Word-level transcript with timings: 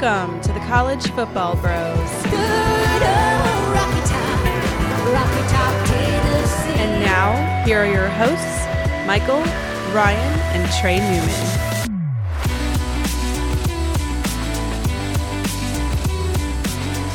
Welcome 0.00 0.40
to 0.40 0.52
the 0.54 0.60
College 0.60 1.10
Football 1.10 1.56
Bros. 1.56 1.98
And 6.78 7.04
now, 7.04 7.64
here 7.66 7.80
are 7.80 7.86
your 7.86 8.08
hosts, 8.08 8.66
Michael, 9.06 9.42
Ryan, 9.92 10.40
and 10.56 10.72
Trey 10.80 11.00
Newman. 11.00 11.28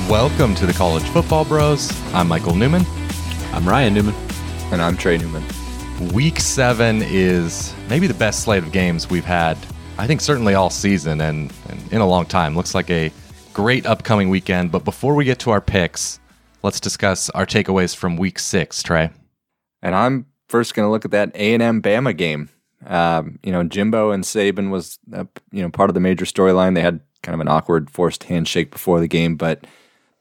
Welcome 0.08 0.54
to 0.54 0.68
the 0.68 0.74
College 0.74 1.06
Football 1.06 1.46
Bros. 1.46 1.92
I'm 2.14 2.28
Michael 2.28 2.54
Newman. 2.54 2.86
I'm 3.52 3.68
Ryan 3.68 3.96
Newman. 3.96 4.14
And 4.72 4.80
I'm 4.80 4.96
Trey 4.96 5.18
Newman. 5.18 5.44
Week 6.14 6.40
seven 6.40 7.02
is 7.02 7.74
maybe 7.90 8.06
the 8.06 8.14
best 8.14 8.44
slate 8.44 8.62
of 8.62 8.72
games 8.72 9.10
we've 9.10 9.26
had, 9.26 9.58
I 9.98 10.08
think, 10.08 10.22
certainly 10.22 10.56
all 10.56 10.70
season 10.70 11.22
and, 11.22 11.54
and 11.70 11.94
in 11.94 12.02
a 12.02 12.08
long 12.08 12.26
time. 12.26 12.56
Looks 12.56 12.76
like 12.76 12.90
a 12.90 13.12
great 13.54 13.86
upcoming 13.86 14.30
weekend. 14.30 14.72
But 14.72 14.84
before 14.84 15.16
we 15.16 15.24
get 15.24 15.40
to 15.40 15.52
our 15.52 15.62
picks, 15.62 16.20
let's 16.64 16.80
discuss 16.80 17.30
our 17.30 17.46
takeaways 17.46 17.96
from 17.96 18.18
week 18.18 18.38
six, 18.38 18.84
Trey. 18.84 19.10
And 19.82 19.96
I'm 19.96 20.26
first 20.50 20.76
going 20.76 20.86
to 20.86 20.92
look 20.92 21.06
at 21.06 21.12
that 21.12 21.32
A&M 21.36 21.82
Bama 21.82 22.16
game. 22.16 22.50
Um, 22.86 23.40
you 23.42 23.52
know, 23.52 23.64
Jimbo 23.64 24.12
and 24.12 24.24
Saban 24.24 24.70
was, 24.70 25.00
uh, 25.14 25.24
you 25.52 25.62
know, 25.62 25.70
part 25.70 25.90
of 25.90 25.94
the 25.94 26.02
major 26.02 26.26
storyline. 26.26 26.76
They 26.76 26.82
had 26.82 27.00
kind 27.24 27.34
of 27.34 27.40
an 27.40 27.48
awkward 27.48 27.90
forced 27.90 28.26
handshake 28.26 28.72
before 28.72 29.00
the 29.00 29.08
game, 29.08 29.36
but 29.38 29.66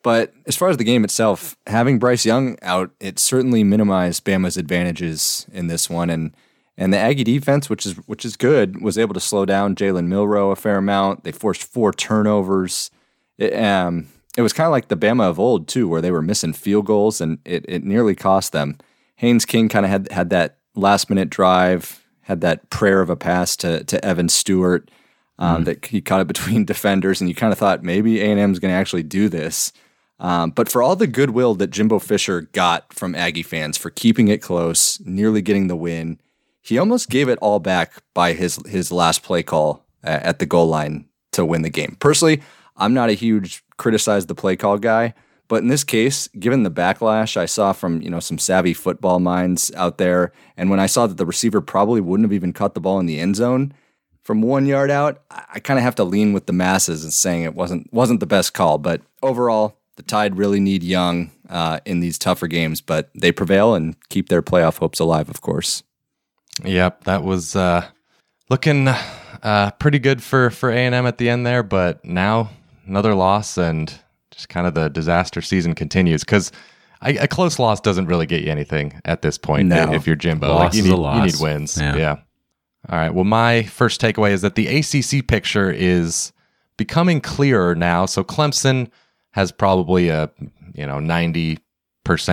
but 0.03 0.35
as 0.47 0.55
far 0.55 0.69
as 0.69 0.77
the 0.77 0.85
game 0.85 1.03
itself, 1.03 1.57
having 1.67 1.99
Bryce 1.99 2.27
Young 2.27 2.59
out, 2.61 2.91
it 3.01 3.19
certainly 3.19 3.65
minimized 3.65 4.23
Bama's 4.25 4.59
advantages 4.59 5.47
in 5.51 5.67
this 5.67 5.89
one, 5.89 6.11
and 6.11 6.37
and 6.77 6.93
the 6.93 6.99
Aggie 6.99 7.25
defense, 7.25 7.71
which 7.71 7.87
is 7.87 7.95
which 8.07 8.25
is 8.25 8.37
good, 8.37 8.81
was 8.83 8.99
able 8.99 9.15
to 9.15 9.21
slow 9.21 9.45
down 9.45 9.77
Jalen 9.77 10.07
Milroe 10.07 10.51
a 10.51 10.57
fair 10.57 10.79
amount. 10.79 11.25
They 11.25 11.33
forced 11.33 11.65
four 11.65 11.93
turnovers. 11.93 12.91
It, 13.39 13.55
um, 13.55 14.09
it 14.37 14.43
was 14.43 14.53
kind 14.53 14.67
of 14.67 14.73
like 14.73 14.89
the 14.89 14.97
Bama 14.97 15.29
of 15.29 15.39
old 15.39 15.69
too, 15.69 15.89
where 15.89 16.01
they 16.01 16.11
were 16.11 16.23
missing 16.23 16.53
field 16.53 16.87
goals, 16.87 17.21
and 17.21 17.39
it, 17.45 17.65
it 17.69 17.85
nearly 17.85 18.15
cost 18.15 18.53
them. 18.53 18.79
Haynes 19.17 19.45
King 19.45 19.69
kind 19.69 19.87
of 19.87 19.91
had 19.91 20.11
had 20.11 20.31
that 20.31 20.59
last 20.75 21.09
minute 21.09 21.31
drive, 21.31 22.05
had 22.23 22.41
that 22.41 22.69
prayer 22.71 23.01
of 23.01 23.11
a 23.11 23.17
pass 23.17 23.57
to 23.59 23.85
to 23.85 24.05
Evan 24.05 24.29
Stewart 24.29 24.91
um, 25.39 25.63
mm. 25.63 25.65
that 25.67 25.87
he 25.87 26.01
caught 26.01 26.21
it 26.21 26.27
between 26.27 26.65
defenders, 26.65 27.21
and 27.21 27.29
you 27.29 27.37
kind 27.37 27.53
of 27.53 27.59
thought 27.59 27.85
maybe 27.85 28.21
A 28.21 28.25
and 28.25 28.41
M 28.41 28.53
is 28.53 28.59
going 28.59 28.73
to 28.73 28.79
actually 28.79 29.05
do 29.05 29.29
this. 29.29 29.73
Um, 30.21 30.51
but 30.51 30.69
for 30.69 30.83
all 30.83 30.97
the 30.97 31.09
goodwill 31.09 31.55
that 31.57 31.71
Jimbo 31.71 31.99
Fisher 31.99 32.43
got 32.53 32.93
from 32.95 33.15
Aggie 33.15 33.43
fans 33.43 33.77
for 33.77 33.91
keeping 33.91 34.29
it 34.29 34.41
close, 34.41 35.01
nearly 35.01 35.43
getting 35.43 35.67
the 35.67 35.77
win, 35.77 36.21
he 36.65 36.79
almost 36.79 37.11
gave 37.11 37.29
it 37.29 37.39
all 37.41 37.61
back 37.61 38.03
by 38.15 38.33
his 38.33 38.59
his 38.67 38.91
last 38.91 39.23
play 39.23 39.43
call 39.43 39.85
at 40.03 40.39
the 40.39 40.47
goal 40.47 40.67
line 40.67 41.07
to 41.33 41.45
win 41.45 41.63
the 41.63 41.71
game. 41.71 41.97
Personally, 42.01 42.43
I'm 42.77 42.95
not 42.95 43.11
a 43.11 43.15
huge 43.15 43.63
criticize 43.77 44.27
the 44.27 44.35
play 44.35 44.57
call 44.57 44.79
guy, 44.79 45.15
but 45.47 45.63
in 45.63 45.69
this 45.69 45.85
case, 45.85 46.29
given 46.29 46.63
the 46.63 46.71
backlash 46.71 47.37
I 47.37 47.47
saw 47.47 47.73
from 47.73 48.01
you 48.01 48.11
know 48.11 48.21
some 48.21 48.39
savvy 48.39 48.73
football 48.73 49.21
minds 49.21 49.71
out 49.77 49.99
there, 49.99 50.33
and 50.57 50.71
when 50.71 50.81
I 50.81 50.87
saw 50.87 51.07
that 51.07 51.19
the 51.19 51.27
receiver 51.27 51.61
probably 51.61 52.01
wouldn't 52.01 52.25
have 52.25 52.33
even 52.33 52.53
caught 52.53 52.75
the 52.75 52.81
ball 52.81 52.99
in 52.99 53.07
the 53.07 53.21
end 53.21 53.37
zone 53.37 53.75
from 54.23 54.41
one 54.41 54.65
yard 54.65 54.91
out, 54.91 55.23
I 55.31 55.61
kind 55.61 55.79
of 55.79 55.85
have 55.85 55.97
to 55.97 56.05
lean 56.05 56.33
with 56.33 56.47
the 56.47 56.55
masses 56.55 57.05
and 57.05 57.13
saying 57.13 57.43
it 57.43 57.55
wasn't 57.55 57.93
wasn't 57.93 58.21
the 58.21 58.27
best 58.27 58.55
call. 58.55 58.79
But 58.79 59.03
overall, 59.23 59.79
the 59.97 60.03
Tide 60.03 60.39
really 60.39 60.61
need 60.61 60.83
Young 60.83 61.31
uh, 61.49 61.81
in 61.85 62.01
these 62.01 62.19
tougher 62.19 62.47
games, 62.47 62.81
but 62.81 63.11
they 63.15 63.33
prevail 63.33 63.75
and 63.75 63.97
keep 64.09 64.31
their 64.31 64.43
playoff 64.43 64.79
hopes 64.79 64.99
alive, 64.99 65.29
of 65.29 65.43
course. 65.43 65.83
Yep, 66.63 67.05
that 67.05 67.25
was 67.25 67.57
uh, 67.57 67.87
looking 68.49 68.89
uh, 68.89 69.71
pretty 69.79 69.99
good 69.99 70.23
for 70.23 70.51
for 70.51 70.71
A 70.71 70.77
and 70.77 70.95
M 70.95 71.07
at 71.07 71.19
the 71.19 71.29
end 71.29 71.47
there, 71.47 71.63
but 71.63 72.05
now 72.05 72.51
another 72.87 73.15
loss 73.15 73.59
and 73.59 73.93
just 74.31 74.49
kind 74.49 74.67
of 74.67 74.75
the 74.75 74.89
disaster 74.89 75.43
season 75.43 75.75
continues 75.75 76.23
because. 76.23 76.53
A 77.07 77.29
close 77.29 77.59
loss 77.59 77.83
doesn't 77.83 78.07
really 78.07 78.25
get 78.25 78.45
you 78.45 78.51
anything 78.51 78.99
at 79.05 79.21
this 79.21 79.37
point 79.37 79.69
no. 79.69 79.93
if 79.93 80.07
you're 80.07 80.17
Jimbo. 80.17 80.55
Like 80.55 80.73
you, 80.73 80.85
need, 80.85 80.89
you 80.89 81.23
need 81.23 81.35
wins. 81.39 81.77
Yeah. 81.77 81.97
yeah. 81.97 82.17
All 82.89 82.99
right. 82.99 83.13
Well, 83.13 83.25
my 83.25 83.63
first 83.65 84.01
takeaway 84.01 84.31
is 84.31 84.41
that 84.41 84.55
the 84.55 84.67
ACC 84.69 85.27
picture 85.27 85.71
is 85.71 86.33
becoming 86.77 87.21
clearer 87.21 87.75
now. 87.75 88.07
So 88.07 88.25
Clemson 88.25 88.91
has 89.33 89.53
probably 89.53 90.09
a 90.09 90.31
you 90.75 90.87
know 90.87 90.99
90% 90.99 91.59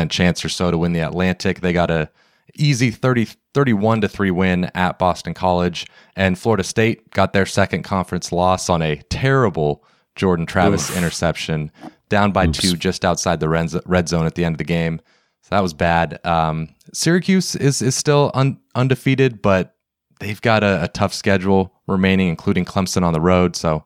chance 0.10 0.44
or 0.44 0.50
so 0.50 0.72
to 0.72 0.78
win 0.78 0.94
the 0.94 1.00
Atlantic. 1.00 1.62
They 1.62 1.74
got 1.74 1.90
a 1.92 2.10
easy 2.56 2.92
30 2.92 3.28
31 3.54 4.02
to 4.02 4.08
3 4.08 4.32
win 4.32 4.72
at 4.76 4.98
Boston 4.98 5.34
College 5.34 5.86
and 6.16 6.40
Florida 6.40 6.64
State 6.64 7.12
got 7.12 7.34
their 7.34 7.46
second 7.46 7.84
conference 7.84 8.32
loss 8.32 8.70
on 8.70 8.82
a 8.82 8.98
terrible 9.10 9.84
Jordan 10.16 10.46
Travis 10.46 10.90
Oof. 10.90 10.98
interception 10.98 11.72
down 12.10 12.32
by 12.32 12.48
Oops. 12.48 12.60
2 12.60 12.78
just 12.78 13.06
outside 13.06 13.40
the 13.40 13.50
red 13.50 14.10
zone 14.10 14.26
at 14.26 14.36
the 14.36 14.46
end 14.46 14.54
of 14.54 14.58
the 14.58 14.64
game. 14.64 15.02
So 15.42 15.50
that 15.52 15.62
was 15.62 15.74
bad. 15.74 16.24
Um, 16.26 16.70
Syracuse 16.94 17.56
is 17.56 17.82
is 17.82 17.96
still 17.96 18.32
un, 18.34 18.60
undefeated 18.76 19.42
but 19.42 19.76
they've 20.20 20.42
got 20.42 20.64
a, 20.64 20.84
a 20.84 20.88
tough 20.88 21.14
schedule 21.14 21.74
remaining 21.88 22.28
including 22.30 22.66
Clemson 22.66 23.04
on 23.04 23.14
the 23.14 23.22
road. 23.22 23.56
So 23.56 23.86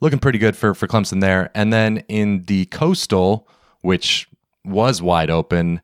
looking 0.00 0.18
pretty 0.18 0.38
good 0.38 0.56
for 0.56 0.74
for 0.74 0.86
Clemson 0.86 1.20
there. 1.20 1.50
And 1.54 1.72
then 1.72 1.98
in 2.08 2.44
the 2.44 2.66
Coastal, 2.66 3.48
which 3.82 4.28
was 4.64 5.00
wide 5.00 5.30
open, 5.30 5.80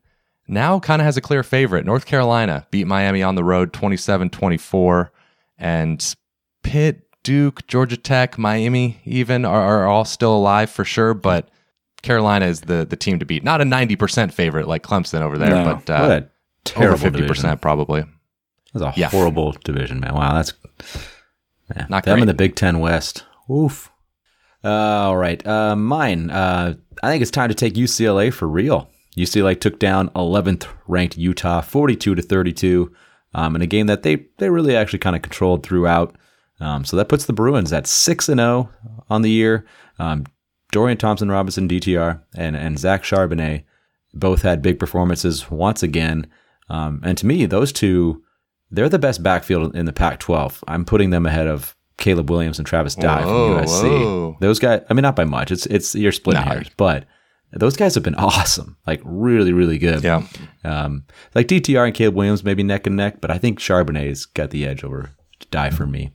now 0.47 0.79
kind 0.79 1.01
of 1.01 1.05
has 1.05 1.17
a 1.17 1.21
clear 1.21 1.43
favorite. 1.43 1.85
North 1.85 2.05
Carolina 2.05 2.67
beat 2.71 2.87
Miami 2.87 3.23
on 3.23 3.35
the 3.35 3.43
road 3.43 3.73
27-24 3.73 5.09
and 5.57 6.15
Pitt, 6.63 7.07
Duke, 7.23 7.65
Georgia 7.67 7.97
Tech, 7.97 8.37
Miami 8.37 9.01
even 9.05 9.45
are, 9.45 9.61
are 9.61 9.87
all 9.87 10.05
still 10.05 10.35
alive 10.35 10.69
for 10.69 10.83
sure, 10.83 11.13
but 11.13 11.49
Carolina 12.01 12.45
is 12.45 12.61
the 12.61 12.85
the 12.85 12.97
team 12.97 13.19
to 13.19 13.25
beat. 13.25 13.43
Not 13.43 13.61
a 13.61 13.63
90% 13.63 14.33
favorite 14.33 14.67
like 14.67 14.83
Clemson 14.83 15.21
over 15.21 15.37
there, 15.37 15.49
no. 15.51 15.75
but 15.85 15.89
uh, 15.89 16.21
over 16.75 16.97
50% 16.97 17.13
division. 17.13 17.57
probably. 17.57 18.03
That's 18.73 18.97
a 18.97 18.99
yeah. 18.99 19.09
horrible 19.09 19.53
division, 19.63 19.99
man. 19.99 20.13
Wow, 20.13 20.33
that's 20.33 20.53
yeah. 21.75 21.85
not 21.89 22.03
them 22.03 22.15
great. 22.15 22.23
in 22.23 22.27
the 22.27 22.33
Big 22.33 22.55
Ten 22.55 22.79
West. 22.79 23.23
Oof. 23.49 23.89
Uh, 24.63 24.69
all 24.69 25.17
right. 25.17 25.45
Uh, 25.45 25.75
mine. 25.75 26.29
Uh, 26.29 26.75
I 27.01 27.09
think 27.09 27.21
it's 27.21 27.31
time 27.31 27.49
to 27.49 27.55
take 27.55 27.73
UCLA 27.73 28.33
for 28.33 28.47
real. 28.47 28.89
UCLA 29.15 29.59
took 29.59 29.79
down 29.79 30.09
11th 30.09 30.67
ranked 30.87 31.17
Utah 31.17 31.61
42 31.61 32.15
to 32.15 32.21
32 32.21 32.93
um, 33.33 33.55
in 33.55 33.61
a 33.61 33.67
game 33.67 33.87
that 33.87 34.03
they, 34.03 34.25
they 34.37 34.49
really 34.49 34.75
actually 34.75 34.99
kind 34.99 35.15
of 35.15 35.21
controlled 35.21 35.63
throughout. 35.63 36.15
Um, 36.59 36.85
so 36.85 36.95
that 36.97 37.09
puts 37.09 37.25
the 37.25 37.33
Bruins 37.33 37.73
at 37.73 37.87
6 37.87 38.29
and 38.29 38.39
0 38.39 38.69
on 39.09 39.21
the 39.21 39.29
year. 39.29 39.65
Um, 39.99 40.25
Dorian 40.71 40.97
Thompson 40.97 41.29
Robinson, 41.29 41.67
DTR, 41.67 42.21
and, 42.35 42.55
and 42.55 42.79
Zach 42.79 43.03
Charbonnet 43.03 43.63
both 44.13 44.41
had 44.41 44.61
big 44.61 44.79
performances 44.79 45.49
once 45.51 45.83
again. 45.83 46.27
Um, 46.69 47.01
and 47.03 47.17
to 47.17 47.25
me, 47.25 47.45
those 47.45 47.71
two, 47.71 48.23
they're 48.71 48.89
the 48.89 48.99
best 48.99 49.21
backfield 49.21 49.75
in 49.75 49.85
the 49.85 49.93
Pac 49.93 50.19
12. 50.19 50.63
I'm 50.67 50.85
putting 50.85 51.11
them 51.11 51.25
ahead 51.25 51.47
of 51.47 51.75
Caleb 51.97 52.29
Williams 52.29 52.57
and 52.57 52.67
Travis 52.67 52.95
Dye 52.95 53.23
whoa, 53.23 53.57
from 53.57 53.65
USC. 53.65 53.83
Whoa. 53.83 54.37
Those 54.39 54.59
guys, 54.59 54.81
I 54.89 54.93
mean, 54.93 55.03
not 55.03 55.15
by 55.15 55.25
much. 55.25 55.51
It's 55.51 55.65
it's 55.67 55.93
you're 55.95 56.11
splitting 56.11 56.43
hairs, 56.43 56.69
but 56.75 57.05
those 57.55 57.75
guys 57.75 57.95
have 57.95 58.03
been 58.03 58.15
awesome. 58.17 58.77
Like 58.85 59.01
really, 59.03 59.53
really 59.53 59.77
good. 59.77 60.03
Yeah. 60.03 60.25
Um, 60.63 61.05
like 61.35 61.47
DTR 61.47 61.85
and 61.85 61.95
Caleb 61.95 62.15
Williams 62.15 62.43
maybe 62.43 62.63
neck 62.63 62.87
and 62.87 62.95
neck, 62.95 63.21
but 63.21 63.31
I 63.31 63.37
think 63.37 63.59
Charbonnet's 63.59 64.25
got 64.25 64.51
the 64.51 64.65
edge 64.65 64.83
over 64.83 65.11
Dye 65.51 65.69
for 65.69 65.85
me. 65.85 66.11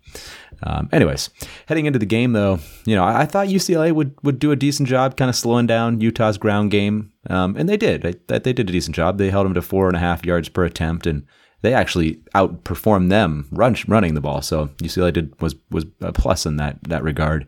Um, 0.63 0.89
anyways, 0.93 1.31
heading 1.67 1.87
into 1.87 1.99
the 1.99 2.07
game 2.07 2.33
though, 2.33 2.59
you 2.85 2.97
know, 2.97 3.05
I, 3.05 3.21
I, 3.21 3.27
thought 3.27 3.47
UCLA 3.47 3.93
would 3.93 4.17
would 4.25 4.41
do 4.41 4.51
a 4.51 4.57
decent 4.57 4.89
job, 4.89 5.17
kind 5.17 5.29
of 5.29 5.37
slowing 5.37 5.67
down 5.67 6.01
Utah's 6.01 6.37
ground 6.39 6.73
game, 6.73 7.13
um, 7.31 7.55
and 7.57 7.69
they 7.69 7.77
did. 7.77 8.03
They, 8.03 8.39
they 8.39 8.53
did 8.53 8.69
a 8.69 8.73
decent 8.73 8.97
job. 8.97 9.19
They 9.19 9.31
held 9.31 9.47
them 9.47 9.55
to 9.55 9.63
four 9.63 9.87
and 9.87 9.97
a 9.97 10.01
half 10.01 10.27
yards 10.27 10.49
per 10.49 10.65
attempt, 10.65 11.07
and 11.07 11.25
they 11.63 11.75
actually 11.75 12.17
outperformed 12.35 13.11
them 13.11 13.47
run, 13.53 13.77
running 13.87 14.15
the 14.15 14.21
ball. 14.21 14.43
So 14.43 14.67
UCLA 14.83 15.13
did 15.13 15.41
was 15.41 15.55
was 15.71 15.87
a 16.01 16.13
plus 16.13 16.45
in 16.45 16.57
that 16.57 16.83
that 16.85 17.05
regard. 17.05 17.47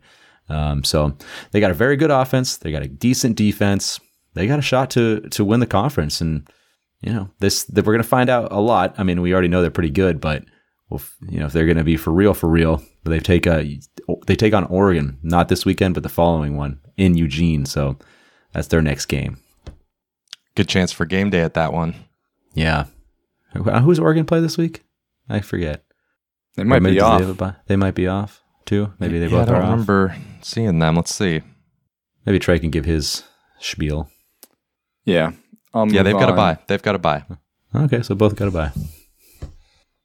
Um, 0.50 0.84
so 0.84 1.16
they 1.52 1.60
got 1.60 1.70
a 1.70 1.74
very 1.74 1.96
good 1.96 2.10
offense. 2.10 2.56
They 2.58 2.72
got 2.72 2.82
a 2.82 2.88
decent 2.88 3.36
defense. 3.36 4.00
They 4.34 4.46
got 4.46 4.58
a 4.58 4.62
shot 4.62 4.90
to 4.90 5.20
to 5.30 5.44
win 5.44 5.60
the 5.60 5.66
conference. 5.66 6.20
And 6.20 6.48
you 7.00 7.12
know 7.12 7.30
this 7.38 7.64
that 7.64 7.86
we're 7.86 7.94
going 7.94 8.02
to 8.02 8.08
find 8.08 8.28
out 8.28 8.52
a 8.52 8.60
lot. 8.60 8.94
I 8.98 9.02
mean, 9.02 9.20
we 9.20 9.32
already 9.32 9.48
know 9.48 9.62
they're 9.62 9.70
pretty 9.70 9.90
good, 9.90 10.20
but 10.20 10.44
well, 10.88 11.00
you 11.28 11.40
know 11.40 11.46
if 11.46 11.52
they're 11.52 11.66
going 11.66 11.76
to 11.76 11.84
be 11.84 11.96
for 11.96 12.10
real, 12.10 12.34
for 12.34 12.48
real, 12.48 12.82
they 13.04 13.20
take 13.20 13.46
a 13.46 13.78
they 14.26 14.36
take 14.36 14.54
on 14.54 14.64
Oregon 14.64 15.18
not 15.22 15.48
this 15.48 15.64
weekend, 15.64 15.94
but 15.94 16.02
the 16.02 16.08
following 16.08 16.56
one 16.56 16.80
in 16.96 17.16
Eugene. 17.16 17.64
So 17.64 17.96
that's 18.52 18.68
their 18.68 18.82
next 18.82 19.06
game. 19.06 19.38
Good 20.56 20.68
chance 20.68 20.92
for 20.92 21.06
game 21.06 21.30
day 21.30 21.40
at 21.40 21.54
that 21.54 21.72
one. 21.72 21.94
Yeah, 22.54 22.86
Who's 23.54 23.98
Oregon 23.98 24.26
play 24.26 24.40
this 24.40 24.58
week? 24.58 24.84
I 25.28 25.40
forget. 25.40 25.84
They 26.56 26.64
might 26.64 26.82
be 26.82 27.00
off. 27.00 27.20
They, 27.20 27.52
they, 27.68 27.76
might 27.76 27.94
be 27.94 28.06
off 28.06 28.42
too. 28.70 28.92
Maybe 29.00 29.18
they 29.18 29.26
yeah, 29.26 29.30
both 29.32 29.48
I 29.48 29.52
don't 29.52 29.62
are 29.62 29.70
remember 29.70 30.16
seeing 30.42 30.78
them. 30.78 30.94
Let's 30.94 31.12
see. 31.14 31.42
Maybe 32.24 32.38
Trey 32.38 32.60
can 32.60 32.70
give 32.70 32.84
his 32.84 33.24
spiel. 33.58 34.08
Yeah. 35.04 35.32
yeah, 35.74 36.02
they've 36.04 36.14
on. 36.14 36.20
got 36.20 36.26
to 36.26 36.36
buy. 36.36 36.58
They've 36.68 36.80
got 36.80 36.92
to 36.92 36.98
buy. 36.98 37.24
Okay, 37.74 38.02
so 38.02 38.14
both 38.14 38.36
got 38.36 38.44
to 38.44 38.50
buy. 38.52 38.70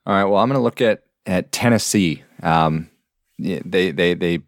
All 0.07 0.15
right. 0.15 0.23
Well, 0.23 0.37
I'm 0.37 0.49
going 0.49 0.59
to 0.59 0.63
look 0.63 0.81
at 0.81 1.03
at 1.27 1.51
Tennessee. 1.51 2.23
Um, 2.41 2.89
they 3.37 3.91
they 3.91 4.15
they 4.15 4.39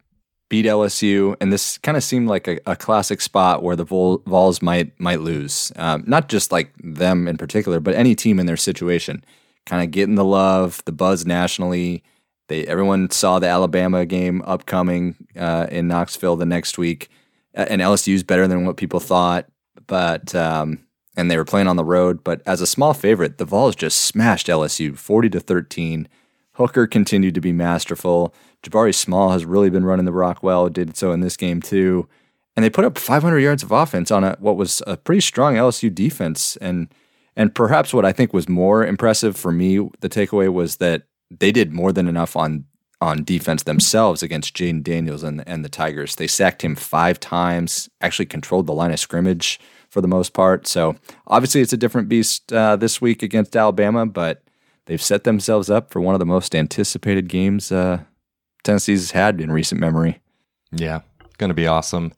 beat 0.48 0.66
LSU, 0.66 1.36
and 1.40 1.52
this 1.52 1.78
kind 1.78 1.96
of 1.96 2.02
seemed 2.02 2.28
like 2.28 2.48
a, 2.48 2.58
a, 2.66 2.74
classic 2.74 3.20
spot 3.20 3.62
where 3.62 3.76
the 3.76 3.84
Vol- 3.84 4.22
Vols 4.26 4.62
might 4.62 4.98
might 4.98 5.20
lose. 5.20 5.72
Um, 5.76 6.02
not 6.06 6.28
just 6.28 6.50
like 6.50 6.72
them 6.82 7.28
in 7.28 7.36
particular, 7.36 7.78
but 7.78 7.94
any 7.94 8.14
team 8.14 8.40
in 8.40 8.46
their 8.46 8.56
situation. 8.56 9.24
Kind 9.66 9.84
of 9.84 9.90
getting 9.90 10.14
the 10.14 10.24
love, 10.24 10.82
the 10.86 10.92
buzz 10.92 11.26
nationally. 11.26 12.02
They 12.48 12.66
everyone 12.66 13.10
saw 13.10 13.38
the 13.38 13.46
Alabama 13.46 14.04
game 14.06 14.42
upcoming 14.44 15.16
uh, 15.36 15.66
in 15.70 15.88
Knoxville 15.88 16.36
the 16.36 16.46
next 16.46 16.78
week, 16.78 17.08
and 17.54 17.80
LSU's 17.80 18.22
better 18.22 18.48
than 18.48 18.66
what 18.66 18.76
people 18.76 19.00
thought. 19.00 19.46
But 19.86 20.34
um, 20.34 20.84
and 21.16 21.30
they 21.30 21.36
were 21.36 21.44
playing 21.44 21.68
on 21.68 21.76
the 21.76 21.84
road. 21.84 22.24
But 22.24 22.42
as 22.46 22.60
a 22.60 22.66
small 22.66 22.94
favorite, 22.94 23.38
the 23.38 23.44
Vols 23.44 23.76
just 23.76 24.00
smashed 24.00 24.48
LSU 24.48 24.96
forty 24.96 25.28
to 25.30 25.40
thirteen. 25.40 26.08
Hooker 26.54 26.88
continued 26.88 27.34
to 27.34 27.40
be 27.40 27.52
masterful. 27.52 28.34
Jabari 28.64 28.94
Small 28.94 29.30
has 29.30 29.44
really 29.44 29.70
been 29.70 29.84
running 29.84 30.06
the 30.06 30.12
rock 30.12 30.42
well, 30.42 30.68
did 30.68 30.96
so 30.96 31.12
in 31.12 31.20
this 31.20 31.36
game 31.36 31.62
too. 31.62 32.08
And 32.56 32.64
they 32.64 32.70
put 32.70 32.84
up 32.84 32.98
500 32.98 33.38
yards 33.38 33.62
of 33.62 33.70
offense 33.70 34.10
on 34.10 34.24
a, 34.24 34.36
what 34.40 34.56
was 34.56 34.82
a 34.84 34.96
pretty 34.96 35.20
strong 35.20 35.54
LSU 35.54 35.94
defense. 35.94 36.56
And 36.56 36.88
and 37.36 37.54
perhaps 37.54 37.94
what 37.94 38.04
I 38.04 38.10
think 38.10 38.32
was 38.32 38.48
more 38.48 38.84
impressive 38.84 39.36
for 39.36 39.52
me, 39.52 39.76
the 40.00 40.08
takeaway 40.08 40.52
was 40.52 40.78
that 40.78 41.04
they 41.30 41.52
did 41.52 41.72
more 41.72 41.92
than 41.92 42.08
enough 42.08 42.36
on 42.36 42.64
on 43.00 43.22
defense 43.22 43.62
themselves 43.62 44.24
against 44.24 44.56
Jayden 44.56 44.82
Daniels 44.82 45.22
and 45.22 45.38
the, 45.38 45.48
and 45.48 45.64
the 45.64 45.68
Tigers. 45.68 46.16
They 46.16 46.26
sacked 46.26 46.62
him 46.62 46.74
five 46.74 47.20
times, 47.20 47.88
actually 48.00 48.26
controlled 48.26 48.66
the 48.66 48.74
line 48.74 48.92
of 48.92 48.98
scrimmage 48.98 49.60
for 49.88 50.00
the 50.00 50.08
most 50.08 50.32
part. 50.32 50.66
So 50.66 50.96
obviously, 51.26 51.60
it's 51.60 51.72
a 51.72 51.76
different 51.76 52.08
beast 52.08 52.52
uh, 52.52 52.74
this 52.76 53.00
week 53.00 53.22
against 53.22 53.56
Alabama, 53.56 54.04
but 54.04 54.42
they've 54.86 55.00
set 55.00 55.24
themselves 55.24 55.70
up 55.70 55.92
for 55.92 56.00
one 56.00 56.14
of 56.14 56.18
the 56.18 56.26
most 56.26 56.54
anticipated 56.56 57.28
games 57.28 57.70
uh, 57.70 58.00
Tennessee's 58.64 59.12
had 59.12 59.40
in 59.40 59.52
recent 59.52 59.80
memory. 59.80 60.20
Yeah, 60.72 61.00
going 61.38 61.50
to 61.50 61.54
be 61.54 61.66
awesome. 61.66 62.12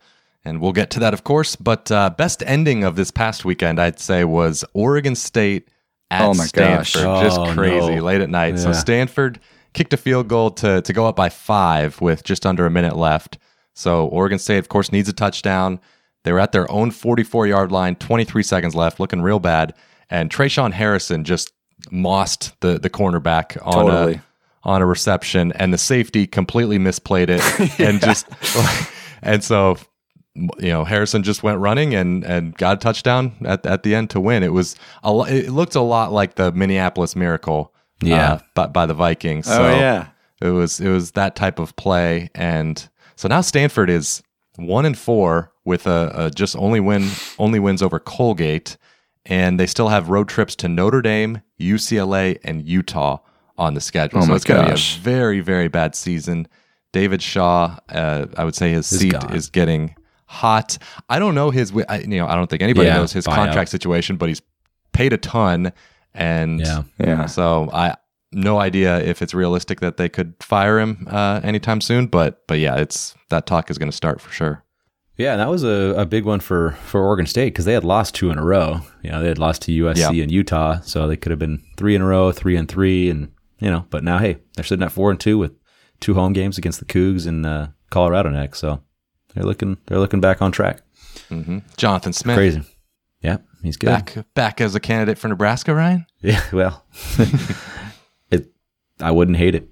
And 0.44 0.60
we'll 0.60 0.72
get 0.72 0.90
to 0.92 1.00
that, 1.00 1.12
of 1.12 1.24
course. 1.24 1.54
But 1.54 1.90
uh, 1.92 2.10
best 2.10 2.42
ending 2.46 2.82
of 2.84 2.96
this 2.96 3.10
past 3.10 3.44
weekend, 3.44 3.78
I'd 3.78 4.00
say, 4.00 4.24
was 4.24 4.64
Oregon 4.72 5.14
State 5.14 5.68
at 5.68 5.74
oh 6.10 6.34
my 6.34 6.44
Stanford. 6.46 7.02
Gosh. 7.02 7.22
Just 7.22 7.38
Oh, 7.38 7.52
crazy 7.54 7.96
no. 7.96 8.02
late 8.04 8.20
at 8.20 8.30
night. 8.30 8.58
So 8.58 8.72
Stanford 8.72 9.40
kicked 9.72 9.92
a 9.92 9.96
field 9.96 10.28
goal 10.28 10.50
to, 10.52 10.82
to 10.82 10.92
go 10.92 11.06
up 11.06 11.16
by 11.16 11.28
five 11.28 12.00
with 12.00 12.24
just 12.24 12.44
under 12.44 12.66
a 12.66 12.70
minute 12.70 12.96
left. 12.96 13.38
So 13.74 14.06
Oregon 14.06 14.38
State, 14.38 14.58
of 14.58 14.68
course, 14.68 14.90
needs 14.92 15.08
a 15.08 15.12
touchdown. 15.12 15.80
They 16.24 16.32
were 16.32 16.40
at 16.40 16.52
their 16.52 16.70
own 16.70 16.90
44 16.90 17.46
yard 17.46 17.72
line, 17.72 17.94
23 17.96 18.42
seconds 18.42 18.74
left, 18.74 18.98
looking 19.00 19.22
real 19.22 19.38
bad. 19.38 19.74
And 20.10 20.28
Tre'Shaun 20.30 20.72
Harrison 20.72 21.22
just 21.24 21.52
mossed 21.90 22.52
the, 22.60 22.78
the 22.78 22.90
cornerback 22.90 23.56
on 23.64 23.86
Totally. 23.86 24.14
a 24.14 24.22
on 24.62 24.82
a 24.82 24.86
reception, 24.86 25.52
and 25.52 25.72
the 25.72 25.78
safety 25.78 26.26
completely 26.26 26.78
misplayed 26.78 27.28
it, 27.30 27.80
and 27.80 27.98
just 28.00 28.26
and 29.22 29.42
so 29.42 29.78
you 30.34 30.68
know 30.68 30.84
Harrison 30.84 31.22
just 31.22 31.42
went 31.42 31.58
running 31.58 31.94
and 31.94 32.24
and 32.24 32.56
got 32.56 32.76
a 32.76 32.80
touchdown 32.80 33.34
at 33.44 33.64
at 33.66 33.82
the 33.82 33.94
end 33.94 34.10
to 34.10 34.20
win. 34.20 34.42
It 34.42 34.52
was 34.52 34.76
a 35.02 35.12
lo- 35.12 35.24
it 35.24 35.50
looked 35.50 35.74
a 35.74 35.80
lot 35.80 36.12
like 36.12 36.36
the 36.36 36.52
Minneapolis 36.52 37.16
Miracle, 37.16 37.74
Yeah. 38.02 38.32
uh, 38.34 38.38
by, 38.54 38.66
by 38.68 38.86
the 38.86 38.94
Vikings. 38.94 39.46
Oh, 39.50 39.68
yeah. 39.68 40.08
it 40.40 40.50
was 40.50 40.80
it 40.80 40.88
was 40.88 41.12
that 41.12 41.34
type 41.36 41.58
of 41.58 41.74
play, 41.76 42.30
and 42.34 42.88
so 43.16 43.28
now 43.28 43.40
Stanford 43.40 43.90
is 43.90 44.22
one 44.56 44.86
and 44.86 44.96
four 44.96 45.52
with 45.64 45.86
a, 45.86 46.12
a 46.14 46.30
just 46.30 46.54
only 46.56 46.80
win 46.80 47.08
only 47.38 47.58
wins 47.58 47.82
over 47.82 47.98
Colgate, 47.98 48.76
and 49.26 49.58
they 49.58 49.66
still 49.66 49.88
have 49.88 50.08
road 50.10 50.28
trips 50.28 50.54
to 50.56 50.68
Notre 50.68 51.02
Dame, 51.02 51.42
UCLA, 51.60 52.38
and 52.44 52.66
Utah 52.66 53.18
on 53.58 53.74
the 53.74 53.80
schedule. 53.80 54.20
Oh 54.20 54.22
so 54.22 54.28
my 54.28 54.36
it's 54.36 54.44
going 54.44 54.60
to 54.60 54.66
be 54.66 54.70
gosh. 54.70 54.96
a 54.96 55.00
very 55.00 55.40
very 55.40 55.68
bad 55.68 55.94
season. 55.96 56.46
David 56.92 57.20
Shaw, 57.22 57.76
uh, 57.88 58.26
I 58.36 58.44
would 58.44 58.54
say 58.54 58.72
his 58.72 58.86
seat 58.86 59.12
gone. 59.12 59.34
is 59.34 59.48
getting 59.50 59.94
hot. 60.30 60.78
I 61.08 61.18
don't 61.18 61.34
know 61.34 61.50
his, 61.50 61.72
I, 61.88 61.98
you 61.98 62.06
know, 62.18 62.26
I 62.28 62.36
don't 62.36 62.48
think 62.48 62.62
anybody 62.62 62.86
Yeah, 62.86 62.96
knows 62.98 63.12
his 63.12 63.26
buyout. 63.26 63.34
contract 63.34 63.70
situation, 63.70 64.16
but 64.16 64.28
he's 64.28 64.40
paid 64.92 65.12
a 65.12 65.18
ton, 65.18 65.72
and 66.14 66.60
Yeah. 66.60 66.82
Yeah. 66.98 67.26
so 67.26 67.68
I 67.72 67.96
no 68.32 68.60
idea 68.60 69.00
if 69.00 69.22
it's 69.22 69.34
realistic 69.34 69.80
that 69.80 69.96
they 69.96 70.08
could 70.08 70.34
fire 70.40 70.78
him 70.78 71.08
uh, 71.10 71.40
anytime 71.42 71.80
soon. 71.80 72.06
But 72.06 72.46
but 72.46 72.58
yeah, 72.60 72.76
it's 72.76 73.14
that 73.28 73.46
talk 73.46 73.70
is 73.70 73.78
going 73.78 73.90
to 73.90 73.96
start 73.96 74.20
for 74.20 74.30
sure. 74.32 74.62
Yeah, 75.16 75.32
and 75.32 75.40
that 75.40 75.50
was 75.50 75.64
a, 75.64 75.94
a 75.98 76.06
big 76.06 76.24
one 76.24 76.40
for, 76.40 76.70
for 76.86 77.02
Oregon 77.04 77.26
State 77.26 77.46
because 77.52 77.66
they 77.66 77.74
had 77.74 77.84
lost 77.84 78.14
two 78.14 78.30
in 78.30 78.38
a 78.38 78.44
row. 78.44 78.80
You 79.02 79.10
know, 79.10 79.20
they 79.20 79.28
had 79.28 79.38
lost 79.38 79.60
to 79.62 79.72
USC 79.72 79.98
Yeah. 80.16 80.22
and 80.22 80.32
Utah, 80.32 80.80
so 80.80 81.06
they 81.08 81.16
could 81.18 81.28
have 81.30 81.38
been 81.38 81.62
three 81.76 81.94
in 81.94 82.00
a 82.00 82.06
row, 82.06 82.32
three 82.32 82.56
and 82.56 82.66
three, 82.66 83.10
and 83.10 83.30
you 83.58 83.70
know. 83.70 83.84
But 83.90 84.02
now, 84.02 84.16
hey, 84.18 84.38
they're 84.54 84.64
sitting 84.64 84.82
at 84.84 84.92
four 84.92 85.10
and 85.10 85.20
two 85.20 85.36
with 85.36 85.52
two 86.00 86.14
home 86.14 86.32
games 86.32 86.56
against 86.56 86.78
the 86.78 86.86
Cougs 86.86 87.26
and 87.26 87.44
uh, 87.44 87.66
Colorado 87.90 88.30
next. 88.30 88.60
So 88.60 88.80
they're 89.34 89.44
looking 89.44 89.76
they're 89.86 89.98
looking 89.98 90.20
back 90.20 90.40
on 90.42 90.52
track. 90.52 90.80
hmm 91.28 91.58
Jonathan 91.76 92.12
Smith 92.12 92.36
Crazy. 92.36 92.62
Yeah, 93.22 93.38
he's 93.62 93.76
good. 93.76 93.86
back 93.86 94.16
back 94.34 94.60
as 94.60 94.74
a 94.74 94.80
candidate 94.80 95.18
for 95.18 95.28
Nebraska, 95.28 95.74
Ryan. 95.74 96.06
Yeah, 96.22 96.42
well, 96.52 96.84
it. 98.30 98.50
I 99.00 99.10
wouldn't 99.10 99.36
hate 99.38 99.54
it. 99.54 99.68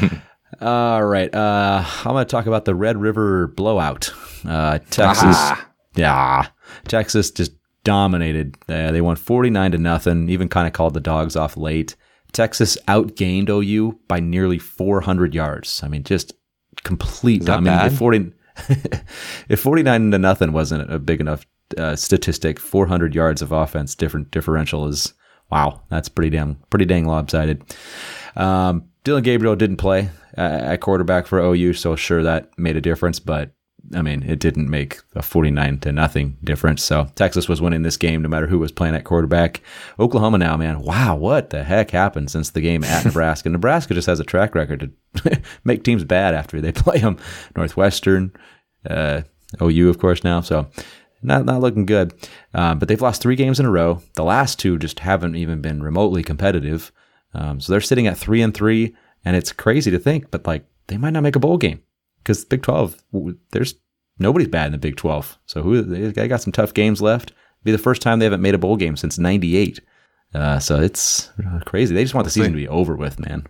All 0.60 1.04
right, 1.04 1.32
uh, 1.34 1.84
I'm 2.04 2.12
going 2.12 2.24
to 2.24 2.30
talk 2.30 2.46
about 2.46 2.64
the 2.64 2.74
Red 2.74 2.96
River 2.96 3.48
blowout. 3.48 4.12
Uh, 4.46 4.78
Texas, 4.90 5.24
Ah. 5.36 5.68
yeah, 5.96 6.46
Texas 6.86 7.30
just 7.30 7.52
dominated. 7.82 8.56
Uh, 8.68 8.92
they 8.92 9.00
won 9.00 9.16
49 9.16 9.72
to 9.72 9.78
nothing. 9.78 10.28
Even 10.28 10.48
kind 10.48 10.66
of 10.66 10.72
called 10.72 10.94
the 10.94 11.00
dogs 11.00 11.36
off 11.36 11.56
late. 11.56 11.96
Texas 12.32 12.76
outgained 12.88 13.48
OU 13.48 13.98
by 14.08 14.20
nearly 14.20 14.58
400 14.58 15.34
yards. 15.34 15.82
I 15.84 15.88
mean, 15.88 16.02
just 16.04 16.32
complete. 16.82 17.40
Is 17.42 17.46
that 17.46 17.54
I 17.58 17.60
mean, 17.60 17.64
bad? 17.66 17.92
40, 17.96 18.32
if 19.48 19.60
49 19.60 20.10
to 20.10 20.18
nothing 20.18 20.52
wasn't 20.52 20.92
a 20.92 20.98
big 20.98 21.20
enough 21.20 21.46
uh, 21.78 21.96
statistic, 21.96 22.60
400 22.60 23.14
yards 23.14 23.42
of 23.42 23.52
offense 23.52 23.94
different 23.94 24.30
differential 24.30 24.86
is 24.86 25.14
wow. 25.50 25.82
That's 25.88 26.08
pretty 26.08 26.30
damn 26.30 26.56
pretty 26.70 26.84
dang 26.84 27.06
lopsided. 27.06 27.62
Um, 28.36 28.88
Dillon 29.04 29.22
Gabriel 29.22 29.56
didn't 29.56 29.76
play 29.76 30.10
uh, 30.36 30.40
at 30.40 30.80
quarterback 30.80 31.26
for 31.26 31.38
OU, 31.38 31.74
so 31.74 31.96
sure 31.96 32.22
that 32.22 32.50
made 32.58 32.76
a 32.76 32.80
difference, 32.80 33.20
but 33.20 33.53
I 33.92 34.02
mean, 34.02 34.22
it 34.22 34.38
didn't 34.38 34.70
make 34.70 35.00
a 35.14 35.22
49 35.22 35.80
to 35.80 35.92
nothing 35.92 36.38
difference. 36.42 36.82
So 36.82 37.08
Texas 37.16 37.48
was 37.48 37.60
winning 37.60 37.82
this 37.82 37.96
game 37.96 38.22
no 38.22 38.28
matter 38.28 38.46
who 38.46 38.58
was 38.58 38.72
playing 38.72 38.94
at 38.94 39.04
quarterback. 39.04 39.60
Oklahoma 39.98 40.38
now, 40.38 40.56
man, 40.56 40.80
wow, 40.80 41.16
what 41.16 41.50
the 41.50 41.64
heck 41.64 41.90
happened 41.90 42.30
since 42.30 42.50
the 42.50 42.60
game 42.60 42.82
at 42.82 43.04
Nebraska? 43.04 43.48
Nebraska 43.50 43.92
just 43.94 44.06
has 44.06 44.20
a 44.20 44.24
track 44.24 44.54
record 44.54 44.92
to 45.22 45.42
make 45.64 45.84
teams 45.84 46.04
bad 46.04 46.34
after 46.34 46.60
they 46.60 46.72
play 46.72 46.98
them. 46.98 47.18
Northwestern, 47.56 48.32
uh, 48.88 49.22
OU, 49.60 49.90
of 49.90 49.98
course, 49.98 50.24
now. 50.24 50.40
So 50.40 50.66
not 51.22 51.44
not 51.44 51.60
looking 51.60 51.86
good. 51.86 52.14
Um, 52.54 52.78
but 52.78 52.88
they've 52.88 53.00
lost 53.00 53.22
three 53.22 53.36
games 53.36 53.60
in 53.60 53.66
a 53.66 53.70
row. 53.70 54.02
The 54.14 54.24
last 54.24 54.58
two 54.58 54.78
just 54.78 55.00
haven't 55.00 55.36
even 55.36 55.60
been 55.60 55.82
remotely 55.82 56.22
competitive. 56.22 56.92
Um, 57.32 57.60
so 57.60 57.72
they're 57.72 57.80
sitting 57.80 58.06
at 58.06 58.18
three 58.18 58.42
and 58.42 58.54
three, 58.54 58.94
and 59.24 59.36
it's 59.36 59.52
crazy 59.52 59.90
to 59.90 59.98
think, 59.98 60.30
but 60.30 60.46
like 60.46 60.64
they 60.86 60.96
might 60.96 61.12
not 61.12 61.22
make 61.22 61.36
a 61.36 61.40
bowl 61.40 61.58
game 61.58 61.82
because 62.24 62.44
Big 62.44 62.62
Twelve, 62.62 62.96
there's 63.52 63.74
nobody's 64.18 64.48
bad 64.48 64.66
in 64.66 64.72
the 64.72 64.78
Big 64.78 64.96
Twelve. 64.96 65.38
So 65.46 65.62
who 65.62 65.82
they 65.82 66.10
they 66.10 66.26
got 66.28 66.42
some 66.42 66.52
tough 66.52 66.74
games 66.74 67.00
left. 67.00 67.32
Be 67.62 67.70
the 67.72 67.78
first 67.78 68.02
time 68.02 68.18
they 68.18 68.26
haven't 68.26 68.42
made 68.42 68.54
a 68.54 68.58
bowl 68.58 68.76
game 68.76 68.96
since 68.96 69.18
'98. 69.18 69.80
Uh, 70.34 70.58
so 70.58 70.80
it's 70.80 71.30
uh, 71.46 71.60
crazy. 71.64 71.94
They 71.94 72.02
just 72.02 72.14
want 72.14 72.24
the 72.24 72.30
season 72.30 72.52
to 72.52 72.56
be 72.56 72.66
over 72.68 72.96
with, 72.96 73.20
man. 73.20 73.46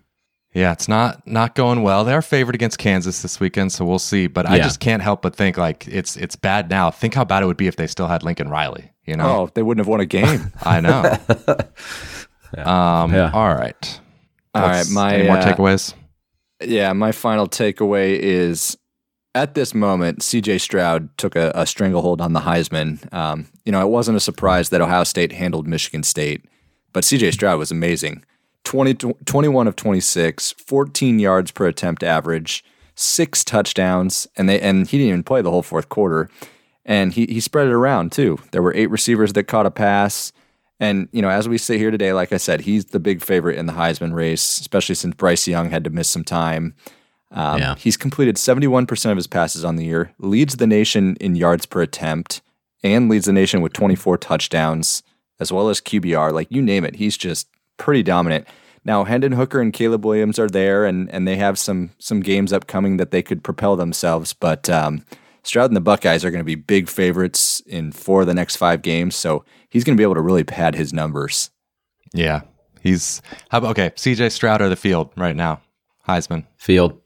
Yeah, 0.52 0.70
it's 0.72 0.86
not 0.86 1.26
not 1.26 1.54
going 1.56 1.82
well. 1.82 2.04
They 2.04 2.12
are 2.12 2.22
favored 2.22 2.54
against 2.54 2.78
Kansas 2.78 3.22
this 3.22 3.40
weekend, 3.40 3.72
so 3.72 3.84
we'll 3.84 3.98
see. 3.98 4.26
But 4.28 4.48
I 4.48 4.56
Yeah. 4.58 4.64
just 4.64 4.78
can't 4.80 5.02
help 5.02 5.22
but 5.22 5.34
think 5.34 5.56
like 5.56 5.88
it's 5.88 6.16
it's 6.16 6.36
bad 6.36 6.70
now. 6.70 6.90
Think 6.92 7.14
how 7.14 7.24
bad 7.24 7.42
it 7.42 7.46
would 7.46 7.56
be 7.56 7.66
if 7.66 7.74
they 7.76 7.86
still 7.88 8.06
had 8.06 8.22
Lincoln 8.22 8.48
Riley. 8.48 8.92
You 9.04 9.16
know, 9.16 9.26
Oh, 9.26 9.50
they 9.54 9.62
wouldn't 9.62 9.80
have 9.84 9.88
won 9.88 10.00
a 10.00 10.06
game. 10.06 10.52
I 10.62 10.80
know. 10.80 11.16
Um. 12.56 13.12
Yeah. 13.12 13.30
All 13.34 13.52
right. 13.54 14.00
All 14.54 14.62
right, 14.62 14.76
What's- 14.76 14.90
my, 14.92 15.14
any 15.16 15.26
more 15.26 15.38
uh, 15.38 15.42
takeaways? 15.44 15.92
Yeah, 16.66 16.92
my 16.92 17.12
final 17.12 17.48
takeaway 17.48 18.18
is 18.18 18.76
at 19.34 19.54
this 19.54 19.74
moment, 19.74 20.20
CJ 20.20 20.60
Stroud 20.60 21.16
took 21.18 21.34
a, 21.34 21.50
a 21.54 21.66
stranglehold 21.66 22.20
on 22.20 22.32
the 22.32 22.40
Heisman. 22.40 23.12
Um, 23.12 23.46
you 23.64 23.72
know, 23.72 23.80
it 23.80 23.90
wasn't 23.90 24.16
a 24.16 24.20
surprise 24.20 24.68
that 24.70 24.80
Ohio 24.80 25.04
State 25.04 25.32
handled 25.32 25.66
Michigan 25.66 26.04
State, 26.04 26.44
but 26.92 27.04
CJ 27.04 27.32
Stroud 27.32 27.58
was 27.58 27.70
amazing. 27.70 28.24
20, 28.62 28.94
21 28.94 29.66
of 29.66 29.76
26, 29.76 30.52
14 30.52 31.18
yards 31.18 31.50
per 31.50 31.66
attempt 31.66 32.02
average, 32.02 32.64
six 32.94 33.44
touchdowns, 33.44 34.26
and 34.36 34.48
they 34.48 34.60
and 34.60 34.86
he 34.88 34.98
didn't 34.98 35.08
even 35.08 35.22
play 35.22 35.42
the 35.42 35.50
whole 35.50 35.62
fourth 35.62 35.88
quarter. 35.88 36.30
And 36.86 37.12
he, 37.12 37.26
he 37.26 37.40
spread 37.40 37.66
it 37.66 37.72
around 37.72 38.12
too. 38.12 38.38
There 38.52 38.62
were 38.62 38.74
eight 38.74 38.90
receivers 38.90 39.32
that 39.32 39.44
caught 39.44 39.66
a 39.66 39.70
pass. 39.70 40.32
And, 40.84 41.08
you 41.12 41.22
know, 41.22 41.30
as 41.30 41.48
we 41.48 41.56
sit 41.56 41.78
here 41.78 41.90
today, 41.90 42.12
like 42.12 42.32
I 42.32 42.36
said, 42.36 42.60
he's 42.60 42.84
the 42.86 43.00
big 43.00 43.22
favorite 43.22 43.58
in 43.58 43.64
the 43.66 43.72
Heisman 43.72 44.12
race, 44.12 44.60
especially 44.60 44.94
since 44.94 45.14
Bryce 45.14 45.48
Young 45.48 45.70
had 45.70 45.82
to 45.84 45.90
miss 45.90 46.08
some 46.08 46.24
time. 46.24 46.74
Um, 47.30 47.58
Yeah. 47.58 47.74
He's 47.76 47.96
completed 47.96 48.36
71% 48.36 49.10
of 49.10 49.16
his 49.16 49.26
passes 49.26 49.64
on 49.64 49.76
the 49.76 49.84
year, 49.86 50.12
leads 50.18 50.56
the 50.56 50.66
nation 50.66 51.16
in 51.20 51.36
yards 51.36 51.64
per 51.64 51.80
attempt, 51.80 52.42
and 52.82 53.08
leads 53.08 53.24
the 53.24 53.32
nation 53.32 53.62
with 53.62 53.72
24 53.72 54.18
touchdowns, 54.18 55.02
as 55.40 55.50
well 55.50 55.70
as 55.70 55.80
QBR. 55.80 56.32
Like 56.32 56.48
you 56.50 56.60
name 56.60 56.84
it, 56.84 56.96
he's 56.96 57.16
just 57.16 57.48
pretty 57.78 58.02
dominant. 58.02 58.46
Now 58.84 59.04
Hendon 59.04 59.32
Hooker 59.32 59.62
and 59.62 59.72
Caleb 59.72 60.04
Williams 60.04 60.38
are 60.38 60.48
there, 60.48 60.84
and 60.84 61.10
and 61.10 61.26
they 61.26 61.36
have 61.36 61.58
some 61.58 61.92
some 61.98 62.20
games 62.20 62.52
upcoming 62.52 62.98
that 62.98 63.10
they 63.10 63.22
could 63.22 63.42
propel 63.42 63.74
themselves. 63.76 64.34
But 64.34 64.68
um, 64.68 65.02
Stroud 65.44 65.70
and 65.70 65.76
the 65.76 65.80
Buckeyes 65.80 66.24
are 66.24 66.30
going 66.30 66.40
to 66.40 66.44
be 66.44 66.54
big 66.56 66.88
favorites 66.88 67.60
in 67.66 67.92
four 67.92 68.22
of 68.22 68.26
the 68.26 68.34
next 68.34 68.56
five 68.56 68.82
games, 68.82 69.14
so 69.14 69.44
he's 69.70 69.84
going 69.84 69.96
to 69.96 70.00
be 70.00 70.02
able 70.04 70.14
to 70.16 70.20
really 70.22 70.42
pad 70.44 70.74
his 70.74 70.92
numbers. 70.92 71.50
Yeah. 72.12 72.42
He's 72.80 73.22
how 73.50 73.58
about 73.58 73.70
okay, 73.72 73.90
CJ 73.90 74.30
Stroud 74.32 74.60
or 74.60 74.68
the 74.68 74.76
field 74.76 75.10
right 75.16 75.36
now. 75.36 75.60
Heisman. 76.08 76.44
Field. 76.58 77.00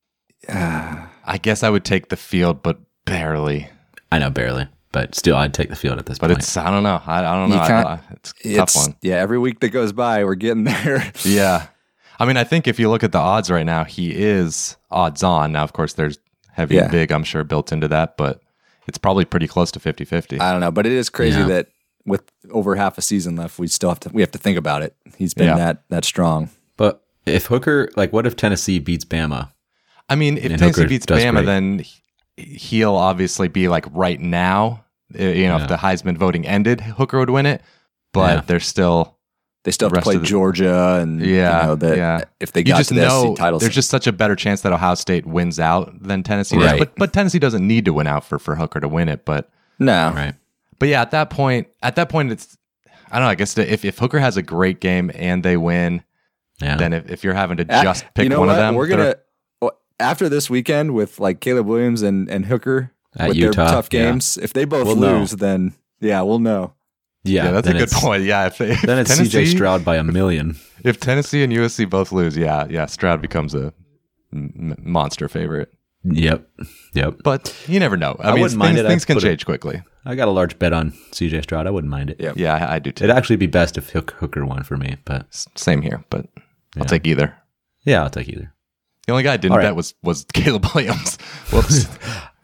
I 0.48 1.38
guess 1.40 1.62
I 1.62 1.70
would 1.70 1.84
take 1.84 2.08
the 2.08 2.16
field, 2.16 2.62
but 2.62 2.78
barely. 3.04 3.68
I 4.12 4.18
know 4.18 4.30
barely, 4.30 4.68
but 4.92 5.14
still, 5.14 5.36
I'd 5.36 5.54
take 5.54 5.70
the 5.70 5.76
field 5.76 5.98
at 5.98 6.06
this 6.06 6.18
But 6.18 6.28
point. 6.28 6.38
it's 6.40 6.56
I 6.56 6.70
don't 6.70 6.82
know. 6.82 7.00
I, 7.04 7.18
I 7.20 7.34
don't 7.34 7.50
know. 7.50 7.58
I- 7.58 7.66
can't- 7.66 7.86
I- 7.86 8.00
it's 8.12 8.34
a 8.44 8.56
tough 8.56 8.76
one. 8.76 8.96
yeah. 9.02 9.16
Every 9.16 9.38
week 9.38 9.60
that 9.60 9.70
goes 9.70 9.92
by, 9.92 10.24
we're 10.24 10.34
getting 10.36 10.64
there. 10.64 11.10
Yeah. 11.24 11.66
I 12.20 12.26
mean, 12.26 12.36
I 12.36 12.44
think 12.44 12.68
if 12.68 12.78
you 12.78 12.88
look 12.90 13.02
at 13.02 13.10
the 13.10 13.18
odds 13.18 13.50
right 13.50 13.66
now, 13.66 13.82
he 13.82 14.12
is 14.14 14.76
odds 14.90 15.24
on. 15.24 15.50
Now, 15.52 15.64
of 15.64 15.72
course, 15.72 15.94
there's 15.94 16.18
heavy 16.54 16.78
and 16.78 16.86
Yeah. 16.86 16.90
big, 16.90 17.12
I'm 17.12 17.24
sure, 17.24 17.44
built 17.44 17.72
into 17.72 17.88
that, 17.88 18.16
but 18.16 18.40
it's 18.86 18.98
probably 18.98 19.24
pretty 19.24 19.46
close 19.46 19.70
to 19.72 19.80
50 19.80 20.04
50. 20.04 20.40
I 20.40 20.50
don't 20.52 20.60
know, 20.60 20.70
but 20.70 20.86
it 20.86 20.92
is 20.92 21.08
crazy 21.10 21.40
Yeah. 21.40 21.46
that 21.46 21.68
with 22.06 22.22
over 22.50 22.76
half 22.76 22.98
a 22.98 23.02
season 23.02 23.36
left, 23.36 23.58
we 23.58 23.66
still 23.66 23.88
have 23.88 24.00
to 24.00 24.10
we 24.10 24.20
have 24.22 24.30
to 24.32 24.38
think 24.38 24.58
about 24.58 24.82
it. 24.82 24.94
He's 25.16 25.34
been 25.34 25.46
Yeah. 25.48 25.56
that 25.56 25.82
that 25.90 26.04
strong. 26.04 26.50
but 26.76 27.02
if 27.26 27.46
Hooker, 27.46 27.88
like, 27.96 28.12
what 28.12 28.26
if 28.26 28.36
Tennessee 28.36 28.78
beats 28.78 29.04
Bama? 29.06 29.48
I 30.10 30.14
mean, 30.16 30.36
if 30.36 30.44
And 30.50 30.58
Tennessee 30.58 30.80
Hooker 30.82 30.88
beats 30.88 31.06
Bama, 31.06 31.32
great. 31.32 31.46
then 31.46 31.78
he- 31.78 32.44
he'll 32.44 32.96
obviously 32.96 33.48
be 33.48 33.68
like 33.68 33.86
right 33.92 34.20
now. 34.20 34.84
uh, 35.18 35.22
You 35.22 35.46
know, 35.48 35.56
Yeah. 35.56 35.62
if 35.62 35.68
the 35.68 35.76
Heisman 35.76 36.16
voting 36.18 36.46
ended, 36.46 36.80
Hooker 36.82 37.18
would 37.18 37.30
win 37.30 37.46
it, 37.46 37.62
but 38.12 38.34
Yeah. 38.36 38.42
there's 38.46 38.66
still. 38.66 39.16
They 39.64 39.70
still 39.72 39.88
have 39.88 39.94
to 39.94 40.02
play 40.02 40.16
the- 40.18 40.24
Georgia, 40.26 40.98
and 41.00 41.20
Yeah, 41.24 41.62
you 41.62 41.66
know, 41.68 41.74
that 41.76 41.96
yeah. 41.96 42.20
if 42.38 42.52
they 42.52 42.60
You 42.60 42.64
got 42.66 42.76
just 42.78 42.88
to 42.90 42.94
the 42.94 43.00
know 43.00 43.28
SEC 43.34 43.36
titles, 43.36 43.60
there's 43.62 43.74
just 43.74 43.88
such 43.90 44.06
a 44.06 44.12
better 44.12 44.36
chance 44.36 44.60
that 44.60 44.72
Ohio 44.72 44.94
State 44.94 45.26
wins 45.26 45.58
out 45.58 46.02
than 46.02 46.22
Tennessee 46.22 46.56
does. 46.58 46.70
Right. 46.72 46.78
But 46.78 46.94
but 46.96 47.12
Tennessee 47.12 47.38
doesn't 47.38 47.66
need 47.66 47.84
to 47.86 47.92
win 47.94 48.06
out 48.06 48.24
for, 48.24 48.38
for 48.38 48.54
Hooker 48.56 48.78
to 48.80 48.88
win 48.88 49.08
it. 49.08 49.24
But 49.24 49.50
no, 49.78 50.12
Right. 50.14 50.34
But 50.78 50.88
yeah, 50.90 51.00
at 51.02 51.12
that 51.12 51.30
point, 51.30 51.68
at 51.82 51.96
that 51.96 52.08
point, 52.10 52.30
it's 52.32 52.58
I 53.10 53.16
don't 53.18 53.26
know. 53.26 53.30
I 53.30 53.34
guess 53.36 53.56
if 53.56 53.84
if 53.84 53.98
Hooker 53.98 54.18
has 54.18 54.36
a 54.36 54.42
great 54.42 54.80
game 54.80 55.10
and 55.14 55.42
they 55.42 55.56
win, 55.56 56.02
Yeah. 56.60 56.76
then 56.76 56.92
if, 56.92 57.08
if 57.10 57.24
you're 57.24 57.32
having 57.34 57.56
to 57.56 57.62
A- 57.68 57.82
just 57.82 58.04
pick 58.14 58.24
you 58.24 58.28
know 58.28 58.40
one 58.40 58.48
what? 58.48 58.54
of 58.54 58.58
them, 58.58 58.74
We're 58.74 58.86
gonna 58.88 59.14
after 60.00 60.28
this 60.28 60.50
weekend 60.50 60.92
with 60.92 61.20
like 61.20 61.40
Caleb 61.40 61.66
Williams 61.66 62.02
and 62.02 62.28
and 62.28 62.46
Hooker 62.46 62.90
At 63.16 63.28
with 63.28 63.36
Utah, 63.38 63.64
their 63.64 63.72
tough 63.72 63.88
yeah. 63.92 64.10
games. 64.10 64.36
If 64.36 64.52
they 64.52 64.64
both 64.66 64.86
We'll 64.86 64.96
know. 64.96 65.18
lose, 65.20 65.30
then 65.32 65.72
yeah, 66.00 66.20
we'll 66.22 66.38
know. 66.40 66.74
Yeah, 67.24 67.44
yeah, 67.46 67.50
that's 67.52 67.68
a 67.68 67.72
good 67.72 67.90
point. 67.90 68.22
Yeah, 68.24 68.46
if, 68.46 68.60
if 68.60 68.82
Then 68.82 68.98
it's 68.98 69.14
Tennessee, 69.16 69.44
CJ 69.44 69.50
Stroud 69.52 69.84
by 69.84 69.96
a 69.96 70.04
million. 70.04 70.56
If 70.84 71.00
Tennessee 71.00 71.42
and 71.42 71.52
USC 71.52 71.88
both 71.88 72.12
lose, 72.12 72.36
yeah, 72.36 72.66
yeah, 72.68 72.86
Stroud 72.86 73.20
becomes 73.22 73.54
a 73.54 73.72
m- 74.32 74.76
monster 74.82 75.28
favorite. 75.28 75.72
Yep. 76.04 76.46
Yep. 76.92 77.14
But 77.24 77.56
you 77.66 77.80
never 77.80 77.96
know. 77.96 78.14
I, 78.20 78.28
I 78.28 78.32
mean, 78.34 78.42
wouldn't 78.42 78.58
mind 78.58 78.76
things, 78.76 78.84
it. 78.84 78.88
things 78.88 79.04
can 79.06 79.18
change 79.20 79.46
quickly. 79.46 79.82
I 80.04 80.14
got 80.14 80.28
a 80.28 80.32
large 80.32 80.58
bet 80.58 80.74
on 80.74 80.92
CJ 81.12 81.44
Stroud. 81.44 81.66
I 81.66 81.70
wouldn't 81.70 81.90
mind 81.90 82.10
it. 82.10 82.20
Yeah. 82.20 82.34
Yeah, 82.36 82.54
I, 82.54 82.74
I 82.74 82.78
do 82.78 82.92
too. 82.92 83.04
It'd 83.04 83.16
actually 83.16 83.36
be 83.36 83.46
best 83.46 83.78
if 83.78 83.88
Hook, 83.90 84.10
Hooker 84.18 84.44
won 84.44 84.62
for 84.64 84.76
me, 84.76 84.96
but 85.06 85.26
Same 85.54 85.80
here, 85.80 86.04
but 86.10 86.26
Yeah. 86.76 86.82
I'll 86.82 86.84
take 86.84 87.06
either. 87.06 87.34
yeah, 87.84 88.02
I'll 88.02 88.10
take 88.10 88.28
either. 88.28 88.52
The 89.06 89.12
only 89.12 89.22
guy 89.22 89.32
I 89.32 89.36
didn't 89.38 89.56
right. 89.56 89.62
bet 89.64 89.76
was 89.76 89.94
was 90.02 90.24
Caleb 90.34 90.66
Williams. 90.74 91.16
Whoops. 91.52 91.86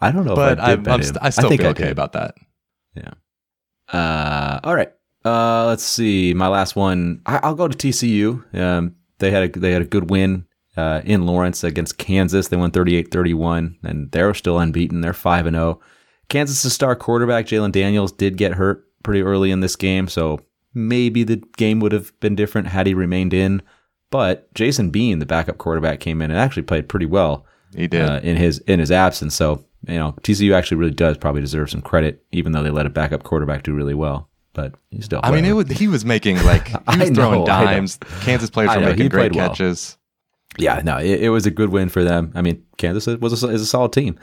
I 0.01 0.11
don't 0.11 0.25
know 0.25 0.35
but 0.35 0.59
I 0.59 0.73
I, 0.73 0.77
did 0.77 0.85
bet 0.85 0.95
I'm 0.95 1.01
him. 1.01 1.05
st- 1.07 1.19
I 1.21 1.29
still 1.31 1.49
think 1.51 1.61
feel 1.61 1.69
I 1.69 1.73
okay 1.73 1.91
about 1.91 2.13
that. 2.15 2.35
Yeah. 2.95 3.11
Uh, 3.93 4.61
all 4.65 4.75
right. 4.75 4.93
Uh, 5.25 5.67
let's 5.67 5.85
see. 5.85 6.33
My 6.35 6.49
last 6.49 6.77
one. 6.77 7.21
I, 7.27 7.41
I'll 7.43 7.55
go 7.55 7.69
to 7.69 7.77
TCU. 7.77 8.55
Um, 8.59 8.97
they 9.19 9.31
had 9.31 9.55
a 9.55 9.59
they 9.59 9.73
had 9.73 9.83
a 9.83 9.87
good 9.87 10.11
win 10.11 10.47
uh, 10.77 11.03
in 11.05 11.27
Lawrence 11.27 11.63
against 11.65 11.99
Kansas. 11.99 12.49
They 12.49 12.57
won 12.57 12.71
38-31, 12.71 13.77
and 13.85 14.11
they're 14.13 14.33
still 14.35 14.59
unbeaten. 14.59 15.01
They're 15.03 15.13
five 15.13 15.47
and 15.47 15.55
zero. 15.57 15.81
Kansas' 16.29 16.73
star 16.73 16.95
quarterback 16.97 17.47
Jalon 17.47 17.73
Daniels 17.73 18.13
did 18.13 18.37
get 18.37 18.53
hurt 18.55 18.85
pretty 19.03 19.21
early 19.23 19.51
in 19.51 19.61
this 19.61 19.77
game, 19.77 20.07
so 20.09 20.41
maybe 20.73 21.25
the 21.25 21.43
game 21.57 21.81
would 21.81 21.93
have 21.93 22.19
been 22.21 22.37
different 22.37 22.69
had 22.69 22.87
he 22.87 22.95
remained 22.95 23.35
in. 23.35 23.61
But 24.11 24.53
Jason 24.55 24.91
Bean, 24.91 25.19
the 25.19 25.27
backup 25.27 25.59
quarterback, 25.59 26.01
came 26.01 26.23
in 26.23 26.31
and 26.31 26.39
actually 26.41 26.63
played 26.63 26.89
pretty 26.89 27.07
well 27.07 27.45
He 27.75 27.87
did. 27.89 28.03
uh, 28.09 28.21
in 28.23 28.37
his 28.37 28.59
in 28.61 28.79
his 28.81 28.91
absence. 28.93 29.35
So 29.35 29.65
you 29.87 29.95
know, 29.95 30.13
TCU 30.23 30.55
actually 30.55 30.79
really 30.79 30.93
does 30.93 31.17
probably 31.17 31.41
deserve 31.41 31.71
some 31.71 31.83
credit, 31.83 32.25
even 32.33 32.53
though 32.53 32.63
they 32.63 32.71
let 32.71 32.87
a 32.87 32.91
backup 32.91 33.23
quarterback 33.23 33.63
do 33.63 33.73
really 33.73 33.95
well. 33.95 34.29
But 34.53 34.75
he's 34.91 35.05
still. 35.05 35.21
I 35.23 35.31
mean, 35.31 35.45
it 35.45 35.53
was, 35.53 35.69
he 35.69 35.89
was 35.89 36.05
making 36.05 36.43
like 36.45 36.69
he 36.93 36.99
was 36.99 37.11
throwing 37.11 37.45
know, 37.45 37.53
I 37.53 37.65
dimes. 37.65 37.99
Kansas 38.21 38.51
players 38.51 38.75
were 38.75 38.81
making 38.81 39.09
great 39.09 39.33
played 39.33 39.37
well. 39.37 39.49
catches. 39.49 39.97
yeah, 40.59 40.81
no, 40.85 40.99
it, 40.99 41.23
it 41.23 41.31
was 41.31 41.47
a 41.47 41.51
good 41.51 41.71
win 41.71 41.89
for 41.89 42.03
them. 42.03 42.33
I 42.35 42.43
mean, 42.43 42.65
Kansas 42.77 43.07
was 43.21 43.43
a, 43.43 43.49
is 43.49 43.63
a 43.63 43.67
solid 43.67 43.93
team, 43.93 44.19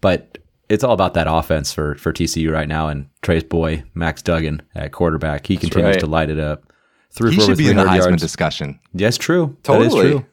but 0.00 0.38
it's 0.68 0.84
all 0.84 0.92
about 0.92 1.14
that 1.14 1.26
offense 1.28 1.72
for 1.72 1.94
for 1.94 2.12
TCU 2.12 2.52
right 2.52 2.68
now. 2.68 2.88
And 2.88 3.08
Trace 3.22 3.44
Boy, 3.44 3.84
Max 3.94 4.20
Duggan 4.20 4.62
at 4.74 4.92
quarterback, 4.92 5.46
he 5.46 5.56
continues 5.56 5.94
right. 5.94 6.00
to 6.00 6.06
light 6.06 6.28
it 6.28 6.40
up. 6.40 6.72
Three 7.10 7.34
He 7.34 7.40
should 7.40 7.56
be 7.56 7.70
in 7.70 7.76
the 7.76 7.84
Heisman 7.84 7.96
yards. 8.10 8.22
discussion. 8.22 8.78
Yes, 8.92 9.16
true. 9.16 9.56
That 9.62 9.80
is 9.80 9.92
Totally. 9.92 10.10
true. 10.10 10.26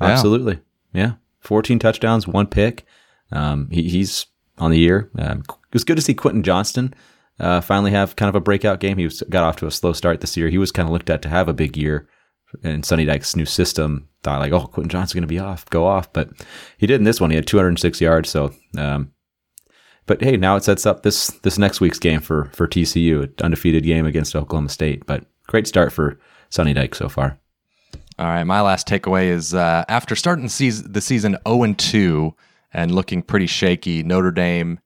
Yeah. 0.00 0.06
Absolutely. 0.06 0.60
Yeah. 0.92 1.12
14 1.40 1.78
touchdowns, 1.78 2.28
one 2.28 2.46
pick. 2.46 2.86
Um, 3.32 3.68
he, 3.70 3.88
he's 3.88 4.26
on 4.58 4.70
the 4.70 4.78
year. 4.78 5.10
Um, 5.18 5.40
it 5.48 5.74
was 5.74 5.84
good 5.84 5.96
to 5.96 6.02
see 6.02 6.14
Quentin 6.14 6.42
Johnston 6.42 6.94
uh, 7.40 7.60
finally 7.60 7.90
have 7.90 8.16
kind 8.16 8.28
of 8.28 8.34
a 8.34 8.40
breakout 8.40 8.80
game. 8.80 8.98
He 8.98 9.04
was, 9.04 9.22
got 9.30 9.44
off 9.44 9.56
to 9.56 9.66
a 9.66 9.70
slow 9.70 9.92
start 9.92 10.20
this 10.20 10.36
year. 10.36 10.48
He 10.48 10.58
was 10.58 10.70
kind 10.70 10.86
of 10.86 10.92
looked 10.92 11.10
at 11.10 11.22
to 11.22 11.28
have 11.28 11.48
a 11.48 11.54
big 11.54 11.76
year 11.76 12.08
in 12.62 12.82
Sonny 12.82 13.04
Dykes' 13.04 13.36
new 13.36 13.46
system. 13.46 14.08
Thought 14.22 14.40
like, 14.40 14.52
oh, 14.52 14.66
Quentin 14.66 14.90
Johnston's 14.90 15.14
going 15.14 15.22
to 15.22 15.26
be 15.26 15.38
off, 15.38 15.68
go 15.70 15.86
off. 15.86 16.12
But 16.12 16.30
he 16.76 16.86
did 16.86 17.00
in 17.00 17.04
this 17.04 17.20
one. 17.20 17.30
He 17.30 17.36
had 17.36 17.46
206 17.46 18.00
yards. 18.00 18.28
So, 18.28 18.52
um, 18.76 19.12
but 20.06 20.22
hey, 20.22 20.36
now 20.36 20.56
it 20.56 20.64
sets 20.64 20.84
up 20.84 21.02
this 21.02 21.28
this 21.42 21.56
next 21.56 21.80
week's 21.80 21.98
game 21.98 22.20
for 22.20 22.50
for 22.52 22.66
TCU, 22.66 23.22
an 23.22 23.34
undefeated 23.42 23.84
game 23.84 24.04
against 24.04 24.36
Oklahoma 24.36 24.68
State. 24.68 25.06
But 25.06 25.24
great 25.46 25.66
start 25.66 25.92
for 25.92 26.18
Sonny 26.50 26.74
Dyke 26.74 26.94
so 26.94 27.08
far. 27.08 27.38
All 28.18 28.26
right, 28.26 28.44
my 28.44 28.60
last 28.60 28.86
takeaway 28.86 29.28
is 29.28 29.54
uh, 29.54 29.84
after 29.88 30.14
starting 30.14 30.44
the 30.44 31.00
season 31.00 31.38
0 31.48 31.62
and 31.62 31.78
2 31.78 32.34
and 32.72 32.94
looking 32.94 33.22
pretty 33.22 33.46
shaky, 33.46 34.02
Notre 34.02 34.30
Dame 34.30 34.80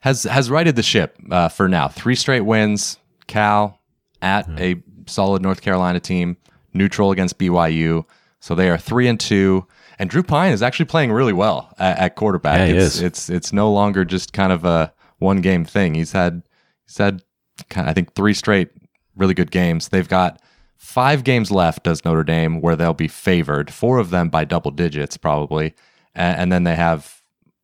has 0.00 0.24
has 0.24 0.50
righted 0.50 0.76
the 0.76 0.82
ship 0.82 1.16
uh, 1.30 1.48
for 1.48 1.68
now. 1.68 1.88
Three 1.88 2.14
straight 2.14 2.40
wins, 2.42 2.98
Cal 3.26 3.80
at 4.22 4.48
a 4.60 4.82
solid 5.06 5.42
North 5.42 5.62
Carolina 5.62 6.00
team, 6.00 6.36
neutral 6.74 7.10
against 7.10 7.38
BYU. 7.38 8.04
So 8.42 8.54
they 8.54 8.70
are 8.70 8.78
3 8.78 9.08
and 9.08 9.20
2 9.20 9.66
and 10.00 10.08
Drew 10.08 10.22
Pyne 10.22 10.52
is 10.52 10.62
actually 10.62 10.86
playing 10.86 11.12
really 11.12 11.34
well 11.34 11.74
at, 11.78 11.98
at 11.98 12.16
quarterback. 12.16 12.60
Yeah, 12.60 12.66
he 12.66 12.72
it's 12.72 12.94
is. 12.94 13.02
it's 13.02 13.30
it's 13.30 13.52
no 13.52 13.70
longer 13.70 14.06
just 14.06 14.32
kind 14.32 14.50
of 14.50 14.64
a 14.64 14.94
one 15.18 15.42
game 15.42 15.66
thing. 15.66 15.94
He's 15.94 16.12
had 16.12 16.42
he's 16.86 16.96
had 16.96 17.22
kind 17.68 17.86
of, 17.86 17.90
I 17.90 17.94
think 17.94 18.14
three 18.14 18.32
straight 18.32 18.70
really 19.14 19.34
good 19.34 19.50
games. 19.50 19.88
They've 19.88 20.08
got 20.08 20.40
five 20.78 21.22
games 21.22 21.50
left, 21.50 21.82
does 21.82 22.02
Notre 22.02 22.24
Dame, 22.24 22.62
where 22.62 22.76
they'll 22.76 22.94
be 22.94 23.08
favored, 23.08 23.70
four 23.70 23.98
of 23.98 24.08
them 24.08 24.30
by 24.30 24.46
double 24.46 24.70
digits 24.70 25.18
probably. 25.18 25.74
And, 26.14 26.38
and 26.38 26.52
then 26.52 26.64
they 26.64 26.76
have 26.76 27.19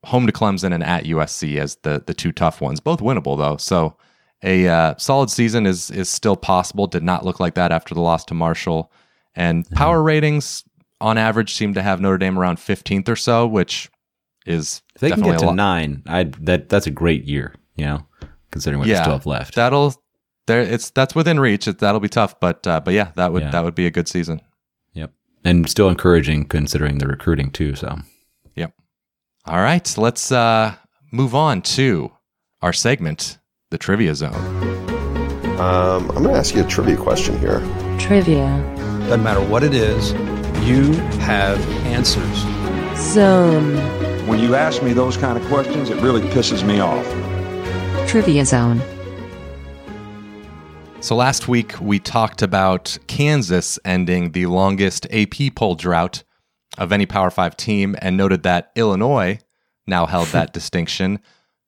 home 0.06 0.26
to 0.26 0.32
Clemson 0.32 0.72
and 0.72 0.84
at 0.84 1.04
USC 1.04 1.58
as 1.58 1.76
the, 1.82 2.02
the 2.06 2.14
two 2.14 2.32
tough 2.32 2.60
ones, 2.60 2.80
both 2.80 3.00
winnable 3.00 3.36
though. 3.36 3.56
So 3.56 3.96
a 4.42 4.68
uh, 4.68 4.94
solid 4.98 5.30
season 5.30 5.66
is, 5.66 5.90
is 5.90 6.08
still 6.08 6.36
possible. 6.36 6.86
Did 6.86 7.02
not 7.02 7.24
look 7.24 7.40
like 7.40 7.54
that 7.54 7.72
after 7.72 7.94
the 7.94 8.00
loss 8.00 8.24
to 8.26 8.34
Marshall. 8.34 8.92
And 9.34 9.68
power 9.70 10.02
ratings 10.02 10.64
on 11.00 11.18
average 11.18 11.54
seem 11.54 11.74
to 11.74 11.82
have 11.82 12.00
Notre 12.00 12.18
Dame 12.18 12.38
around 12.38 12.56
15th 12.58 13.08
or 13.08 13.16
so, 13.16 13.46
which 13.46 13.90
is 14.46 14.82
If 14.94 15.00
they 15.00 15.10
can 15.10 15.22
get 15.22 15.40
to 15.40 15.52
nine, 15.52 16.02
I 16.06 16.24
that 16.40 16.68
that's 16.68 16.86
a 16.86 16.90
great 16.90 17.24
year. 17.24 17.54
You 17.74 17.84
know, 17.84 18.06
considering 18.50 18.78
what 18.78 18.88
they 18.88 18.94
still 18.94 19.12
have 19.12 19.26
left. 19.26 19.56
That'll 19.56 19.94
there 20.46 20.60
it's 20.60 20.90
that's 20.90 21.14
within 21.14 21.40
reach. 21.40 21.68
It, 21.68 21.80
that'll 21.80 22.00
be 22.00 22.08
tough, 22.08 22.38
but 22.40 22.66
uh, 22.66 22.80
but 22.80 22.94
yeah, 22.94 23.10
that 23.16 23.32
would 23.32 23.42
Yeah. 23.42 23.50
that 23.50 23.64
would 23.64 23.74
be 23.74 23.86
a 23.86 23.90
good 23.90 24.08
season. 24.08 24.40
yep, 24.94 25.12
and 25.44 25.68
still 25.68 25.88
encouraging 25.88 26.44
considering 26.46 26.98
the 26.98 27.08
recruiting 27.08 27.50
too. 27.50 27.74
So. 27.74 27.98
All 29.48 29.62
right, 29.62 29.96
let's 29.96 30.32
uh, 30.32 30.74
move 31.12 31.32
on 31.32 31.62
to 31.62 32.10
our 32.62 32.72
segment, 32.72 33.38
the 33.70 33.78
trivia 33.78 34.12
zone. 34.16 34.34
Um, 35.60 36.10
I'm 36.10 36.24
going 36.24 36.24
to 36.24 36.32
ask 36.32 36.52
you 36.56 36.64
a 36.64 36.66
trivia 36.66 36.96
question 36.96 37.38
here. 37.38 37.60
Trivia. 37.96 38.48
Doesn't 39.02 39.22
matter 39.22 39.40
what 39.40 39.62
it 39.62 39.72
is, 39.72 40.10
you 40.66 40.94
have 41.20 41.60
answers. 41.86 42.38
Zone. 42.98 43.76
When 44.26 44.40
you 44.40 44.56
ask 44.56 44.82
me 44.82 44.92
those 44.92 45.16
kind 45.16 45.38
of 45.38 45.46
questions, 45.46 45.90
it 45.90 46.02
really 46.02 46.22
pisses 46.22 46.66
me 46.66 46.80
off. 46.80 47.06
Trivia 48.08 48.44
Zone. 48.44 48.82
So 50.98 51.14
last 51.14 51.46
week 51.46 51.80
we 51.80 52.00
talked 52.00 52.42
about 52.42 52.98
Kansas 53.06 53.78
ending 53.84 54.32
the 54.32 54.46
longest 54.46 55.06
AP 55.12 55.54
poll 55.54 55.76
drought 55.76 56.24
of 56.78 56.92
any 56.92 57.06
Power 57.06 57.30
5 57.30 57.56
team 57.56 57.96
and 58.00 58.16
noted 58.16 58.42
that 58.44 58.70
Illinois 58.76 59.38
now 59.86 60.06
held 60.06 60.28
that 60.28 60.52
distinction. 60.54 61.20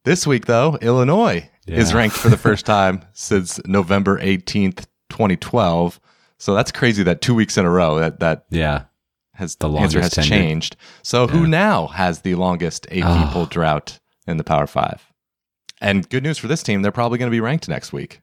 This 0.04 0.26
week 0.26 0.46
though, 0.46 0.76
Illinois 0.80 1.48
is 1.66 1.92
ranked 1.94 2.16
for 2.16 2.28
the 2.30 2.36
first 2.38 2.64
time 2.76 3.02
since 3.12 3.60
November 3.66 4.18
18th, 4.20 4.86
2012. 5.10 6.00
So 6.38 6.54
that's 6.54 6.72
crazy 6.72 7.02
that 7.02 7.20
two 7.20 7.34
weeks 7.34 7.58
in 7.58 7.64
a 7.66 7.70
row 7.70 7.98
that 8.00 8.20
that 8.20 8.46
Yeah. 8.50 8.84
has 9.34 9.56
The 9.56 9.68
the 9.68 9.78
answer 9.78 10.00
has 10.00 10.12
tenure. 10.12 10.28
changed. 10.28 10.76
So 11.02 11.26
who 11.26 11.46
now 11.46 11.88
has 11.88 12.20
the 12.20 12.36
longest 12.36 12.86
AP 12.90 13.02
Ah. 13.04 13.30
poll 13.32 13.46
drought 13.46 13.98
in 14.26 14.36
the 14.36 14.44
Power 14.44 14.66
Five? 14.66 15.04
And 15.80 16.08
good 16.08 16.22
news 16.22 16.38
for 16.38 16.48
this 16.48 16.62
team, 16.62 16.82
they're 16.82 16.90
probably 16.92 17.18
going 17.18 17.30
to 17.30 17.34
be 17.34 17.40
ranked 17.40 17.68
next 17.68 17.92
week. 17.92 18.20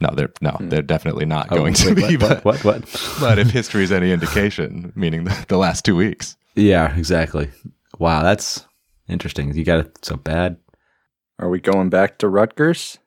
No, 0.00 0.10
they're 0.14 0.32
no, 0.42 0.56
they're 0.60 0.82
definitely 0.82 1.24
not 1.24 1.48
Oh, 1.50 1.56
going 1.56 1.74
to 1.74 1.94
be. 1.94 2.16
what, 2.18 2.42
but, 2.42 2.44
what, 2.44 2.64
what, 2.64 2.82
what? 2.82 3.16
but 3.20 3.38
if 3.38 3.50
history 3.50 3.82
is 3.82 3.90
any 3.92 4.12
indication, 4.12 4.92
meaning 4.94 5.24
the, 5.24 5.44
the 5.48 5.56
last 5.56 5.84
two 5.84 5.96
weeks. 5.96 6.36
Yeah, 6.54 6.94
exactly. 6.96 7.50
Wow, 7.98 8.22
that's 8.22 8.66
interesting. 9.08 9.54
You 9.54 9.64
got 9.64 9.80
it 9.80 10.04
so 10.04 10.16
bad. 10.16 10.58
Are 11.38 11.48
we 11.48 11.60
going 11.60 11.88
back 11.90 12.18
to 12.18 12.28
Rutgers? 12.28 12.98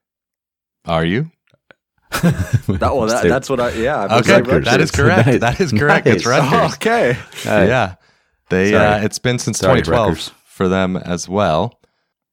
Are 0.85 1.05
you? 1.05 1.29
That, 2.23 2.79
well, 2.79 3.05
that, 3.07 3.23
that's 3.27 3.49
what 3.49 3.59
I. 3.59 3.71
Yeah. 3.73 4.07
I 4.09 4.19
Okay, 4.19 4.33
like 4.35 4.47
Rutgers. 4.47 4.65
that 4.65 4.81
is 4.81 4.91
correct. 4.91 5.27
Nice. 5.27 5.39
That 5.41 5.59
is 5.61 5.71
correct. 5.71 6.07
It's 6.07 6.25
Rutgers. 6.25 6.49
Oh, 6.51 6.73
okay. 6.75 7.11
Uh, 7.45 7.65
yeah, 7.67 7.95
they. 8.49 8.73
Uh, 8.73 9.03
it's 9.03 9.19
been 9.19 9.37
since 9.37 9.59
Sorry, 9.59 9.81
2012 9.81 10.09
Rutgers. 10.09 10.31
for 10.45 10.67
them 10.67 10.97
as 10.97 11.29
well. 11.29 11.79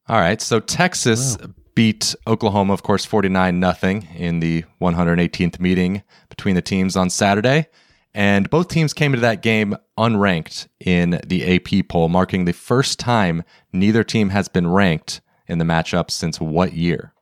All 0.09 0.19
right, 0.19 0.41
so 0.41 0.61
Texas 0.61 1.37
beat 1.77 2.17
Oklahoma, 2.27 2.73
of 2.73 2.83
course, 2.83 3.05
49 3.05 3.61
nothing 3.61 4.09
in 4.17 4.41
the 4.41 4.65
118th 4.81 5.61
meeting 5.61 6.03
between 6.29 6.57
the 6.57 6.63
teams 6.63 6.97
on 6.97 7.11
Saturday, 7.11 7.67
and 8.13 8.51
both 8.51 8.69
teams 8.69 8.93
came 8.95 9.13
into 9.13 9.21
that 9.21 9.43
game 9.43 9.77
unranked 9.97 10.67
in 10.81 11.21
the 11.25 11.55
AP 11.55 11.87
poll, 11.89 12.09
marking 12.09 12.47
the 12.47 12.53
first 12.53 12.99
time 12.99 13.45
neither 13.73 14.03
team 14.03 14.31
has 14.31 14.49
been 14.49 14.67
ranked 14.67 15.21
in 15.47 15.59
the 15.59 15.65
matchup 15.67 16.11
since 16.11 16.41
what 16.41 16.73
year? 16.73 17.13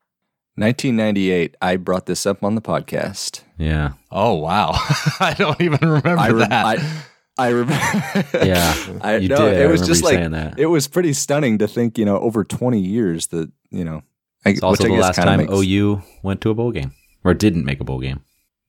1998. 0.57 1.57
I 1.61 1.77
brought 1.77 2.07
this 2.07 2.27
up 2.27 2.45
on 2.45 2.55
the 2.55 2.63
podcast. 2.63 3.43
Yeah. 3.59 3.95
Oh 4.13 4.35
wow, 4.35 4.71
I 5.21 5.35
don't 5.37 5.61
even 5.61 5.81
remember 5.87 6.17
I, 6.19 6.29
re- 6.29 6.47
that. 6.47 6.65
I, 6.65 7.03
I 7.37 7.49
remember. 7.49 8.25
Yeah, 8.45 8.75
I 9.01 9.17
you 9.17 9.29
no, 9.29 9.37
did. 9.37 9.61
It 9.61 9.65
I 9.65 9.67
was 9.67 9.81
remember 9.81 9.87
just 9.87 10.05
like 10.05 10.15
saying 10.15 10.31
that. 10.31 10.59
it 10.61 10.67
was 10.67 10.87
pretty 10.87 11.13
stunning 11.13 11.59
to 11.59 11.67
think. 11.67 11.99
You 11.99 12.05
know, 12.05 12.19
over 12.19 12.45
20 12.45 12.79
years 12.79 13.27
that 13.29 13.51
you 13.71 13.85
know. 13.85 14.03
I, 14.47 14.51
It's 14.51 14.63
also 14.63 14.85
which 14.85 14.91
I 14.93 14.95
the 14.95 15.01
guess 15.01 15.19
last 15.19 15.27
time 15.27 15.39
makes- 15.39 15.53
OU 15.53 16.03
went 16.23 16.41
to 16.43 16.51
a 16.51 16.55
bowl 16.55 16.71
game 16.73 16.93
or 17.25 17.35
didn't 17.35 17.65
make 17.65 17.81
a 17.81 17.85
bowl 17.85 18.01
game. 18.01 18.23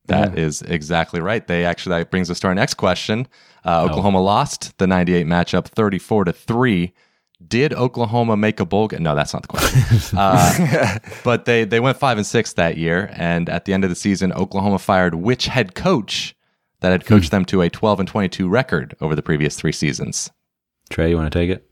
That 0.07 0.37
is 0.37 0.61
exactly 0.61 1.19
right. 1.19 1.45
They 1.47 1.65
actually 1.65 1.97
that 1.97 2.11
brings 2.11 2.29
us 2.29 2.39
to 2.41 2.47
our 2.47 2.53
next 2.55 2.75
question. 2.75 3.27
Oh. 3.65 3.71
Uh, 3.71 3.85
Oklahoma 3.85 4.21
lost 4.21 4.77
the 4.77 4.85
98 4.85 5.25
matchup 5.25 5.65
34 5.65 6.25
to 6.25 6.33
3. 6.33 6.93
Did 7.47 7.73
Oklahoma 7.73 8.37
make 8.37 8.59
a 8.59 8.65
bowl 8.65 8.87
game? 8.87 9.01
No, 9.03 9.15
that's 9.15 9.33
not 9.33 9.41
the 9.41 9.47
question. 9.47 9.81
Uh, 10.17 10.99
but 11.23 11.45
they 11.45 11.65
they 11.65 11.79
went 11.79 11.97
5 11.97 12.17
and 12.19 12.25
6 12.27 12.53
that 12.53 12.77
year 12.77 13.09
and 13.15 13.49
at 13.49 13.65
the 13.65 13.73
end 13.73 13.83
of 13.83 13.89
the 13.89 13.95
season 13.95 14.31
Oklahoma 14.31 14.77
fired 14.79 15.15
which 15.15 15.47
head 15.47 15.73
coach 15.75 16.35
that 16.81 16.91
had 16.91 17.05
coached 17.05 17.29
Hmm. 17.31 17.37
them 17.37 17.45
to 17.45 17.61
a 17.63 17.69
12 17.69 17.99
and 18.01 18.07
22 18.07 18.47
record 18.47 18.95
over 19.01 19.15
the 19.15 19.23
previous 19.23 19.55
3 19.55 19.71
seasons. 19.71 20.29
Trey, 20.91 21.09
you 21.09 21.17
want 21.17 21.31
to 21.31 21.37
take 21.39 21.49
it? 21.49 21.64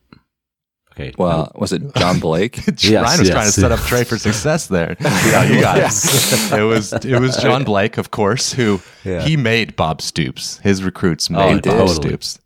Okay. 0.93 1.11
Well, 1.17 1.51
was 1.55 1.73
it 1.73 1.93
John 1.95 2.19
Blake? 2.19 2.57
Yes, 2.79 3.03
Ryan 3.03 3.19
was 3.19 3.27
yes. 3.27 3.29
trying 3.29 3.45
to 3.47 3.51
set 3.51 3.71
up 3.71 3.79
Trey 3.81 4.03
for 4.03 4.17
success 4.17 4.67
there. 4.67 4.95
Yeah, 5.01 5.43
you 5.45 5.59
got 5.61 5.77
it. 5.79 6.53
It 6.59 6.63
was 6.63 6.93
it 6.93 7.19
was 7.19 7.35
John 7.37 7.63
Blake, 7.63 7.97
of 7.97 8.11
course, 8.11 8.53
who 8.53 8.79
Yeah. 9.03 9.21
he 9.21 9.35
made 9.37 9.75
Bob 9.75 10.01
Stoops. 10.01 10.59
His 10.59 10.83
recruits 10.83 11.29
Oh, 11.31 11.33
made 11.33 11.65
he 11.65 11.71
Bob 11.71 11.87
did. 11.87 11.95
Stoops. 11.95 12.39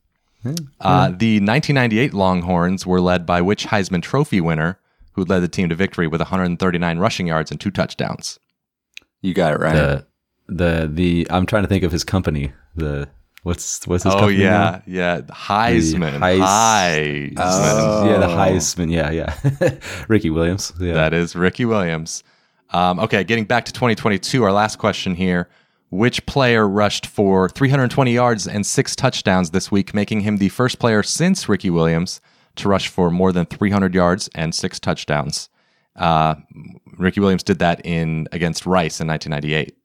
Uh, 0.80 1.10
the 1.10 1.40
1998 1.42 2.14
Longhorns 2.14 2.86
were 2.86 3.02
led 3.02 3.26
by 3.26 3.42
which 3.42 3.66
Heisman 3.68 4.02
Trophy 4.02 4.40
winner, 4.40 4.80
who 5.14 5.26
led 5.26 5.42
the 5.42 5.50
team 5.50 5.68
to 5.68 5.76
victory 5.76 6.08
with 6.08 6.22
139 6.22 7.00
rushing 7.00 7.28
yards 7.28 7.52
and 7.52 7.60
two 7.60 7.72
touchdowns. 7.72 8.40
You 9.22 9.34
got 9.34 9.54
it 9.54 9.60
right. 9.60 9.74
the 9.74 10.06
the 10.48 10.90
the 10.92 11.28
I'm 11.30 11.46
trying 11.46 11.64
to 11.64 11.68
think 11.70 11.84
of 11.84 11.92
his 11.92 12.06
company. 12.06 12.54
The 12.76 13.10
what's 13.48 13.88
what's 13.88 14.04
his 14.04 14.14
name? 14.14 14.18
oh 14.18 14.20
company? 14.28 14.44
yeah, 14.44 14.82
name? 14.86 14.96
yeah, 14.96 15.22
Heisman, 15.22 16.20
Heis- 16.20 16.40
Heisman. 16.42 17.34
Oh. 17.38 18.10
Yeah, 18.10 18.18
the 18.18 18.28
Heisman. 18.28 18.92
Yeah, 18.92 19.12
yeah. 19.12 19.76
Ricky 20.08 20.30
Williams. 20.30 20.74
Yeah. 20.80 20.94
That 20.94 21.14
is 21.14 21.36
Ricky 21.36 21.66
Williams. 21.66 22.24
Um, 22.72 23.00
okay, 23.00 23.24
getting 23.24 23.46
back 23.46 23.64
to 23.66 23.72
2022, 23.74 24.44
our 24.44 24.52
last 24.52 24.78
question 24.78 25.16
here. 25.16 25.50
Which 25.90 26.26
player 26.26 26.68
rushed 26.68 27.06
for 27.06 27.48
320 27.48 28.12
yards 28.14 28.46
and 28.46 28.66
six 28.66 28.94
touchdowns 28.94 29.52
this 29.52 29.72
week, 29.72 29.94
making 29.94 30.20
him 30.20 30.36
the 30.36 30.50
first 30.50 30.80
player 30.80 31.02
since 31.02 31.48
Ricky 31.48 31.70
Williams 31.70 32.20
to 32.58 32.68
rush 32.68 32.90
for 32.90 33.10
more 33.10 33.32
than 33.32 33.46
300 33.46 33.96
yards 33.96 34.30
and 34.36 34.54
six 34.54 34.82
touchdowns? 34.82 35.48
Uh, 35.96 36.36
Ricky 36.98 37.22
Williams 37.22 37.44
did 37.44 37.60
that 37.60 37.86
in 37.86 38.28
against 38.34 38.66
Rice 38.66 39.00
in 39.00 39.08
1998. 39.08 39.78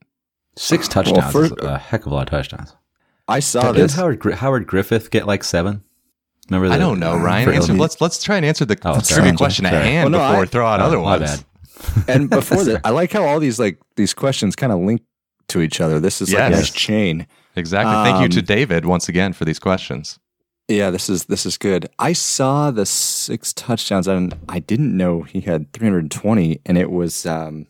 Six 0.57 0.89
touchdowns. 0.89 1.31
for- 1.33 1.45
is 1.45 1.53
a 1.63 1.79
heck 1.79 2.05
of 2.05 2.11
a 2.11 2.15
lot 2.17 2.27
of 2.27 2.31
touchdowns. 2.31 2.75
I 3.29 3.41
saw 3.41 3.63
Didn't 3.73 3.77
this. 3.77 3.95
Howard 3.95 4.23
Howard 4.35 4.67
Griffith 4.67 5.11
get 5.11 5.27
like 5.27 5.45
seven? 5.45 5.83
Remember? 6.51 6.69
The, 6.69 6.75
I 6.75 6.79
don't 6.79 6.99
know, 6.99 7.17
Ryan. 7.17 7.49
Answer, 7.51 7.75
let's 7.75 8.01
let's 8.01 8.23
try 8.23 8.37
and 8.37 8.45
answer 8.45 8.65
the 8.65 8.77
Oh, 8.85 8.95
the 8.97 9.01
sorry. 9.01 9.21
trivia 9.23 9.37
question 9.37 9.65
at 9.67 9.73
hand 9.75 10.13
Well, 10.13 10.21
no, 10.21 10.29
before 10.31 10.43
I- 10.45 10.47
throw 10.47 10.67
out 10.67 10.81
Oh, 10.81 10.85
other 10.85 10.97
my 10.99 11.03
ones. 11.19 11.43
bad. 11.43 11.45
and 12.09 12.29
before 12.31 12.65
that, 12.65 12.81
I 12.85 12.91
like 12.91 13.13
how 13.13 13.25
all 13.25 13.41
these 13.41 13.59
like 13.59 13.79
these 13.97 14.13
questions 14.15 14.57
kind 14.57 14.73
of 14.73 14.81
link 14.81 15.03
to 15.49 15.61
each 15.61 15.81
other. 15.81 16.01
This 16.01 16.21
is 16.21 16.33
like 16.33 16.43
a 16.53 16.57
nice 16.57 16.71
chain. 16.71 17.27
Exactly. 17.57 17.93
Thank 18.11 18.23
you 18.23 18.29
to 18.29 18.39
Um, 18.41 18.45
David 18.45 18.85
once 18.87 19.09
again 19.09 19.33
for 19.33 19.45
these 19.45 19.59
questions. 19.59 20.19
Yeah, 20.69 20.91
this 20.91 21.11
is 21.11 21.25
this 21.27 21.45
is 21.45 21.59
good. 21.59 21.89
I 21.99 22.13
saw 22.15 22.71
the 22.71 22.87
six 22.87 23.53
touchdowns, 23.53 24.07
and 24.09 24.35
I 24.49 24.59
didn't 24.61 24.97
know 24.97 25.23
he 25.23 25.41
had 25.43 25.73
320, 25.73 26.61
and 26.65 26.79
it 26.79 26.91
was 26.91 27.27
um, 27.27 27.67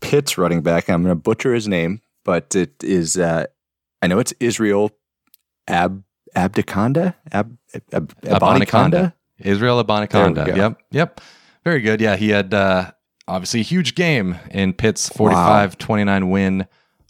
Pitt's 0.00 0.38
running 0.38 0.62
back. 0.62 0.88
I'm 0.88 1.02
going 1.02 1.10
to 1.14 1.20
butcher 1.20 1.54
his 1.54 1.68
name, 1.68 2.00
but 2.24 2.54
it 2.56 2.82
is. 2.82 3.16
Uh, 3.16 3.46
I 4.02 4.06
know 4.06 4.18
it's 4.18 4.32
Israel 4.40 4.90
Ab 5.68 6.02
Abdiconda. 6.36 7.14
Ab, 7.32 7.56
Ab, 7.92 8.14
Abanikanda. 8.22 9.12
Israel 9.38 9.82
There 9.82 9.84
Abanikanda. 9.84 10.56
Yep. 10.56 10.82
Yep. 10.90 11.20
Very 11.64 11.80
good. 11.80 12.00
Yeah, 12.00 12.16
he 12.16 12.30
had 12.30 12.54
uh, 12.54 12.90
obviously 13.28 13.60
a 13.60 13.64
huge 13.64 13.94
game 13.94 14.36
in 14.50 14.72
Pitt's 14.72 15.08
45 15.08 15.78
29 15.78 16.30
win 16.30 16.66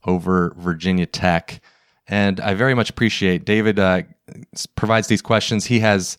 over 0.07 0.55
Virginia 0.57 1.07
Tech. 1.07 1.61
And 2.09 2.41
I 2.41 2.55
very 2.55 2.75
much 2.75 2.91
appreciate 2.91 3.45
David 3.45 3.79
uh, 3.79 4.03
provides 4.75 5.07
these 5.07 5.23
questions. 5.23 5.67
He 5.67 5.81
has 5.81 6.19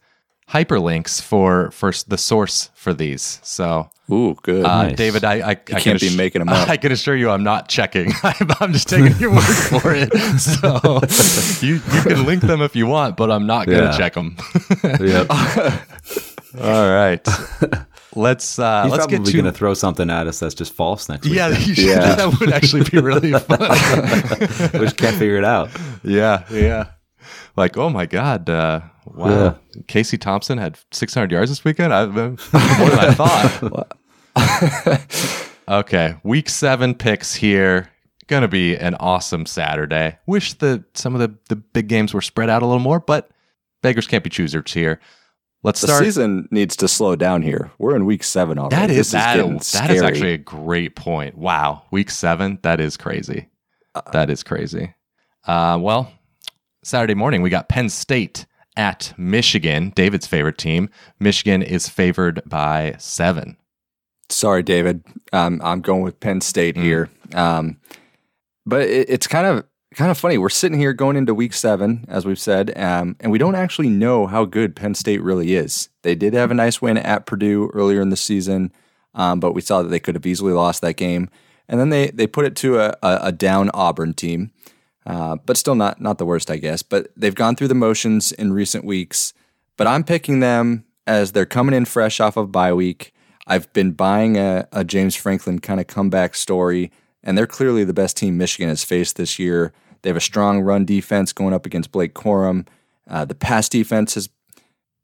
hyperlinks 0.51 1.21
for 1.21 1.71
for 1.71 1.91
the 2.07 2.17
source 2.17 2.69
for 2.73 2.93
these. 2.93 3.39
So, 3.43 3.89
Ooh, 4.11 4.35
good. 4.43 4.65
uh, 4.65 4.83
Nice. 4.83 4.95
David, 4.97 5.23
I, 5.23 5.33
I, 5.39 5.49
I 5.51 5.55
can 5.55 5.79
can't 5.79 5.99
be 6.01 6.15
making 6.17 6.39
them 6.41 6.49
up. 6.49 6.67
I 6.75 6.77
can 6.77 6.91
assure 6.91 7.15
you, 7.15 7.29
I'm 7.29 7.43
not 7.43 7.69
checking. 7.69 8.11
I'm, 8.23 8.47
I'm 8.59 8.73
just 8.73 8.89
taking 8.89 9.15
your 9.17 9.31
word 9.31 9.41
for 9.81 9.93
it. 9.95 10.11
So 10.39 11.01
you 11.65 11.75
you 11.75 12.01
can 12.03 12.25
link 12.25 12.41
them 12.41 12.61
if 12.61 12.75
you 12.75 12.85
want, 12.87 13.15
but 13.17 13.31
I'm 13.31 13.45
not 13.47 13.67
going 13.67 13.79
to 13.79 13.85
Yeah. 13.91 13.97
check 13.97 14.13
them. 14.13 14.35
Yep. 14.83 15.27
All 16.61 16.89
right. 16.91 17.25
Let's 18.13 18.59
uh 18.59 18.83
He's 18.83 18.91
let's 18.91 19.05
probably 19.07 19.17
get 19.19 19.25
to 19.27 19.31
going 19.31 19.45
to 19.45 19.53
throw 19.57 19.73
something 19.73 20.09
at 20.09 20.27
us 20.27 20.39
that's 20.39 20.53
just 20.53 20.73
false 20.73 21.07
next 21.07 21.25
week. 21.25 21.35
Yeah, 21.35 21.47
you 21.47 21.73
should, 21.73 21.85
Yeah. 21.85 22.15
that 22.15 22.39
would 22.41 22.51
actually 22.51 22.83
be 22.89 22.99
really 22.99 23.31
fun. 23.31 23.59
we 24.73 24.85
just 24.85 24.97
can't 24.97 25.15
figure 25.15 25.37
it 25.37 25.45
out. 25.45 25.69
yeah, 26.03 26.43
yeah. 26.51 26.87
Like, 27.55 27.77
oh 27.77 27.89
my 27.89 28.05
god, 28.05 28.49
uh 28.49 28.81
wow. 29.05 29.57
Casey 29.87 30.17
Thompson 30.17 30.57
had 30.57 30.77
600 30.91 31.31
yards 31.31 31.51
this 31.51 31.63
weekend. 31.63 31.93
I've 31.93 32.13
more 32.13 32.35
than 32.89 32.99
I 32.99 33.13
thought. 34.35 35.57
okay, 35.67 36.15
week 36.23 36.49
7 36.49 36.95
picks 36.95 37.35
here. 37.35 37.89
Going 38.27 38.43
to 38.43 38.47
be 38.47 38.77
an 38.77 38.95
awesome 38.95 39.45
Saturday. 39.45 40.17
Wish 40.25 40.53
that 40.55 40.97
some 40.97 41.15
of 41.15 41.19
the 41.19 41.35
the 41.49 41.57
big 41.57 41.89
games 41.89 42.13
were 42.13 42.21
spread 42.21 42.49
out 42.49 42.61
a 42.61 42.65
little 42.65 42.79
more, 42.79 43.01
but 43.01 43.29
beggars 43.81 44.07
can't 44.07 44.23
be 44.23 44.29
choosers 44.29 44.71
here. 44.71 45.01
Let's 45.63 45.81
start. 45.81 45.99
the 45.99 46.05
season 46.05 46.47
needs 46.49 46.75
to 46.77 46.87
slow 46.87 47.15
down 47.15 47.43
here. 47.43 47.71
We're 47.77 47.95
in 47.95 48.05
week 48.05 48.23
seven 48.23 48.57
already. 48.57 48.75
That 48.75 48.89
is, 48.89 49.07
is 49.07 49.11
that, 49.11 49.35
that 49.37 49.91
is 49.91 50.01
actually 50.01 50.33
a 50.33 50.37
great 50.39 50.95
point. 50.95 51.37
Wow, 51.37 51.83
week 51.91 52.09
seven. 52.09 52.57
That 52.63 52.79
is 52.79 52.97
crazy. 52.97 53.49
That 54.11 54.29
is 54.29 54.41
crazy. 54.41 54.95
Uh, 55.45 55.77
well, 55.79 56.11
Saturday 56.83 57.13
morning 57.13 57.41
we 57.41 57.49
got 57.49 57.69
Penn 57.69 57.89
State 57.89 58.45
at 58.75 59.13
Michigan, 59.17 59.91
David's 59.95 60.25
favorite 60.27 60.57
team. 60.57 60.89
Michigan 61.19 61.61
is 61.61 61.87
favored 61.89 62.41
by 62.45 62.95
seven. 62.97 63.57
Sorry, 64.29 64.63
David. 64.63 65.03
Um, 65.33 65.61
I'm 65.63 65.81
going 65.81 66.01
with 66.01 66.19
Penn 66.19 66.41
State 66.41 66.75
Hmm. 66.77 66.83
here. 66.83 67.09
Um, 67.33 67.77
but 68.65 68.81
it, 68.81 69.09
it's 69.09 69.27
kind 69.27 69.45
of 69.45 69.65
kind 69.93 70.09
of 70.09 70.17
funny. 70.17 70.37
We're 70.37 70.49
sitting 70.49 70.79
here 70.79 70.93
going 70.93 71.17
into 71.17 71.33
week 71.35 71.53
seven, 71.53 72.05
as 72.07 72.25
we've 72.25 72.39
said, 72.39 72.71
um, 72.77 73.17
and 73.19 73.29
we 73.31 73.37
don't 73.37 73.55
actually 73.55 73.89
know 73.89 74.25
how 74.25 74.45
good 74.45 74.75
Penn 74.75 74.95
State 74.95 75.21
really 75.21 75.53
is. 75.55 75.89
They 76.03 76.15
did 76.15 76.33
have 76.33 76.49
a 76.49 76.53
nice 76.53 76.81
win 76.81 76.97
at 76.97 77.25
Purdue 77.25 77.69
earlier 77.73 78.01
in 78.01 78.09
the 78.09 78.15
season, 78.15 78.71
um, 79.13 79.39
but 79.41 79.51
we 79.53 79.59
saw 79.61 79.81
that 79.81 79.89
they 79.89 79.99
could 79.99 80.15
have 80.15 80.25
easily 80.25 80.53
lost 80.53 80.81
that 80.81 80.95
game. 80.95 81.29
And 81.67 81.79
then 81.79 81.89
they 81.89 82.07
they 82.11 82.25
put 82.27 82.45
it 82.45 82.55
to 82.57 82.79
a, 82.79 82.95
a, 83.03 83.19
a 83.23 83.31
down 83.33 83.69
Auburn 83.73 84.13
team, 84.13 84.51
uh, 85.05 85.37
but 85.45 85.57
still 85.57 85.75
not 85.75 86.01
not 86.01 86.17
the 86.17 86.25
worst, 86.25 86.51
I 86.51 86.57
guess. 86.57 86.83
But 86.83 87.11
they've 87.15 87.35
gone 87.35 87.55
through 87.55 87.69
the 87.69 87.75
motions 87.75 88.31
in 88.31 88.53
recent 88.53 88.85
weeks. 88.85 89.33
But 89.77 89.87
I'm 89.87 90.03
picking 90.03 90.39
them 90.39 90.85
as 91.07 91.31
they're 91.31 91.45
coming 91.45 91.73
in 91.73 91.85
fresh 91.85 92.19
off 92.19 92.37
of 92.37 92.51
bye 92.51 92.73
week. 92.73 93.13
I've 93.47 93.71
been 93.73 93.91
buying 93.91 94.37
a, 94.37 94.67
a 94.71 94.83
James 94.83 95.15
Franklin 95.15 95.59
kind 95.59 95.79
of 95.79 95.87
comeback 95.87 96.35
story, 96.35 96.91
and 97.23 97.37
they're 97.37 97.47
clearly 97.47 97.83
the 97.83 97.93
best 97.93 98.17
team 98.17 98.37
Michigan 98.37 98.69
has 98.69 98.83
faced 98.83 99.15
this 99.15 99.39
year. 99.39 99.73
They 100.01 100.09
have 100.09 100.17
a 100.17 100.21
strong 100.21 100.61
run 100.61 100.85
defense 100.85 101.33
going 101.33 101.53
up 101.53 101.65
against 101.65 101.91
Blake 101.91 102.13
Corum. 102.13 102.67
Uh, 103.09 103.25
the 103.25 103.35
pass 103.35 103.67
defense 103.69 104.15
has 104.15 104.29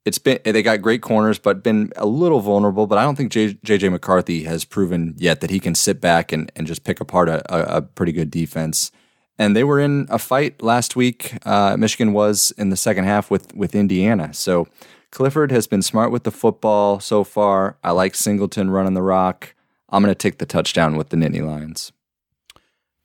it's 0.05 0.17
been 0.17 0.39
they 0.43 0.63
got 0.63 0.81
great 0.81 1.01
corners, 1.01 1.37
but 1.37 1.63
been 1.63 1.91
a 1.97 2.05
little 2.05 2.39
vulnerable. 2.39 2.87
But 2.87 2.97
I 2.97 3.03
don't 3.03 3.15
think 3.15 3.31
JJ 3.31 3.91
McCarthy 3.91 4.43
has 4.43 4.63
proven 4.63 5.15
yet 5.17 5.41
that 5.41 5.49
he 5.49 5.59
can 5.59 5.75
sit 5.75 5.99
back 5.99 6.31
and, 6.31 6.49
and 6.55 6.65
just 6.65 6.85
pick 6.85 7.01
apart 7.01 7.27
a, 7.27 7.41
a, 7.53 7.77
a 7.77 7.81
pretty 7.81 8.13
good 8.13 8.31
defense. 8.31 8.91
And 9.39 9.55
they 9.55 9.63
were 9.63 9.79
in 9.79 10.07
a 10.09 10.17
fight 10.17 10.61
last 10.61 10.95
week. 10.95 11.37
Uh, 11.45 11.77
Michigan 11.77 12.11
was 12.11 12.51
in 12.57 12.69
the 12.69 12.77
second 12.77 13.03
half 13.05 13.29
with 13.29 13.55
with 13.55 13.75
Indiana. 13.75 14.33
So 14.33 14.67
Clifford 15.11 15.51
has 15.51 15.67
been 15.67 15.81
smart 15.81 16.11
with 16.11 16.23
the 16.23 16.31
football 16.31 16.99
so 16.99 17.23
far. 17.23 17.77
I 17.83 17.91
like 17.91 18.15
Singleton 18.15 18.69
running 18.69 18.93
the 18.93 19.01
rock. 19.01 19.53
I'm 19.89 20.03
going 20.03 20.13
to 20.13 20.17
take 20.17 20.39
the 20.39 20.45
touchdown 20.45 20.97
with 20.97 21.09
the 21.09 21.17
Nittany 21.17 21.45
Lions. 21.45 21.91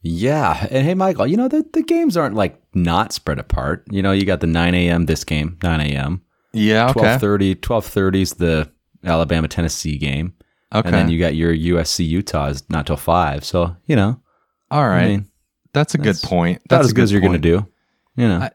Yeah. 0.01 0.67
And 0.71 0.85
hey, 0.85 0.95
Michael, 0.95 1.29
you 1.29 1.37
know, 1.37 1.49
the, 1.49 1.65
the 1.73 1.83
games 1.83 2.17
aren't 2.17 2.35
like 2.35 2.61
not 2.75 3.13
spread 3.13 3.39
apart. 3.39 3.85
You 3.91 4.03
know, 4.03 4.11
you 4.11 4.25
got 4.25 4.41
the 4.41 4.49
9 4.49 4.75
a.m. 4.75 5.07
this 5.07 5.23
game, 5.23 5.59
9 5.63 5.81
a.m. 5.81 6.23
Yeah, 6.53 6.91
okay. 6.91 7.01
1230, 7.01 7.51
1230 7.55 8.23
is 8.23 8.33
the 8.35 8.71
Alabama 9.05 9.49
Tennessee 9.49 9.97
game. 9.97 10.35
Okay. 10.75 10.89
And 10.89 10.95
then 10.95 11.09
you 11.09 11.19
got 11.21 11.35
your 11.37 11.55
USC 11.55 12.07
Utah 12.07 12.47
is 12.47 12.69
not 12.69 12.87
till 12.87 12.97
5. 12.97 13.45
So, 13.45 13.77
you 13.87 13.95
know, 13.95 14.21
All 14.71 14.89
right. 14.89 15.05
I 15.05 15.09
mean, 15.09 15.29
that's 15.73 15.95
a 15.95 15.99
good 15.99 16.07
that's 16.17 16.25
point. 16.25 16.63
about 16.65 16.77
That's 16.79 16.87
as 16.87 16.91
a 16.93 16.95
good 16.95 17.03
as 17.05 17.13
you're 17.13 17.21
going 17.21 17.33
to 17.33 17.39
do. 17.39 17.67
You 18.17 18.29
know, 18.29 18.39
I- 18.41 18.51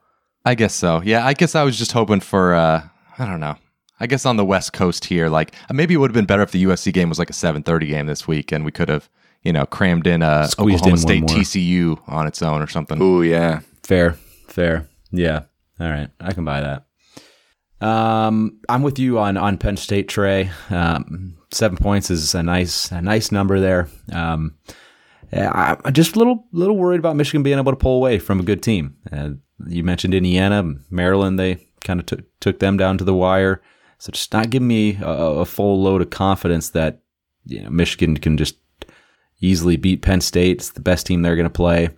I 0.45 0.56
guess 0.56 0.73
so. 0.73 1.01
Yeah, 1.03 1.25
I 1.25 1.34
guess 1.34 1.56
I 1.56 1.63
was 1.63 1.77
just 1.77 1.91
hoping 1.91 2.21
for 2.21 2.56
uh 2.56 2.82
I 3.19 3.25
don't 3.25 3.39
know. 3.41 3.56
I 3.99 4.08
guess 4.08 4.25
on 4.25 4.38
the 4.38 4.45
West 4.45 4.71
Coast 4.73 5.03
here, 5.06 5.27
like 5.27 5.53
maybe 5.73 5.93
it 5.93 5.97
would 5.97 6.12
have 6.12 6.15
been 6.15 6.25
better 6.25 6.43
if 6.43 6.51
the 6.51 6.63
USC 6.63 6.93
game 6.93 7.10
was 7.10 7.19
like 7.19 7.30
a 7.30 7.34
7:30 7.34 7.88
game 7.88 8.06
this 8.06 8.27
week, 8.27 8.51
and 8.53 8.63
we 8.63 8.71
could 8.71 8.88
have, 8.89 9.10
you 9.43 9.51
know, 9.51 9.65
crammed 9.65 10.08
in 10.08 10.21
a 10.21 10.47
Squeezed 10.47 10.84
Oklahoma 10.86 10.93
in 10.93 10.97
State 10.97 11.19
more. 11.21 11.30
TCU 11.43 11.99
on 12.08 12.27
its 12.27 12.41
own 12.41 12.62
or 12.62 12.67
something. 12.67 13.01
Ooh, 13.01 13.23
yeah. 13.23 13.60
fair, 13.84 14.13
fair. 14.47 14.88
Yeah. 15.12 15.41
All 15.80 15.89
right. 15.89 16.10
I 16.21 16.32
can 16.34 16.45
buy 16.45 16.62
that. 16.62 16.86
Um, 17.86 18.60
I'm 18.69 18.82
with 18.84 18.99
you 18.99 19.19
on, 19.19 19.38
on 19.38 19.58
Penn 19.58 19.77
State, 19.77 20.08
Trey. 20.08 20.49
Um, 20.69 21.38
seven 21.51 21.77
points 21.77 22.10
is 22.10 22.34
a 22.36 22.41
nice, 22.43 22.91
a 22.91 23.01
nice 23.01 23.32
number 23.32 23.60
there. 23.60 23.88
Um, 24.12 24.56
yeah, 24.65 24.86
I- 25.33 25.77
I'm 25.83 25.93
just 25.93 26.15
a 26.15 26.19
little, 26.19 26.45
little 26.51 26.77
worried 26.77 26.99
about 26.99 27.15
Michigan 27.15 27.43
being 27.43 27.57
able 27.57 27.71
to 27.71 27.77
pull 27.77 27.97
away 27.97 28.19
from 28.19 28.39
a 28.39 28.43
good 28.43 28.61
team. 28.63 28.95
Uh, 29.11 29.31
you 29.67 29.83
mentioned 29.83 30.13
Indiana, 30.13 30.63
Maryland. 30.89 31.39
They 31.39 31.67
kind 31.83 31.99
of 31.99 32.05
took 32.05 32.21
took 32.39 32.59
them 32.59 32.77
down 32.77 32.97
to 32.99 33.03
the 33.03 33.13
wire. 33.13 33.61
So 33.99 34.11
just 34.11 34.31
not 34.33 34.49
giving 34.49 34.67
me 34.67 34.97
a, 35.01 35.07
a 35.07 35.45
full 35.45 35.81
load 35.81 36.01
of 36.01 36.09
confidence 36.11 36.69
that 36.71 37.01
you 37.45 37.63
know, 37.63 37.69
Michigan 37.69 38.15
can 38.17 38.37
just 38.37 38.55
easily 39.41 39.75
beat 39.75 40.01
Penn 40.01 40.21
State. 40.21 40.57
It's 40.57 40.69
the 40.71 40.81
best 40.81 41.07
team 41.07 41.21
they're 41.21 41.35
going 41.35 41.45
to 41.45 41.49
play. 41.49 41.89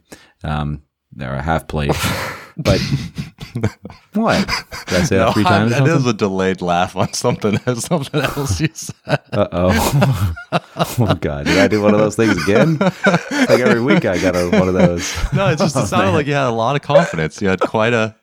Um, 0.43 0.83
or 1.19 1.35
have 1.35 1.67
played, 1.67 1.91
but 2.59 2.79
what? 4.13 4.47
Did 4.87 4.97
I 4.99 5.03
say 5.03 5.17
that 5.17 5.33
three 5.33 5.43
times? 5.43 5.71
that 5.71 5.87
is 5.87 6.05
a 6.05 6.13
delayed 6.13 6.61
laugh 6.61 6.95
on 6.95 7.13
something 7.13 7.57
something 7.75 8.21
else 8.21 8.59
you 8.59 8.69
said. 8.73 9.19
Uh 9.31 9.47
oh. 9.51 10.33
oh 10.75 11.17
God! 11.19 11.45
Did 11.45 11.57
I 11.57 11.67
do 11.67 11.81
one 11.81 11.93
of 11.93 11.99
those 11.99 12.15
things 12.15 12.41
again? 12.43 12.77
Like 12.77 13.59
every 13.61 13.81
week 13.81 14.05
I 14.05 14.19
got 14.19 14.35
a, 14.35 14.49
one 14.49 14.67
of 14.67 14.73
those. 14.73 15.15
No, 15.33 15.47
it's 15.47 15.61
just 15.61 15.75
it 15.75 15.87
sounded 15.87 16.11
like 16.11 16.27
you 16.27 16.33
had 16.33 16.47
a 16.47 16.51
lot 16.51 16.75
of 16.75 16.81
confidence. 16.81 17.41
You 17.41 17.47
had 17.47 17.61
quite 17.61 17.93
a 17.93 18.15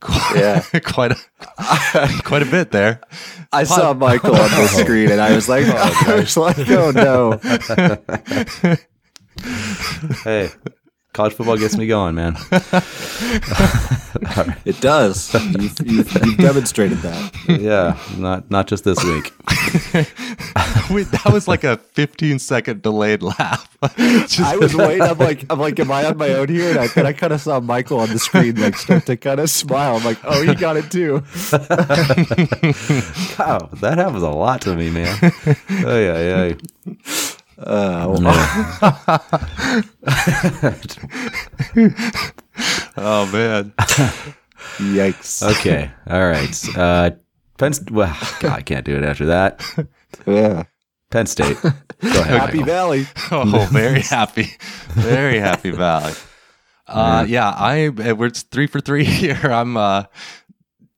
quite, 0.00 0.36
Yeah. 0.36 0.62
quite 0.80 1.12
a 1.12 2.22
quite 2.24 2.42
a 2.42 2.50
bit 2.50 2.70
there. 2.72 3.00
I 3.52 3.64
saw 3.64 3.94
Michael 3.94 4.36
on 4.36 4.50
the 4.50 4.66
screen 4.68 5.10
and 5.10 5.20
I 5.20 5.34
was 5.34 5.48
like, 5.48 5.64
oh, 5.66 6.04
I 6.06 6.14
was 6.16 6.36
like, 6.36 6.68
oh 6.68 6.90
no. 6.90 7.40
Hey, 10.24 10.50
college 11.12 11.34
football 11.34 11.56
gets 11.56 11.76
me 11.76 11.86
going, 11.86 12.14
man. 12.14 12.36
It 14.64 14.80
does. 14.80 15.32
You've, 15.34 15.80
you've, 15.84 16.12
you've 16.24 16.36
demonstrated 16.36 16.98
that. 16.98 17.32
Yeah, 17.48 17.98
not 18.18 18.50
not 18.50 18.66
just 18.66 18.84
this 18.84 19.02
week. 19.02 19.32
Wait, 20.90 21.10
that 21.10 21.30
was 21.32 21.48
like 21.48 21.64
a 21.64 21.78
15 21.78 22.38
second 22.38 22.82
delayed 22.82 23.22
laugh. 23.22 23.76
Just- 23.96 24.40
I 24.40 24.56
was 24.56 24.74
waiting. 24.74 25.02
I'm 25.02 25.18
like, 25.18 25.44
I'm 25.50 25.58
like, 25.58 25.80
am 25.80 25.90
I 25.90 26.04
on 26.04 26.18
my 26.18 26.30
own 26.34 26.48
here? 26.48 26.70
And 26.70 26.78
I, 26.78 26.86
then 26.88 27.06
I 27.06 27.12
kind 27.12 27.32
of 27.32 27.40
saw 27.40 27.58
Michael 27.60 28.00
on 28.00 28.10
the 28.10 28.18
screen, 28.18 28.56
like 28.56 28.76
start 28.76 29.06
to 29.06 29.16
kind 29.16 29.40
of 29.40 29.50
smile. 29.50 29.96
I'm 29.96 30.04
like, 30.04 30.18
oh, 30.24 30.42
he 30.42 30.54
got 30.54 30.76
it 30.76 30.90
too. 30.90 31.22
Wow, 33.38 33.68
that 33.80 33.94
happens 33.98 34.22
a 34.22 34.28
lot 34.30 34.60
to 34.62 34.74
me, 34.76 34.90
man. 34.90 35.18
Oh 35.84 35.98
yeah, 35.98 36.54
yeah. 36.54 36.94
Uh, 37.64 38.06
oh 42.96 43.30
man. 43.32 43.72
yikes. 44.78 45.42
Okay, 45.58 45.90
all 46.08 46.26
right. 46.26 46.76
Uh, 46.76 47.10
Penn. 47.58 47.72
St- 47.72 47.90
Well, 47.90 48.16
God, 48.40 48.58
I 48.58 48.62
can't 48.62 48.84
do 48.84 48.96
it 48.96 49.04
after 49.04 49.26
that. 49.26 49.60
Yeah. 50.26 50.64
Penn 51.10 51.26
State. 51.26 51.60
Go 51.62 51.68
ahead. 51.68 52.26
Happy 52.40 52.58
Michael. 52.58 52.64
Valley. 52.64 53.06
Oh, 53.30 53.68
very 53.70 54.00
happy, 54.00 54.46
very 54.90 55.38
happy 55.38 55.70
Valley. 55.70 56.14
Uh, 56.86 57.24
yeah, 57.28 57.50
I 57.50 57.90
we're 57.90 58.30
three 58.30 58.66
for 58.66 58.80
three 58.80 59.04
here. 59.04 59.38
I'm 59.44 59.76
uh, 59.76 60.04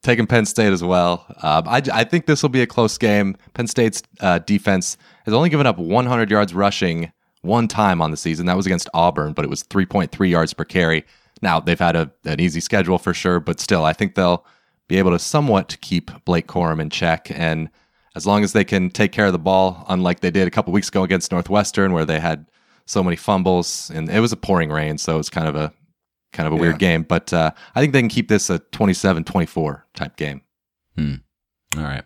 taking 0.03 0.27
Penn 0.27 0.47
State 0.47 0.73
as 0.73 0.83
well. 0.85 1.27
Um, 1.43 1.65
I 1.69 1.83
I 1.93 2.05
think 2.05 2.27
this 2.27 2.43
will 2.43 2.49
be 2.51 2.63
a 2.63 2.67
close 2.67 2.97
game. 2.97 3.37
Penn 3.55 3.67
State's 3.67 4.03
uh, 4.21 4.39
defense 4.39 4.97
has 5.25 5.35
only 5.35 5.49
given 5.49 5.67
up 5.67 5.79
100 5.79 6.31
yards 6.31 6.55
rushing 6.55 7.13
one 7.43 7.69
time 7.69 8.01
on 8.01 8.11
the 8.11 8.17
season. 8.17 8.47
That 8.47 8.57
was 8.57 8.67
against 8.67 8.89
Auburn, 8.95 9.33
but 9.33 9.45
it 9.45 9.49
was 9.49 9.63
3.3 9.65 10.31
yards 10.31 10.55
per 10.55 10.65
carry. 10.65 11.05
Now 11.43 11.61
they've 11.61 11.79
had 11.79 11.97
a, 11.97 12.11
an 12.25 12.41
easy 12.41 12.61
schedule 12.61 12.99
for 12.99 13.13
sure, 13.13 13.41
but 13.41 13.61
still, 13.61 13.85
I 13.85 13.93
think 13.93 14.15
they'll 14.15 14.45
be 14.89 14.99
able 14.99 15.11
to 15.11 15.19
somewhat 15.19 15.77
keep 15.81 16.11
Blake 16.25 16.47
Corum 16.47 16.81
in 16.81 16.91
check 16.91 17.31
and 17.31 17.71
as 18.17 18.27
long 18.27 18.45
as 18.45 18.53
they 18.53 18.65
can 18.65 18.91
take 18.91 19.13
care 19.13 19.27
of 19.27 19.33
the 19.33 19.39
ball, 19.39 19.85
unlike 19.89 20.21
they 20.21 20.31
did 20.31 20.47
a 20.47 20.51
couple 20.51 20.73
weeks 20.73 20.89
ago 20.89 21.03
against 21.03 21.33
Northwestern, 21.33 21.93
where 21.93 22.05
they 22.05 22.21
had 22.21 22.47
so 22.87 23.03
many 23.03 23.17
fumbles 23.17 23.91
and 23.93 24.09
it 24.09 24.21
was 24.21 24.31
a 24.33 24.37
pouring 24.37 24.71
rain, 24.71 24.99
so 24.99 25.19
it's 25.19 25.31
kind 25.31 25.49
of 25.49 25.57
a 25.57 25.73
kind 26.33 26.47
of 26.47 26.53
a 26.53 26.57
weird 26.57 26.79
game. 26.79 27.03
But 27.03 27.33
uh, 27.33 27.51
I 27.75 27.81
think 27.81 27.93
they 27.93 28.01
can 28.01 28.09
keep 28.09 28.29
this 28.29 28.51
a 28.51 28.59
27-24 28.59 29.83
type 29.95 30.17
game. 30.17 30.43
All 31.77 31.83
right. 31.83 32.05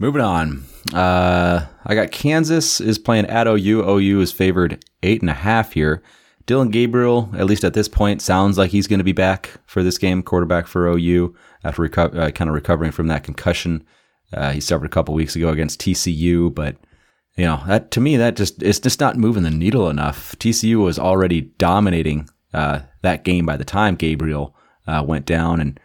Moving 0.00 0.22
on. 0.22 0.64
Uh, 0.94 1.66
I 1.84 1.94
got 1.94 2.10
Kansas 2.10 2.80
is 2.80 2.98
playing 2.98 3.26
at 3.26 3.46
OU. 3.46 3.86
OU 3.86 4.20
is 4.22 4.32
favored 4.32 4.82
eight 5.02 5.20
and 5.20 5.28
a 5.28 5.34
half 5.34 5.72
here. 5.72 6.02
Dillon 6.46 6.70
Gabriel, 6.70 7.28
at 7.36 7.44
least 7.44 7.64
at 7.64 7.74
this 7.74 7.86
point, 7.86 8.22
sounds 8.22 8.56
like 8.56 8.70
he's 8.70 8.86
going 8.86 8.98
to 8.98 9.04
be 9.04 9.12
back 9.12 9.50
for 9.66 9.82
this 9.82 9.98
game, 9.98 10.22
quarterback 10.22 10.66
for 10.66 10.88
OU 10.88 11.34
after 11.64 11.86
reco- 11.86 12.16
uh, 12.16 12.30
kind 12.30 12.48
of 12.48 12.54
recovering 12.54 12.92
from 12.92 13.08
that 13.08 13.24
concussion. 13.24 13.84
Uh, 14.32 14.52
he 14.52 14.60
suffered 14.60 14.86
a 14.86 14.88
couple 14.88 15.12
weeks 15.12 15.36
ago 15.36 15.50
against 15.50 15.82
TCU, 15.82 16.52
but 16.54 16.76
you 17.36 17.44
know 17.44 17.62
that 17.66 17.90
to 17.90 18.00
me 18.00 18.16
that 18.16 18.36
just 18.36 18.62
it's 18.62 18.80
just 18.80 19.00
not 19.00 19.18
moving 19.18 19.42
the 19.42 19.50
needle 19.50 19.90
enough. 19.90 20.34
TCU 20.38 20.82
was 20.82 20.98
already 20.98 21.42
dominating 21.42 22.26
uh, 22.54 22.80
that 23.02 23.22
game 23.22 23.44
by 23.44 23.58
the 23.58 23.66
time 23.66 23.96
Gabriel 23.96 24.56
uh, 24.86 25.04
went 25.06 25.26
down, 25.26 25.60
and 25.60 25.78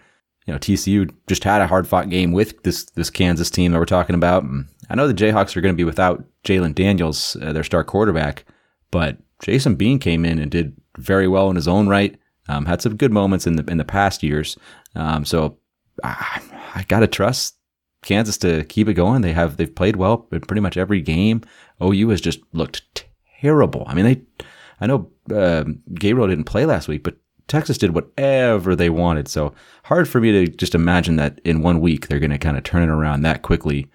you 0.46 0.54
know 0.54 0.60
TCU 0.60 1.12
just 1.28 1.44
had 1.44 1.62
a 1.62 1.68
hard 1.68 1.88
fought 1.88 2.10
game 2.10 2.32
with 2.32 2.62
this 2.64 2.86
this 2.92 3.10
Kansas 3.10 3.50
team 3.50 3.72
that 3.72 3.80
we're 3.80 3.86
talking 3.86 4.16
about. 4.16 4.44
I 4.90 4.96
know 4.96 5.08
the 5.08 5.14
Jayhawks 5.14 5.56
are 5.56 5.62
going 5.62 5.74
to 5.74 5.78
be 5.78 5.84
without 5.84 6.24
Jalon 6.44 6.76
Daniels, 6.76 7.36
uh, 7.42 7.52
their 7.54 7.64
star 7.64 7.84
quarterback, 7.84 8.46
but 8.92 9.18
Jason 9.42 9.76
Bean 9.76 10.00
came 10.00 10.26
in 10.26 10.40
and 10.40 10.52
did 10.52 10.76
very 10.98 11.28
well 11.28 11.50
in 11.50 11.56
his 11.56 11.68
own 11.68 11.88
right. 11.88 12.18
Um, 12.48 12.66
had 12.66 12.82
some 12.82 12.96
good 12.96 13.12
moments 13.12 13.48
in 13.48 13.56
the 13.56 13.70
in 13.70 13.78
the 13.78 13.86
past 13.86 14.22
years. 14.22 14.58
Um, 14.94 15.26
so 15.26 15.58
I, 16.04 16.42
I 16.76 16.86
gotta 16.88 17.08
trust 17.08 17.56
Kansas 18.04 18.38
to 18.40 18.64
keep 18.66 18.88
it 18.88 18.94
going. 18.94 19.22
They 19.22 19.34
have 19.34 19.58
they've 19.58 19.74
played 19.74 19.96
well 19.96 20.28
in 20.32 20.42
pretty 20.42 20.62
much 20.62 20.78
every 20.78 21.02
game. 21.02 21.42
OU 21.84 22.10
has 22.10 22.22
just 22.22 22.40
looked 22.54 23.06
terrible. 23.42 23.84
I 23.88 23.96
mean, 23.96 24.06
they 24.06 24.46
I 24.80 24.88
know 24.88 25.12
uh, 25.34 25.64
Gabriel 25.94 26.28
didn't 26.28 26.46
play 26.46 26.66
last 26.66 26.88
week, 26.88 27.04
but 27.04 27.18
Texas 27.48 27.78
did 27.78 27.94
whatever 27.94 28.76
they 28.76 28.90
wanted. 28.90 29.28
So 29.28 29.54
hard 29.84 30.10
for 30.10 30.20
me 30.20 30.32
to 30.32 30.48
just 30.48 30.76
imagine 30.76 31.16
that 31.18 31.40
in 31.44 31.62
one 31.62 31.80
week 31.80 32.08
they're 32.08 32.20
going 32.20 32.32
to 32.32 32.38
kind 32.38 32.58
of 32.58 32.64
turn 32.64 32.84
it 32.84 32.90
around 32.90 33.22
that 33.22 33.42
quickly. 33.42 33.88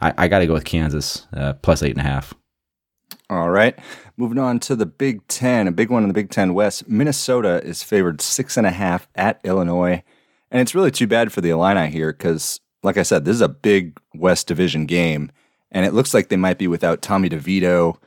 I, 0.00 0.14
I 0.16 0.28
got 0.28 0.40
to 0.40 0.46
go 0.46 0.52
with 0.52 0.64
Kansas 0.64 1.26
uh, 1.32 1.54
plus 1.54 1.82
eight 1.82 1.92
and 1.92 2.00
a 2.00 2.08
half. 2.08 2.34
All 3.30 3.50
right. 3.50 3.78
Moving 4.16 4.38
on 4.38 4.58
to 4.60 4.74
the 4.74 4.86
Big 4.86 5.26
Ten, 5.28 5.68
a 5.68 5.72
big 5.72 5.90
one 5.90 6.02
in 6.02 6.08
the 6.08 6.14
Big 6.14 6.30
Ten 6.30 6.54
West. 6.54 6.88
Minnesota 6.88 7.62
is 7.62 7.82
favored 7.82 8.20
six 8.20 8.56
and 8.56 8.66
a 8.66 8.70
half 8.70 9.06
at 9.14 9.40
Illinois. 9.44 10.02
And 10.50 10.60
it's 10.60 10.74
really 10.74 10.90
too 10.90 11.06
bad 11.06 11.30
for 11.30 11.40
the 11.40 11.50
Illini 11.50 11.90
here 11.90 12.12
because, 12.12 12.58
like 12.82 12.96
I 12.96 13.02
said, 13.02 13.24
this 13.24 13.34
is 13.34 13.42
a 13.42 13.48
big 13.48 14.00
West 14.14 14.46
Division 14.46 14.86
game. 14.86 15.30
And 15.70 15.84
it 15.84 15.92
looks 15.92 16.14
like 16.14 16.28
they 16.28 16.36
might 16.36 16.56
be 16.56 16.66
without 16.66 17.02
Tommy 17.02 17.28
DeVito, 17.28 17.98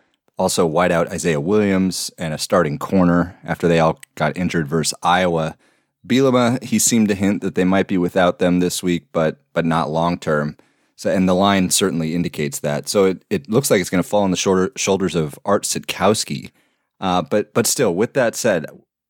also 0.42 0.68
wideout 0.68 1.10
Isaiah 1.10 1.40
Williams, 1.40 2.12
and 2.18 2.34
a 2.34 2.38
starting 2.38 2.80
corner 2.80 3.40
after 3.44 3.68
they 3.68 3.80
all 3.80 4.00
got 4.16 4.36
injured 4.36 4.68
versus 4.68 4.98
Iowa. 5.04 5.56
Bielema, 6.06 6.62
he 6.64 6.80
seemed 6.80 7.10
to 7.10 7.16
hint 7.16 7.42
that 7.42 7.54
they 7.54 7.64
might 7.64 7.88
be 7.88 7.98
without 7.98 8.40
them 8.40 8.60
this 8.60 8.82
week, 8.82 9.06
but 9.12 9.40
but 9.54 9.66
not 9.66 9.92
long 9.92 10.18
term. 10.18 10.58
So, 10.96 11.12
and 11.12 11.30
the 11.30 11.34
line 11.34 11.70
certainly 11.70 12.16
indicates 12.16 12.60
that. 12.60 12.88
So 12.90 13.06
it, 13.06 13.26
it 13.30 13.50
looks 13.50 13.72
like 13.72 13.82
it's 13.82 13.90
going 13.90 14.04
to 14.04 14.10
fall 14.10 14.24
on 14.24 14.32
the 14.32 14.38
shoulder, 14.38 14.72
shoulders 14.76 15.16
of 15.16 15.40
Art 15.46 15.64
Sitkowski. 15.64 16.52
Uh, 17.00 17.22
but 17.22 17.54
but 17.54 17.66
still, 17.68 17.96
with 17.96 18.14
that 18.14 18.36
said, 18.36 18.66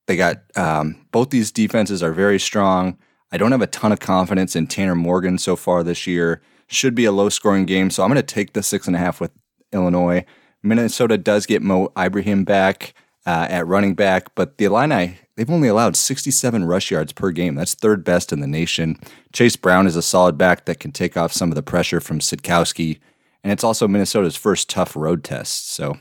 They 0.08 0.18
got 0.18 0.44
um, 0.58 1.06
both 1.12 1.30
these 1.30 1.52
defenses 1.52 2.04
are 2.04 2.14
very 2.14 2.40
strong. 2.40 2.98
I 3.32 3.38
don't 3.38 3.52
have 3.52 3.62
a 3.62 3.68
ton 3.68 3.94
of 3.94 4.00
confidence 4.00 4.56
in 4.56 4.68
Tanner 4.68 4.96
Morgan 4.96 5.38
so 5.38 5.56
far 5.56 5.84
this 5.84 6.06
year. 6.06 6.42
Should 6.68 6.96
be 6.96 7.06
a 7.06 7.12
low 7.12 7.30
scoring 7.30 7.66
game, 7.66 7.90
so 7.90 8.04
I'm 8.04 8.10
going 8.10 8.16
to 8.16 8.24
take 8.24 8.54
the 8.54 8.64
six 8.64 8.88
and 8.88 8.96
a 8.96 9.00
half 9.00 9.22
with 9.22 9.32
Illinois. 9.72 10.26
Minnesota 10.64 11.18
does 11.18 11.46
get 11.46 11.62
Mo 11.62 11.92
Ibrahim 11.98 12.44
back 12.44 12.94
uh, 13.26 13.48
at 13.50 13.68
running 13.68 13.94
back, 13.96 14.34
but 14.36 14.58
the 14.58 14.66
Illini 14.66 15.18
they've 15.36 15.50
only 15.50 15.68
allowed 15.68 15.96
67 15.96 16.66
rush 16.66 16.92
yards 16.92 17.14
per 17.14 17.32
game. 17.32 17.56
That's 17.56 17.74
third 17.74 18.04
best 18.04 18.32
in 18.32 18.42
the 18.42 18.48
nation. 18.48 19.00
Chase 19.34 19.56
Brown 19.56 19.88
is 19.88 19.96
a 19.96 20.02
solid 20.02 20.38
back 20.38 20.66
that 20.66 20.80
can 20.80 20.92
take 20.92 21.18
off 21.18 21.32
some 21.34 21.50
of 21.50 21.56
the 21.56 21.64
pressure 21.64 22.00
from 22.00 22.20
Sitkowski, 22.20 23.00
and 23.44 23.52
it's 23.52 23.64
also 23.64 23.88
Minnesota's 23.88 24.36
first 24.36 24.70
tough 24.70 24.96
road 24.96 25.24
test. 25.24 25.72
So 25.72 25.98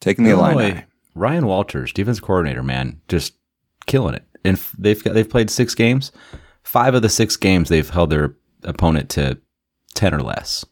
taking 0.00 0.24
the 0.24 0.32
Illini. 0.32 0.52
Illinois, 0.62 0.84
Ryan 1.14 1.46
Walters, 1.46 1.92
defense 1.92 2.18
coordinator, 2.20 2.62
man, 2.62 3.00
just 3.08 3.34
killing 3.86 4.14
it. 4.14 4.24
And 4.44 4.56
they've 4.78 5.02
got, 5.04 5.14
they've 5.14 5.28
played 5.28 5.50
six 5.50 5.74
games. 5.74 6.10
Five 6.64 6.94
of 6.94 7.02
the 7.02 7.08
six 7.08 7.36
games 7.36 7.68
they've 7.68 7.88
held 7.88 8.10
their 8.10 8.34
opponent 8.64 9.10
to 9.10 9.38
ten 9.94 10.14
or 10.14 10.22
less. 10.22 10.64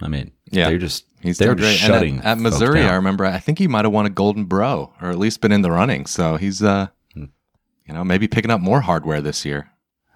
I 0.00 0.08
mean, 0.08 0.32
Yeah. 0.50 0.68
they're 0.68 0.78
just 0.78 1.04
He's 1.22 1.38
they're 1.38 1.54
doing 1.54 1.58
great. 1.58 1.72
just 1.78 1.84
And 1.84 1.94
shutting 1.94 2.18
at, 2.18 2.24
at 2.24 2.30
folks 2.38 2.42
Missouri, 2.42 2.80
down. 2.80 2.90
I 2.90 2.94
remember. 2.96 3.24
I 3.24 3.38
think 3.38 3.58
he 3.58 3.68
might 3.68 3.84
have 3.84 3.92
won 3.92 4.06
a 4.06 4.10
Golden 4.10 4.44
Bro, 4.44 4.92
or 5.00 5.10
at 5.10 5.18
least 5.18 5.40
been 5.40 5.52
in 5.52 5.62
the 5.62 5.70
running. 5.70 6.06
So 6.06 6.36
he's, 6.36 6.62
uh, 6.62 6.88
Hmm. 7.14 7.24
you 7.86 7.94
know, 7.94 8.02
maybe 8.04 8.26
picking 8.28 8.50
up 8.50 8.60
more 8.60 8.80
hardware 8.80 9.20
this 9.20 9.44
year. 9.44 9.68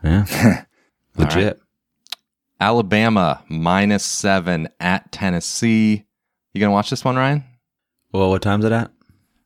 yeah, 0.03 0.65
legit. 1.17 1.61
Alabama 2.61 3.43
minus 3.49 4.05
seven 4.05 4.69
at 4.81 5.13
Tennessee. 5.13 6.05
You 6.55 6.61
gonna 6.61 6.73
watch 6.73 6.91
this 6.91 7.05
one, 7.05 7.17
Ryan? 7.17 7.45
Well, 8.13 8.31
what 8.31 8.43
time's 8.43 8.65
it 8.65 8.73
at? 8.73 8.91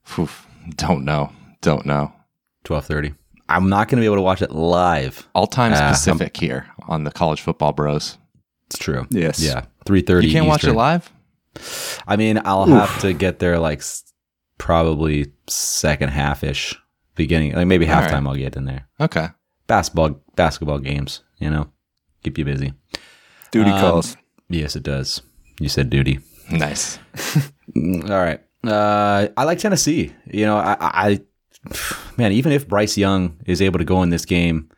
Phew, 0.04 0.28
don't 0.76 1.04
know. 1.04 1.32
Don't 1.60 1.84
know. 1.86 2.12
Twelve 2.64 2.86
thirty. 2.86 3.14
I'm 3.48 3.68
not 3.68 3.88
going 3.88 3.96
to 3.96 4.00
be 4.02 4.06
able 4.06 4.14
to 4.16 4.22
watch 4.22 4.42
it 4.42 4.52
live. 4.52 5.26
All 5.34 5.48
time 5.48 5.72
Ah, 5.74 5.92
specific 5.92 6.36
here 6.36 6.66
on 6.86 7.02
the 7.02 7.10
college 7.10 7.40
football 7.40 7.72
bros. 7.72 8.16
It's 8.68 8.78
true. 8.78 9.08
Yes. 9.10 9.42
Yeah, 9.42 9.64
three 9.84 10.02
thirty. 10.02 10.28
You 10.28 10.32
can't 10.32 10.46
watch 10.46 10.62
it 10.62 10.72
live. 10.72 11.10
I 12.06 12.16
mean, 12.16 12.40
I'll 12.44 12.66
have 12.66 13.00
to 13.00 13.12
get 13.12 13.38
there 13.38 13.58
like 13.58 13.78
s- 13.80 14.04
probably 14.58 15.32
second 15.48 16.10
half 16.10 16.44
ish, 16.44 16.74
beginning 17.14 17.54
like 17.54 17.66
maybe 17.66 17.88
All 17.88 18.00
right. 18.00 18.10
halftime. 18.10 18.28
I'll 18.28 18.34
get 18.36 18.56
in 18.56 18.64
there. 18.64 18.86
Okay. 19.00 19.28
Basketball, 19.66 20.20
basketball 20.36 20.78
games. 20.78 21.22
You 21.38 21.50
know, 21.50 21.70
keep 22.22 22.38
you 22.38 22.44
busy. 22.44 22.72
Duty 23.50 23.70
Um, 23.70 23.80
calls. 23.80 24.16
Yes, 24.48 24.76
it 24.76 24.82
does. 24.82 25.22
You 25.60 25.68
said 25.68 25.90
duty. 25.90 26.20
Nice. 26.50 26.98
All 27.76 28.00
right. 28.08 28.40
Uh, 28.66 29.28
I 29.36 29.44
like 29.44 29.58
Tennessee. 29.58 30.12
You 30.26 30.44
know, 30.46 30.56
I, 30.56 30.76
I, 30.80 31.20
man, 32.16 32.32
even 32.32 32.52
if 32.52 32.68
Bryce 32.68 32.96
Young 32.98 33.38
is 33.46 33.62
able 33.62 33.78
to 33.78 33.84
go 33.84 34.02
in 34.02 34.10
this 34.10 34.24
game, 34.24 34.68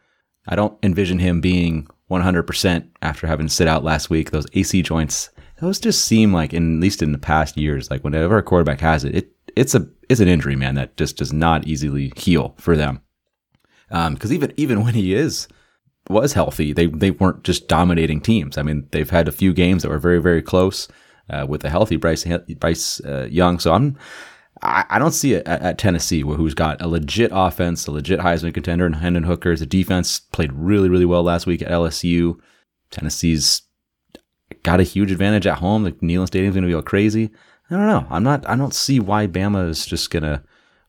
I 0.47 0.55
don't 0.57 0.79
envision 0.83 1.19
him 1.19 1.41
being 1.41 1.87
100% 2.11 2.89
after 3.01 3.27
having 3.27 3.49
sit 3.49 3.67
out 3.69 3.83
last 3.85 4.11
week. 4.11 4.31
Those 4.31 4.47
AC 4.53 4.83
joints, 4.83 5.31
those 5.63 5.79
just 5.79 6.05
seem 6.05 6.33
like, 6.33 6.53
in, 6.53 6.79
at 6.79 6.81
least 6.81 7.03
in 7.03 7.13
the 7.13 7.19
past 7.19 7.57
years, 7.57 7.89
like 7.89 8.03
whenever 8.03 8.37
a 8.37 8.43
quarterback 8.43 8.81
has 8.81 9.05
it, 9.05 9.15
it 9.15 9.33
it's 9.55 9.77
a 9.77 9.87
it's 10.09 10.19
an 10.19 10.27
injury, 10.27 10.57
man, 10.57 10.75
that 10.75 10.97
just 10.97 11.17
does 11.17 11.33
not 11.33 11.69
easily 11.69 12.13
heal 12.17 12.57
for 12.59 12.77
them. 12.77 13.01
Um, 13.93 14.15
because 14.15 14.33
even 14.33 14.53
even 14.57 14.83
when 14.83 14.95
he 14.95 15.15
is 15.15 15.47
was 16.11 16.33
healthy, 16.33 16.73
they 16.73 16.87
they 16.87 17.13
weren't 17.13 17.45
just 17.45 17.69
dominating 17.69 18.21
teams. 18.21 18.59
I 18.59 18.63
mean, 18.63 18.89
they've 18.91 19.09
had 19.09 19.29
a 19.29 19.33
few 19.33 19.53
games 19.53 19.83
that 19.83 19.89
were 19.89 20.01
very 20.01 20.21
very 20.21 20.43
close 20.43 20.89
uh, 21.31 21.47
with 21.49 21.65
a 21.65 21.71
healthy 21.71 21.95
Bryce 21.95 22.27
Bryce 22.59 23.01
uh, 23.05 23.29
Young. 23.31 23.61
So 23.61 23.73
I'm 23.73 23.97
I, 24.63 24.85
I 24.91 24.99
don't 24.99 25.13
see 25.13 25.35
it 25.35 25.47
at, 25.47 25.63
at 25.63 25.79
Tennessee, 25.79 26.23
who's 26.23 26.55
got 26.55 26.83
a 26.83 26.89
legit 26.89 27.31
offense, 27.33 27.87
a 27.87 27.93
legit 27.93 28.19
Heisman 28.19 28.53
contender, 28.53 28.85
and 28.85 28.97
Hendon 28.97 29.23
Hooker. 29.23 29.57
The 29.57 29.67
defense 29.67 30.19
played 30.19 30.53
really 30.53 30.89
really 30.89 31.07
well 31.07 31.23
last 31.23 31.47
week 31.47 31.63
at 31.63 31.71
LSU. 31.71 32.41
Tennessee's 32.91 33.63
got 34.63 34.81
a 34.81 34.85
huge 34.85 35.11
advantage 35.11 35.47
at 35.47 35.59
home. 35.59 35.85
Like 35.85 36.01
Neyland 36.01 36.29
Stadium's 36.29 36.55
going 36.55 36.67
to 36.67 36.71
go 36.71 36.83
crazy. 36.83 37.31
I 37.71 37.77
don't 37.77 37.87
know. 37.87 38.07
I'm 38.11 38.23
not. 38.23 38.49
I 38.49 38.57
don't 38.57 38.75
see 38.75 39.01
why 39.01 39.27
Bama 39.27 39.69
is 39.69 39.87
just 39.87 40.11
going 40.11 40.25
to 40.25 40.43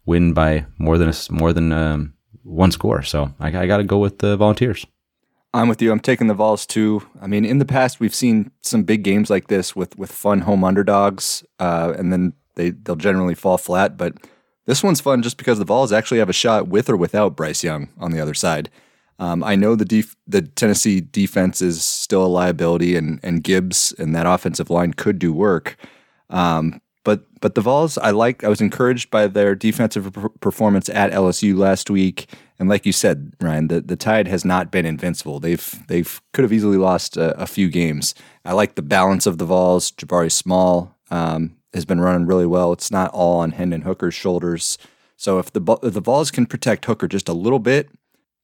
win 0.06 0.34
by 0.34 0.66
more 0.78 0.98
than 0.98 1.10
a 1.10 1.14
more 1.32 1.54
than 1.54 1.72
um, 1.72 2.14
one 2.44 2.72
score. 2.72 3.04
So 3.04 3.34
I, 3.40 3.48
I 3.48 3.68
got 3.68 3.78
to 3.78 3.84
go 3.84 4.00
with 4.00 4.20
the 4.20 4.36
Volunteers. 4.36 4.86
I'm 5.54 5.70
with 5.70 5.82
you. 5.82 5.92
I'm 5.92 6.00
taking 6.00 6.28
the 6.28 6.34
Vols 6.34 6.66
too. 6.66 7.08
I 7.22 7.28
mean, 7.28 7.46
in 7.46 7.60
the 7.60 7.66
past, 7.66 8.00
we've 8.00 8.16
seen 8.16 8.52
some 8.62 8.84
big 8.84 9.04
games 9.04 9.30
like 9.30 9.48
this 9.48 9.76
with 9.76 9.98
with 9.98 10.12
fun 10.12 10.42
home 10.42 10.64
underdogs, 10.64 11.44
uh, 11.60 11.94
and 11.98 12.12
then 12.12 12.34
they 12.56 12.72
they'll 12.72 12.96
generally 12.96 13.36
fall 13.36 13.58
flat. 13.58 13.96
But 13.96 14.16
this 14.66 14.84
one's 14.84 15.02
fun 15.02 15.22
just 15.22 15.38
because 15.38 15.60
the 15.60 15.66
Vols 15.66 15.92
actually 15.92 16.20
have 16.20 16.30
a 16.30 16.34
shot 16.34 16.68
with 16.68 16.90
or 16.90 16.98
without 16.98 17.36
Bryce 17.36 17.64
Young 17.64 17.90
on 18.00 18.12
the 18.12 18.20
other 18.20 18.34
side. 18.34 18.70
Um, 19.20 19.44
I 19.44 19.56
know 19.56 19.76
the 19.76 19.86
def- 19.86 20.16
the 20.28 20.42
Tennessee 20.42 21.02
defense 21.02 21.62
is 21.62 21.84
still 21.84 22.26
a 22.26 22.28
liability, 22.28 22.96
and 22.96 23.20
and 23.24 23.44
Gibbs 23.44 23.94
and 23.98 24.16
that 24.16 24.26
offensive 24.26 24.70
line 24.70 24.94
could 24.94 25.20
do 25.20 25.32
work. 25.34 25.78
Um, 26.30 26.82
but 27.04 27.26
but 27.42 27.56
the 27.56 27.62
Vols, 27.62 27.98
I 27.98 28.12
like. 28.12 28.44
I 28.44 28.50
was 28.50 28.62
encouraged 28.62 29.12
by 29.12 29.28
their 29.28 29.56
defensive 29.56 30.12
per- 30.14 30.30
performance 30.30 30.90
at 30.90 31.12
LSU 31.12 31.58
last 31.58 31.90
week, 31.90 32.30
and 32.58 32.70
like 32.70 32.86
you 32.86 32.92
said, 32.92 33.34
Ryan, 33.42 33.68
the, 33.68 33.82
the 33.82 33.96
Tide 33.96 34.28
has 34.28 34.46
not 34.46 34.72
been 34.72 34.86
invincible. 34.86 35.40
They've 35.40 35.84
they've 35.88 36.22
could 36.34 36.44
have 36.44 36.54
easily 36.54 36.78
lost 36.78 37.18
a, 37.18 37.40
a 37.40 37.46
few 37.46 37.70
games. 37.70 38.16
I 38.46 38.54
like 38.54 38.76
the 38.76 38.82
balance 38.82 39.26
of 39.26 39.38
the 39.38 39.46
Vols. 39.46 39.92
Jabari 39.92 40.32
Small 40.32 40.96
um, 41.12 41.56
has 41.74 41.86
been 41.86 42.00
running 42.00 42.26
really 42.26 42.46
well. 42.46 42.72
It's 42.72 42.92
not 42.92 43.12
all 43.12 43.40
on 43.42 43.52
Hendon 43.52 43.82
Hooker's 43.82 44.16
shoulders. 44.16 44.78
So 45.18 45.40
if 45.40 45.52
the 45.52 45.62
if 45.84 45.94
the 45.94 46.02
Vols 46.02 46.32
can 46.32 46.46
protect 46.46 46.86
Hooker 46.86 47.08
just 47.08 47.28
a 47.28 47.34
little 47.34 47.60
bit, 47.60 47.90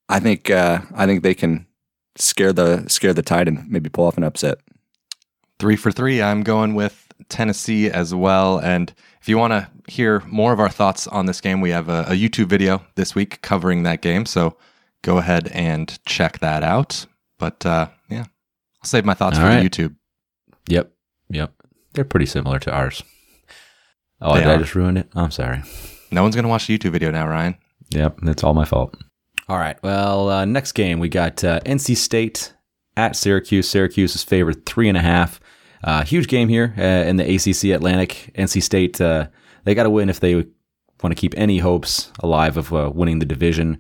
I 0.10 0.20
think 0.20 0.50
uh, 0.50 0.82
I 0.96 1.06
think 1.06 1.24
they 1.24 1.36
can 1.36 1.68
scare 2.16 2.52
the 2.52 2.88
scare 2.90 3.14
the 3.14 3.22
Tide 3.22 3.48
and 3.48 3.70
maybe 3.70 3.90
pull 3.90 4.06
off 4.06 4.18
an 4.18 4.24
upset. 4.24 4.58
Three 5.60 5.76
for 5.76 5.92
three. 5.92 6.22
I'm 6.22 6.44
going 6.44 6.74
with 6.74 7.08
Tennessee 7.30 7.90
as 7.90 8.14
well. 8.16 8.60
And 8.60 8.94
if 9.22 9.30
you 9.30 9.38
want 9.38 9.52
to 9.52 9.70
hear 9.92 10.22
more 10.26 10.54
of 10.54 10.60
our 10.60 10.70
thoughts 10.70 11.06
on 11.08 11.26
this 11.26 11.42
game, 11.42 11.62
we 11.62 11.70
have 11.72 11.90
a, 11.90 12.02
a 12.08 12.12
YouTube 12.12 12.48
video 12.48 12.86
this 12.96 13.14
week 13.14 13.42
covering 13.42 13.84
that 13.84 14.02
game. 14.02 14.26
So 14.26 14.58
go 15.04 15.18
ahead 15.18 15.48
and 15.50 16.00
check 16.06 16.40
that 16.40 16.64
out. 16.64 17.06
But 17.38 17.66
uh, 17.66 17.90
yeah, 18.10 18.26
I'll 18.82 18.86
save 18.86 19.06
my 19.06 19.14
thoughts 19.14 19.38
All 19.38 19.44
for 19.44 19.50
right. 19.50 19.62
the 19.62 19.70
YouTube. 19.70 19.96
Yep, 20.68 20.92
yep. 21.30 21.54
They're 21.94 22.06
pretty 22.06 22.26
similar 22.26 22.60
to 22.60 22.72
ours. 22.72 23.04
Oh, 24.22 24.36
They 24.36 24.42
did 24.42 24.50
I 24.50 24.58
just 24.58 24.76
ruin 24.76 24.98
it? 24.98 25.10
I'm 25.16 25.32
sorry. 25.32 25.62
No 26.12 26.24
one's 26.24 26.36
going 26.36 26.44
to 26.44 26.50
watch 26.50 26.68
the 26.68 26.78
YouTube 26.78 26.92
video 26.92 27.12
now, 27.12 27.28
Ryan. 27.28 27.56
Yep, 27.92 28.20
that's 28.24 28.44
all 28.44 28.54
my 28.54 28.66
fault. 28.66 28.96
All 29.50 29.58
right. 29.58 29.82
Well, 29.82 30.30
uh, 30.30 30.46
next 30.46 30.74
game 30.74 31.00
we 31.00 31.10
got 31.10 31.44
uh, 31.44 31.60
NC 31.62 31.98
State 31.98 32.54
at 32.96 33.16
Syracuse. 33.16 33.68
Syracuse 33.68 34.14
is 34.14 34.24
favored 34.24 34.64
three 34.68 34.88
and 34.88 34.98
a 34.98 35.02
half. 35.02 35.40
Uh, 35.84 36.04
huge 36.04 36.28
game 36.28 36.50
here 36.50 36.76
uh, 36.78 37.10
in 37.10 37.16
the 37.16 37.24
ACC 37.24 37.76
Atlantic. 37.76 38.32
NC 38.38 38.62
State 38.62 39.02
uh, 39.02 39.28
they 39.64 39.74
got 39.74 39.84
to 39.84 39.90
win 39.90 40.08
if 40.08 40.20
they 40.20 40.36
want 40.36 40.46
to 41.06 41.16
keep 41.16 41.34
any 41.36 41.58
hopes 41.58 42.12
alive 42.20 42.58
of 42.58 42.72
uh, 42.72 42.92
winning 42.94 43.18
the 43.18 43.26
division. 43.26 43.80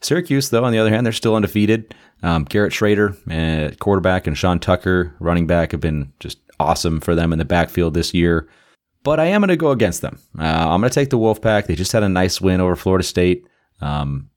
Syracuse, 0.00 0.48
though, 0.48 0.64
on 0.64 0.72
the 0.72 0.78
other 0.78 0.88
hand, 0.88 1.04
they're 1.04 1.12
still 1.12 1.36
undefeated. 1.36 1.94
Um, 2.22 2.44
Garrett 2.44 2.72
Shrader, 2.72 3.78
quarterback, 3.78 4.26
and 4.26 4.38
Sean 4.38 4.58
Tucker, 4.58 5.14
running 5.20 5.46
back, 5.46 5.72
have 5.72 5.82
been 5.82 6.14
just 6.20 6.38
awesome 6.58 6.98
for 6.98 7.14
them 7.14 7.34
in 7.34 7.38
the 7.38 7.44
backfield 7.44 7.92
this 7.92 8.14
year. 8.14 8.48
But 9.02 9.20
I 9.20 9.26
am 9.26 9.42
going 9.42 9.48
to 9.48 9.56
go 9.56 9.70
against 9.70 10.00
them. 10.00 10.18
I'm 10.38 10.80
going 10.80 10.90
to 10.90 10.94
take 10.94 11.10
the 11.10 11.18
Wolfpack. 11.18 11.66
They 11.66 11.74
just 11.74 11.92
had 11.92 12.02
a 12.02 12.08
nice 12.08 12.40
win 12.40 12.62
over 12.62 12.74
Florida 12.76 13.04
State. 13.04 13.46
Um, 13.82 14.29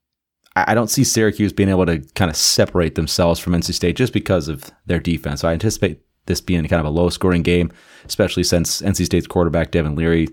I 0.56 0.76
don't 0.76 0.90
see 0.90 1.04
Syracuse 1.04 1.52
being 1.52 1.70
able 1.70 1.86
to 1.88 2.00
kind 2.14 2.30
of 2.30 2.38
separate 2.38 2.96
themselves 2.96 3.40
from 3.40 3.54
NC 3.54 3.74
State 3.74 3.96
just 3.96 4.14
because 4.14 4.48
of 4.48 4.72
their 4.86 5.00
defense. 5.00 5.42
So 5.42 5.50
I 5.50 5.54
anticipate 5.54 6.02
this 6.26 6.42
being 6.42 6.66
kind 6.68 6.80
of 6.80 6.86
a 6.86 6.92
low 6.92 7.10
scoring 7.10 7.42
game, 7.42 7.72
especially 8.06 8.44
since 8.44 8.82
NC 8.82 9.06
State's 9.06 9.28
quarterback, 9.28 9.72
Devin 9.72 9.96
Leary, 9.96 10.28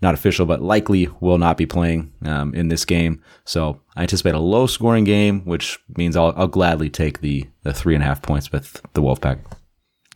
not 0.00 0.14
official, 0.14 0.46
but 0.46 0.62
likely 0.62 1.08
will 1.20 1.38
not 1.38 1.56
be 1.56 1.66
playing 1.66 2.12
um, 2.24 2.54
in 2.54 2.68
this 2.68 2.84
game. 2.84 3.22
So 3.44 3.80
I 3.96 4.02
anticipate 4.02 4.34
a 4.34 4.40
low 4.40 4.66
scoring 4.66 5.04
game, 5.04 5.44
which 5.44 5.78
means 5.96 6.16
I'll, 6.16 6.32
I'll 6.36 6.48
gladly 6.48 6.88
take 6.88 7.20
the, 7.20 7.46
the 7.62 7.74
three 7.74 7.94
and 7.94 8.02
a 8.02 8.06
half 8.06 8.22
points 8.22 8.50
with 8.50 8.80
the 8.94 9.02
Wolfpack. 9.02 9.40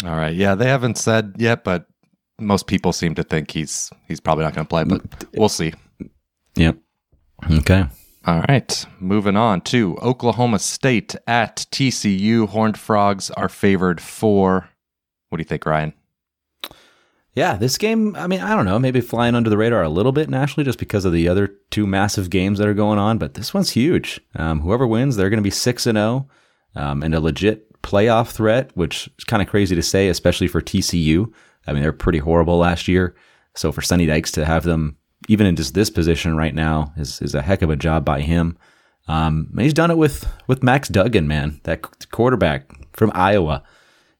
All 0.04 0.16
right. 0.16 0.34
Yeah, 0.34 0.54
they 0.54 0.66
haven't 0.66 0.98
said 0.98 1.34
yet, 1.36 1.62
but 1.62 1.86
most 2.40 2.66
people 2.66 2.92
seem 2.92 3.14
to 3.16 3.22
think 3.22 3.50
he's 3.50 3.90
he's 4.08 4.20
probably 4.20 4.44
not 4.44 4.54
going 4.54 4.66
to 4.66 4.68
play, 4.68 4.84
but 4.84 5.02
we'll 5.34 5.48
see. 5.48 5.72
Yep. 6.56 6.76
Okay. 7.50 7.86
All 8.24 8.42
right. 8.48 8.86
Moving 9.00 9.36
on 9.36 9.62
to 9.62 9.96
Oklahoma 9.98 10.60
State 10.60 11.16
at 11.26 11.66
TCU. 11.72 12.48
Horned 12.48 12.78
Frogs 12.78 13.30
are 13.32 13.48
favored 13.48 14.00
for. 14.00 14.68
What 15.28 15.38
do 15.38 15.42
you 15.42 15.48
think, 15.48 15.66
Ryan? 15.66 15.92
Yeah, 17.34 17.56
this 17.56 17.78
game, 17.78 18.14
I 18.14 18.26
mean, 18.26 18.40
I 18.40 18.54
don't 18.54 18.66
know, 18.66 18.78
maybe 18.78 19.00
flying 19.00 19.34
under 19.34 19.48
the 19.48 19.56
radar 19.56 19.82
a 19.82 19.88
little 19.88 20.12
bit 20.12 20.28
nationally 20.28 20.66
just 20.66 20.78
because 20.78 21.06
of 21.06 21.14
the 21.14 21.28
other 21.28 21.48
two 21.70 21.86
massive 21.86 22.28
games 22.28 22.58
that 22.58 22.68
are 22.68 22.74
going 22.74 22.98
on, 22.98 23.16
but 23.16 23.34
this 23.34 23.54
one's 23.54 23.70
huge. 23.70 24.20
Um, 24.36 24.60
whoever 24.60 24.86
wins, 24.86 25.16
they're 25.16 25.30
going 25.30 25.38
to 25.38 25.42
be 25.42 25.50
6 25.50 25.86
and 25.86 25.96
0 25.96 26.28
um, 26.76 27.02
and 27.02 27.14
a 27.14 27.20
legit 27.20 27.82
playoff 27.82 28.32
threat, 28.32 28.70
which 28.74 29.08
is 29.18 29.24
kind 29.24 29.42
of 29.42 29.48
crazy 29.48 29.74
to 29.74 29.82
say, 29.82 30.08
especially 30.08 30.46
for 30.46 30.60
TCU. 30.60 31.32
I 31.66 31.72
mean, 31.72 31.82
they're 31.82 31.92
pretty 31.92 32.18
horrible 32.18 32.58
last 32.58 32.86
year. 32.86 33.16
So 33.54 33.72
for 33.72 33.80
Sonny 33.80 34.06
Dykes 34.06 34.32
to 34.32 34.44
have 34.44 34.64
them 34.64 34.96
even 35.28 35.46
in 35.46 35.56
just 35.56 35.74
this 35.74 35.90
position 35.90 36.36
right 36.36 36.54
now 36.54 36.92
is, 36.96 37.20
is 37.22 37.34
a 37.34 37.42
heck 37.42 37.62
of 37.62 37.70
a 37.70 37.76
job 37.76 38.04
by 38.04 38.20
him. 38.20 38.56
Um, 39.08 39.52
he's 39.58 39.74
done 39.74 39.90
it 39.90 39.96
with 39.96 40.26
with 40.46 40.62
Max 40.62 40.88
Duggan, 40.88 41.26
man, 41.26 41.60
that 41.64 42.08
quarterback 42.10 42.70
from 42.96 43.10
Iowa. 43.14 43.62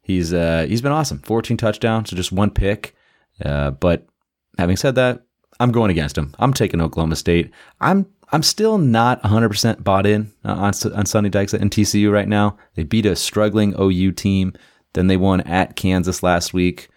He's 0.02 0.34
uh, 0.34 0.66
he's 0.68 0.82
been 0.82 0.92
awesome. 0.92 1.20
14 1.20 1.56
touchdowns, 1.56 2.10
so 2.10 2.16
just 2.16 2.32
one 2.32 2.50
pick. 2.50 2.94
Uh, 3.44 3.70
but 3.70 4.06
having 4.58 4.76
said 4.76 4.96
that, 4.96 5.22
I'm 5.60 5.72
going 5.72 5.90
against 5.90 6.18
him. 6.18 6.34
I'm 6.38 6.52
taking 6.52 6.80
Oklahoma 6.80 7.16
State. 7.16 7.52
I'm 7.80 8.06
I'm 8.32 8.42
still 8.42 8.78
not 8.78 9.22
100% 9.22 9.84
bought 9.84 10.06
in 10.06 10.32
uh, 10.44 10.52
on 10.52 10.72
on 10.94 11.06
Sonny 11.06 11.28
Dykes 11.28 11.54
and 11.54 11.70
TCU 11.70 12.10
right 12.12 12.28
now. 12.28 12.56
They 12.74 12.82
beat 12.82 13.06
a 13.06 13.14
struggling 13.14 13.74
OU 13.78 14.12
team. 14.12 14.54
Then 14.94 15.06
they 15.06 15.16
won 15.16 15.42
at 15.42 15.76
Kansas 15.76 16.22
last 16.22 16.52
week 16.52 16.88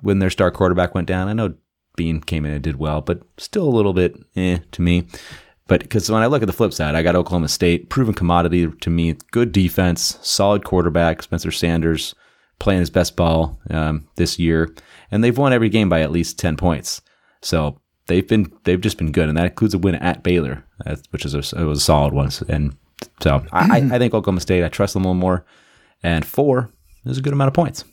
when 0.00 0.18
their 0.18 0.30
star 0.30 0.50
quarterback 0.50 0.94
went 0.94 1.08
down. 1.08 1.28
I 1.28 1.32
know 1.34 1.54
Bean 1.96 2.20
came 2.20 2.44
in 2.44 2.52
and 2.52 2.62
did 2.62 2.76
well, 2.76 3.00
but 3.00 3.22
still 3.38 3.68
a 3.68 3.76
little 3.76 3.92
bit 3.92 4.16
eh 4.36 4.58
to 4.72 4.82
me. 4.82 5.06
But 5.66 5.80
because 5.80 6.10
when 6.10 6.22
I 6.22 6.26
look 6.26 6.42
at 6.42 6.46
the 6.46 6.52
flip 6.52 6.72
side, 6.74 6.94
I 6.94 7.02
got 7.02 7.16
Oklahoma 7.16 7.48
State, 7.48 7.88
proven 7.88 8.14
commodity 8.14 8.68
to 8.68 8.90
me, 8.90 9.16
good 9.30 9.50
defense, 9.50 10.18
solid 10.20 10.64
quarterback, 10.64 11.22
Spencer 11.22 11.50
Sanders 11.50 12.14
playing 12.58 12.80
his 12.80 12.90
best 12.90 13.16
ball 13.16 13.58
um, 13.70 14.06
this 14.16 14.38
year, 14.38 14.74
and 15.10 15.24
they've 15.24 15.36
won 15.36 15.52
every 15.52 15.68
game 15.68 15.88
by 15.88 16.02
at 16.02 16.12
least 16.12 16.38
ten 16.38 16.56
points. 16.56 17.00
So 17.40 17.80
they've 18.06 18.26
been 18.26 18.52
they've 18.64 18.80
just 18.80 18.98
been 18.98 19.12
good, 19.12 19.28
and 19.28 19.38
that 19.38 19.46
includes 19.46 19.74
a 19.74 19.78
win 19.78 19.94
at 19.96 20.22
Baylor, 20.22 20.64
uh, 20.86 20.96
which 21.10 21.24
is 21.24 21.34
a, 21.34 21.38
it 21.38 21.64
was 21.64 21.78
a 21.78 21.84
solid 21.84 22.12
one. 22.12 22.30
And 22.48 22.76
so 23.22 23.44
I, 23.52 23.88
I 23.92 23.98
think 23.98 24.14
Oklahoma 24.14 24.40
State, 24.40 24.64
I 24.64 24.68
trust 24.68 24.94
them 24.94 25.04
a 25.04 25.08
little 25.08 25.20
more, 25.20 25.44
and 26.02 26.24
four 26.24 26.70
is 27.04 27.18
a 27.18 27.22
good 27.22 27.32
amount 27.32 27.48
of 27.48 27.54
points. 27.54 27.84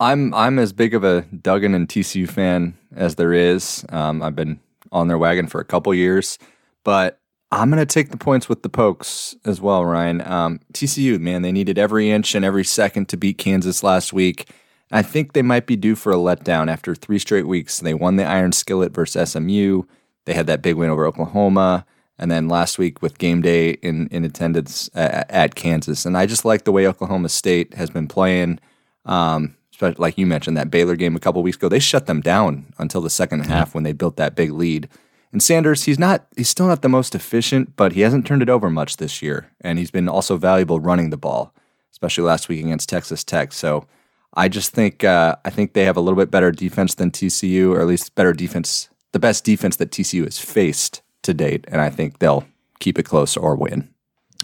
I'm 0.00 0.32
I'm 0.32 0.58
as 0.58 0.72
big 0.72 0.94
of 0.94 1.04
a 1.04 1.22
Duggan 1.22 1.74
and 1.74 1.88
TCU 1.88 2.28
fan 2.28 2.76
as 2.94 3.16
there 3.16 3.32
is. 3.32 3.84
Um, 3.88 4.22
I've 4.22 4.36
been 4.36 4.60
on 4.92 5.08
their 5.08 5.18
wagon 5.18 5.48
for 5.48 5.60
a 5.60 5.64
couple 5.64 5.92
years, 5.92 6.38
but 6.84 7.20
I'm 7.50 7.70
going 7.70 7.84
to 7.84 7.86
take 7.86 8.10
the 8.10 8.16
points 8.16 8.48
with 8.48 8.62
the 8.62 8.68
pokes 8.68 9.34
as 9.44 9.60
well, 9.60 9.84
Ryan. 9.84 10.20
Um, 10.20 10.60
TCU, 10.72 11.18
man, 11.18 11.42
they 11.42 11.52
needed 11.52 11.78
every 11.78 12.10
inch 12.10 12.34
and 12.34 12.44
every 12.44 12.64
second 12.64 13.08
to 13.08 13.16
beat 13.16 13.38
Kansas 13.38 13.82
last 13.82 14.12
week. 14.12 14.50
I 14.90 15.02
think 15.02 15.32
they 15.32 15.42
might 15.42 15.66
be 15.66 15.76
due 15.76 15.96
for 15.96 16.12
a 16.12 16.16
letdown 16.16 16.70
after 16.70 16.94
three 16.94 17.18
straight 17.18 17.46
weeks. 17.46 17.80
They 17.80 17.94
won 17.94 18.16
the 18.16 18.24
Iron 18.24 18.52
Skillet 18.52 18.92
versus 18.92 19.32
SMU. 19.32 19.82
They 20.24 20.34
had 20.34 20.46
that 20.46 20.62
big 20.62 20.76
win 20.76 20.90
over 20.90 21.06
Oklahoma, 21.06 21.86
and 22.18 22.30
then 22.30 22.48
last 22.48 22.78
week 22.78 23.02
with 23.02 23.18
game 23.18 23.42
day 23.42 23.70
in 23.70 24.08
in 24.08 24.24
attendance 24.24 24.88
at, 24.94 25.30
at 25.30 25.54
Kansas. 25.54 26.06
And 26.06 26.16
I 26.16 26.26
just 26.26 26.44
like 26.44 26.64
the 26.64 26.72
way 26.72 26.86
Oklahoma 26.86 27.28
State 27.28 27.74
has 27.74 27.90
been 27.90 28.08
playing. 28.08 28.60
Um, 29.04 29.56
like 29.80 30.18
you 30.18 30.26
mentioned, 30.26 30.56
that 30.56 30.70
Baylor 30.70 30.96
game 30.96 31.16
a 31.16 31.20
couple 31.20 31.42
weeks 31.42 31.56
ago, 31.56 31.68
they 31.68 31.78
shut 31.78 32.06
them 32.06 32.20
down 32.20 32.72
until 32.78 33.00
the 33.00 33.10
second 33.10 33.46
half 33.46 33.74
when 33.74 33.84
they 33.84 33.92
built 33.92 34.16
that 34.16 34.34
big 34.34 34.52
lead. 34.52 34.88
And 35.32 35.42
Sanders, 35.42 35.84
he's 35.84 35.98
not, 35.98 36.26
he's 36.36 36.48
still 36.48 36.66
not 36.66 36.82
the 36.82 36.88
most 36.88 37.14
efficient, 37.14 37.76
but 37.76 37.92
he 37.92 38.00
hasn't 38.00 38.26
turned 38.26 38.42
it 38.42 38.48
over 38.48 38.70
much 38.70 38.96
this 38.96 39.22
year, 39.22 39.50
and 39.60 39.78
he's 39.78 39.90
been 39.90 40.08
also 40.08 40.36
valuable 40.36 40.80
running 40.80 41.10
the 41.10 41.16
ball, 41.16 41.52
especially 41.92 42.24
last 42.24 42.48
week 42.48 42.64
against 42.64 42.88
Texas 42.88 43.22
Tech. 43.24 43.52
So 43.52 43.86
I 44.34 44.48
just 44.48 44.72
think, 44.72 45.04
uh, 45.04 45.36
I 45.44 45.50
think 45.50 45.72
they 45.72 45.84
have 45.84 45.96
a 45.96 46.00
little 46.00 46.16
bit 46.16 46.30
better 46.30 46.50
defense 46.50 46.94
than 46.94 47.10
TCU, 47.10 47.70
or 47.70 47.80
at 47.80 47.86
least 47.86 48.14
better 48.14 48.32
defense, 48.32 48.88
the 49.12 49.18
best 49.18 49.44
defense 49.44 49.76
that 49.76 49.90
TCU 49.90 50.24
has 50.24 50.38
faced 50.38 51.02
to 51.22 51.34
date, 51.34 51.66
and 51.68 51.80
I 51.80 51.90
think 51.90 52.18
they'll 52.18 52.46
keep 52.80 52.98
it 52.98 53.04
close 53.04 53.36
or 53.36 53.54
win. 53.54 53.90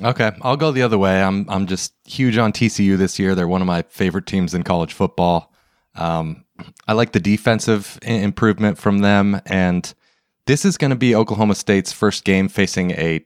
Okay, 0.03 0.33
I'll 0.43 0.57
go 0.57 0.73
the 0.73 0.83
other 0.83 0.99
way. 0.99 1.23
I'm 1.23 1.49
I'm 1.49 1.67
just 1.67 1.95
huge 2.05 2.37
on 2.37 2.53
TCU 2.53 2.97
this 2.97 3.19
year. 3.19 3.35
They're 3.35 3.49
one 3.49 3.61
of 3.61 3.67
my 3.67 3.83
favorite 3.83 4.27
teams 4.27 4.53
in 4.55 4.63
college 4.65 4.93
football. 4.93 5.53
Um, 5.95 6.45
I 6.89 6.93
like 6.95 7.13
the 7.13 7.21
defensive 7.21 7.99
improvement 8.03 8.79
from 8.79 8.99
them, 8.99 9.41
and 9.47 9.93
this 10.47 10.65
is 10.65 10.77
going 10.77 10.91
to 10.91 10.97
be 10.97 11.15
Oklahoma 11.15 11.55
State's 11.55 11.93
first 11.93 12.25
game 12.25 12.49
facing 12.49 12.91
a 12.93 13.25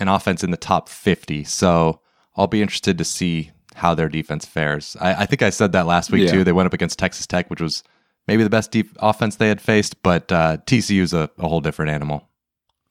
an 0.00 0.08
offense 0.08 0.42
in 0.44 0.50
the 0.50 0.56
top 0.56 0.88
50. 0.88 1.44
So 1.44 2.00
I'll 2.36 2.46
be 2.46 2.62
interested 2.62 2.98
to 2.98 3.04
see 3.04 3.50
how 3.74 3.94
their 3.94 4.08
defense 4.08 4.44
fares. 4.44 4.96
I, 5.00 5.22
I 5.22 5.26
think 5.26 5.42
I 5.42 5.50
said 5.50 5.72
that 5.72 5.86
last 5.86 6.10
week 6.10 6.24
Yeah. 6.24 6.32
too. 6.32 6.44
They 6.44 6.52
went 6.52 6.66
up 6.66 6.72
against 6.72 6.98
Texas 6.98 7.26
Tech, 7.26 7.48
which 7.50 7.60
was 7.60 7.82
maybe 8.28 8.42
the 8.44 8.50
best 8.50 8.70
deep 8.70 8.90
offense 9.00 9.36
they 9.36 9.48
had 9.48 9.60
faced, 9.60 10.02
but 10.02 10.30
uh, 10.30 10.58
TCU's 10.66 11.12
a, 11.12 11.30
a 11.38 11.48
whole 11.48 11.60
different 11.60 11.90
animal. 11.92 12.28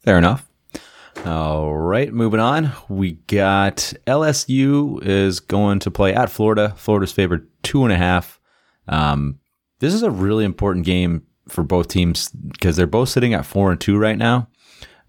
Fair 0.04 0.18
enough. 0.18 0.50
All 1.26 1.76
right, 1.76 2.14
moving 2.14 2.40
on. 2.40 2.72
We 2.88 3.14
got 3.28 3.94
LSU 4.06 5.04
is 5.04 5.40
going 5.42 5.80
to 5.80 5.92
play 5.92 6.14
at 6.14 6.30
Florida. 6.32 6.74
Florida's 6.78 7.12
favored 7.12 7.50
two 7.64 7.84
and 7.84 7.92
a 7.92 7.98
half. 7.98 8.40
Um, 8.88 9.40
this 9.80 9.94
is 9.94 10.04
a 10.04 10.12
really 10.12 10.46
important 10.46 10.86
game 10.86 11.24
for 11.50 11.64
both 11.64 11.90
teams 11.90 12.30
because 12.30 12.78
they're 12.78 12.88
both 12.88 13.10
sitting 13.10 13.34
at 13.34 13.46
four 13.46 13.72
and 13.72 13.82
two 13.82 13.98
right 13.98 14.18
now. 14.18 14.48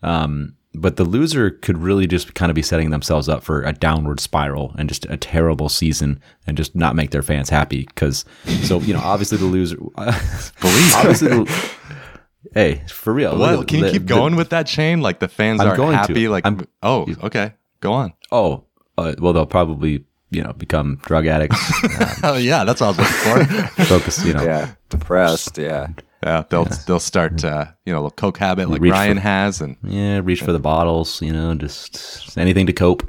Um, 0.03 0.57
but 0.75 0.97
the 0.97 1.05
loser 1.05 1.51
could 1.51 1.79
really 1.79 2.07
just 2.07 2.35
kind 2.35 2.51
of 2.51 2.55
be 2.55 2.63
setting 2.63 2.91
themselves 2.91 3.29
up 3.29 3.43
for 3.43 3.63
a 3.63 3.73
downward 3.73 4.21
spiral 4.21 4.75
and 4.79 4.89
just 4.89 5.07
a 5.07 5.17
terrible 5.17 5.69
season 5.69 6.21
and 6.47 6.57
just 6.57 6.75
not 6.75 6.95
make 6.97 7.11
their 7.11 7.23
fans 7.23 7.49
happy. 7.49 7.85
Because 7.87 8.25
so 8.63 8.81
you 8.81 8.93
know, 8.93 9.01
obviously 9.01 9.39
the 9.39 9.45
loser, 9.45 9.77
Believe. 9.97 10.95
obviously, 10.97 11.29
the, 11.29 11.71
hey, 12.55 12.83
for 12.89 13.13
real. 13.13 13.37
What? 13.39 13.57
the- 13.61 13.65
Can 13.67 13.79
you 13.79 13.85
the- 13.87 13.93
keep 13.93 14.03
the- 14.07 14.15
going 14.15 14.37
with 14.37 14.51
that 14.51 14.67
chain? 14.67 15.01
Like 15.01 15.19
the 15.21 15.29
fans 15.29 15.61
I'm 15.61 15.69
are 15.69 15.77
going 15.77 15.93
to. 15.93 15.99
happy. 15.99 16.29
Like, 16.29 16.45
I'm- 16.45 16.67
oh, 16.83 17.07
okay, 17.25 17.53
go 17.81 17.93
on. 17.93 18.13
Oh, 18.33 18.65
uh, 18.97 19.15
well, 19.19 19.33
they'll 19.33 19.47
probably 19.47 20.05
you 20.31 20.43
know 20.43 20.53
become 20.53 20.97
drug 21.05 21.27
addicts. 21.27 21.59
Oh 22.23 22.37
yeah, 22.37 22.65
that's 22.65 22.81
what 22.81 22.99
I 22.99 23.01
was 23.03 23.39
looking 23.39 23.67
for. 23.69 23.85
focus, 23.85 24.25
you 24.25 24.35
know. 24.35 24.43
Yeah, 24.43 24.73
depressed. 24.89 25.57
Yeah. 25.57 25.89
yeah, 26.25 26.43
they'll 26.51 26.65
they'll 26.87 26.99
start 27.01 27.45
uh, 27.45 27.67
you 27.87 27.93
know 27.93 27.99
a 27.99 28.03
little 28.03 28.11
coke 28.11 28.39
habit 28.39 28.69
like 28.69 28.81
Reach 28.81 28.93
Ryan 28.93 29.17
for- 29.19 29.23
has, 29.23 29.61
and 29.61 29.77
Yeah, 29.85 30.21
reach 30.25 30.43
for 30.43 30.53
the 30.53 30.59
bottles, 30.59 31.23
you 31.23 31.33
know, 31.33 31.55
just, 31.55 31.93
just 32.25 32.37
anything 32.39 32.67
to 32.67 32.73
cope. 32.73 33.09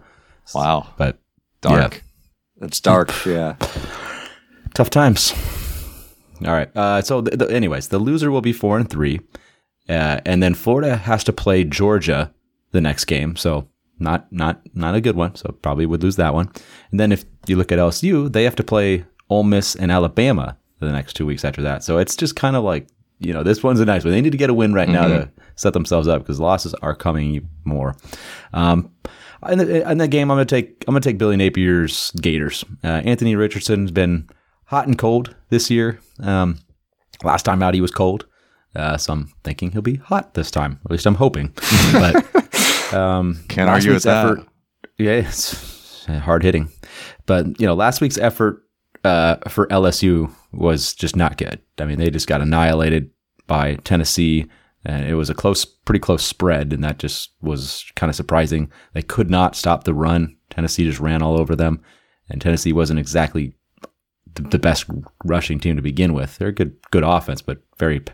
wow, 0.53 0.87
But 0.97 1.17
dark. 1.61 2.03
It's 2.61 2.79
dark. 2.79 3.11
Yeah. 3.25 3.55
tough 4.75 4.89
times. 4.91 5.33
All 6.45 6.53
right. 6.53 6.75
Uh, 6.75 7.01
so, 7.01 7.21
the, 7.21 7.35
the, 7.35 7.51
anyways, 7.53 7.89
the 7.89 7.99
loser 7.99 8.31
will 8.31 8.41
be 8.41 8.53
four 8.53 8.77
and 8.77 8.89
three, 8.89 9.19
uh, 9.87 10.21
and 10.25 10.41
then 10.41 10.53
Florida 10.53 10.95
has 10.95 11.23
to 11.25 11.33
play 11.33 11.63
Georgia 11.63 12.33
the 12.71 12.81
next 12.81 13.05
game. 13.05 13.35
So 13.35 13.67
not 13.99 14.31
not 14.31 14.61
not 14.73 14.95
a 14.95 15.01
good 15.01 15.15
one. 15.15 15.35
So 15.35 15.51
probably 15.61 15.85
would 15.85 16.03
lose 16.03 16.15
that 16.15 16.33
one. 16.33 16.51
And 16.91 16.99
then 16.99 17.11
if 17.11 17.25
you 17.47 17.55
look 17.55 17.71
at 17.71 17.79
LSU, 17.79 18.31
they 18.31 18.43
have 18.43 18.55
to 18.57 18.63
play 18.63 19.05
Ole 19.29 19.43
Miss 19.43 19.75
and 19.75 19.91
Alabama 19.91 20.57
the 20.79 20.91
next 20.91 21.13
two 21.13 21.25
weeks 21.25 21.43
after 21.43 21.61
that. 21.63 21.83
So 21.83 21.97
it's 21.97 22.15
just 22.15 22.35
kind 22.35 22.55
of 22.55 22.63
like 22.63 22.87
you 23.19 23.33
know 23.33 23.43
this 23.43 23.63
one's 23.63 23.79
a 23.79 23.85
nice 23.85 24.03
one. 24.03 24.13
They 24.13 24.21
need 24.21 24.31
to 24.31 24.37
get 24.37 24.49
a 24.49 24.53
win 24.53 24.73
right 24.73 24.89
now 24.89 25.07
to 25.07 25.29
set 25.55 25.73
themselves 25.73 26.07
up 26.07 26.21
because 26.21 26.39
losses 26.39 26.73
are 26.75 26.95
coming 26.95 27.49
more. 27.65 27.95
Um, 28.53 28.91
in 29.49 29.57
the, 29.57 29.89
in 29.89 29.97
the 29.97 30.07
game, 30.07 30.31
I'm 30.31 30.37
gonna 30.37 30.45
take 30.45 30.83
I'm 30.87 30.93
gonna 30.93 31.01
take 31.01 31.17
Billy 31.17 31.35
Napier's 31.35 32.11
Gators. 32.11 32.63
Uh, 32.83 32.87
Anthony 32.87 33.35
Richardson's 33.35 33.91
been 33.91 34.29
hot 34.69 34.85
and 34.85 34.97
cold 34.97 35.35
this 35.49 35.71
year. 35.71 35.99
Um, 36.19 36.59
last 37.23 37.43
time 37.43 37.63
out, 37.63 37.73
he 37.73 37.81
was 37.81 37.91
cold. 37.91 38.27
Uh, 38.75 38.97
so 38.97 39.13
I'm 39.13 39.33
thinking 39.43 39.71
he'll 39.71 39.81
be 39.81 39.95
hot 39.95 40.35
this 40.35 40.51
time. 40.51 40.79
At 40.85 40.91
least 40.91 41.05
I'm 41.05 41.15
hoping. 41.15 41.53
But 41.91 42.93
um, 42.93 43.39
Can't 43.49 43.69
argue 43.69 43.93
with 43.93 44.03
that. 44.03 44.45
yeah, 44.97 45.11
it's 45.11 46.05
hard 46.07 46.43
hitting. 46.43 46.69
But 47.25 47.59
you 47.59 47.65
know, 47.65 47.73
last 47.73 47.99
week's 47.99 48.17
effort 48.17 48.63
uh, 49.03 49.37
for 49.47 49.67
LSU 49.67 50.31
was 50.51 50.93
just 50.93 51.15
not 51.15 51.37
good. 51.37 51.59
I 51.79 51.85
mean, 51.85 51.97
they 51.97 52.11
just 52.11 52.27
got 52.27 52.41
annihilated 52.41 53.09
by 53.47 53.75
Tennessee, 53.77 54.45
and 54.85 55.05
it 55.07 55.15
was 55.15 55.31
a 55.31 55.35
close, 55.35 55.65
pretty 55.65 55.99
close 55.99 56.23
spread, 56.23 56.73
and 56.73 56.83
that 56.83 56.99
just 56.99 57.31
was 57.41 57.85
kind 57.95 58.09
of 58.09 58.15
surprising. 58.15 58.71
They 58.93 59.01
could 59.01 59.31
not 59.31 59.55
stop 59.55 59.83
the 59.83 59.93
run. 59.95 60.37
Tennessee 60.51 60.83
just 60.83 60.99
ran 60.99 61.23
all 61.23 61.39
over 61.39 61.55
them, 61.55 61.81
and 62.29 62.39
Tennessee 62.39 62.73
wasn't 62.73 62.99
exactly 62.99 63.55
the, 64.35 64.43
the 64.43 64.59
best 64.59 64.85
rushing 65.25 65.59
team 65.59 65.75
to 65.75 65.81
begin 65.81 66.13
with. 66.13 66.37
They're 66.37 66.49
a 66.49 66.53
good, 66.53 66.75
good 66.91 67.03
offense, 67.03 67.41
but 67.41 67.59
very 67.77 68.01
p- 68.01 68.13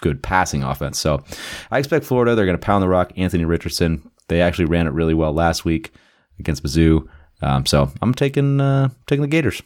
good 0.00 0.22
passing 0.22 0.62
offense. 0.62 0.98
So 0.98 1.22
I 1.70 1.78
expect 1.78 2.04
Florida. 2.04 2.34
They're 2.34 2.46
going 2.46 2.58
to 2.58 2.64
pound 2.64 2.82
the 2.82 2.88
rock. 2.88 3.12
Anthony 3.16 3.44
Richardson. 3.44 4.10
They 4.28 4.40
actually 4.40 4.66
ran 4.66 4.86
it 4.86 4.92
really 4.92 5.14
well 5.14 5.32
last 5.32 5.64
week 5.64 5.92
against 6.38 6.62
Mizzou. 6.62 7.08
Um, 7.40 7.66
so 7.66 7.90
I'm 8.02 8.14
taking 8.14 8.60
uh, 8.60 8.88
taking 9.06 9.22
the 9.22 9.28
Gators. 9.28 9.62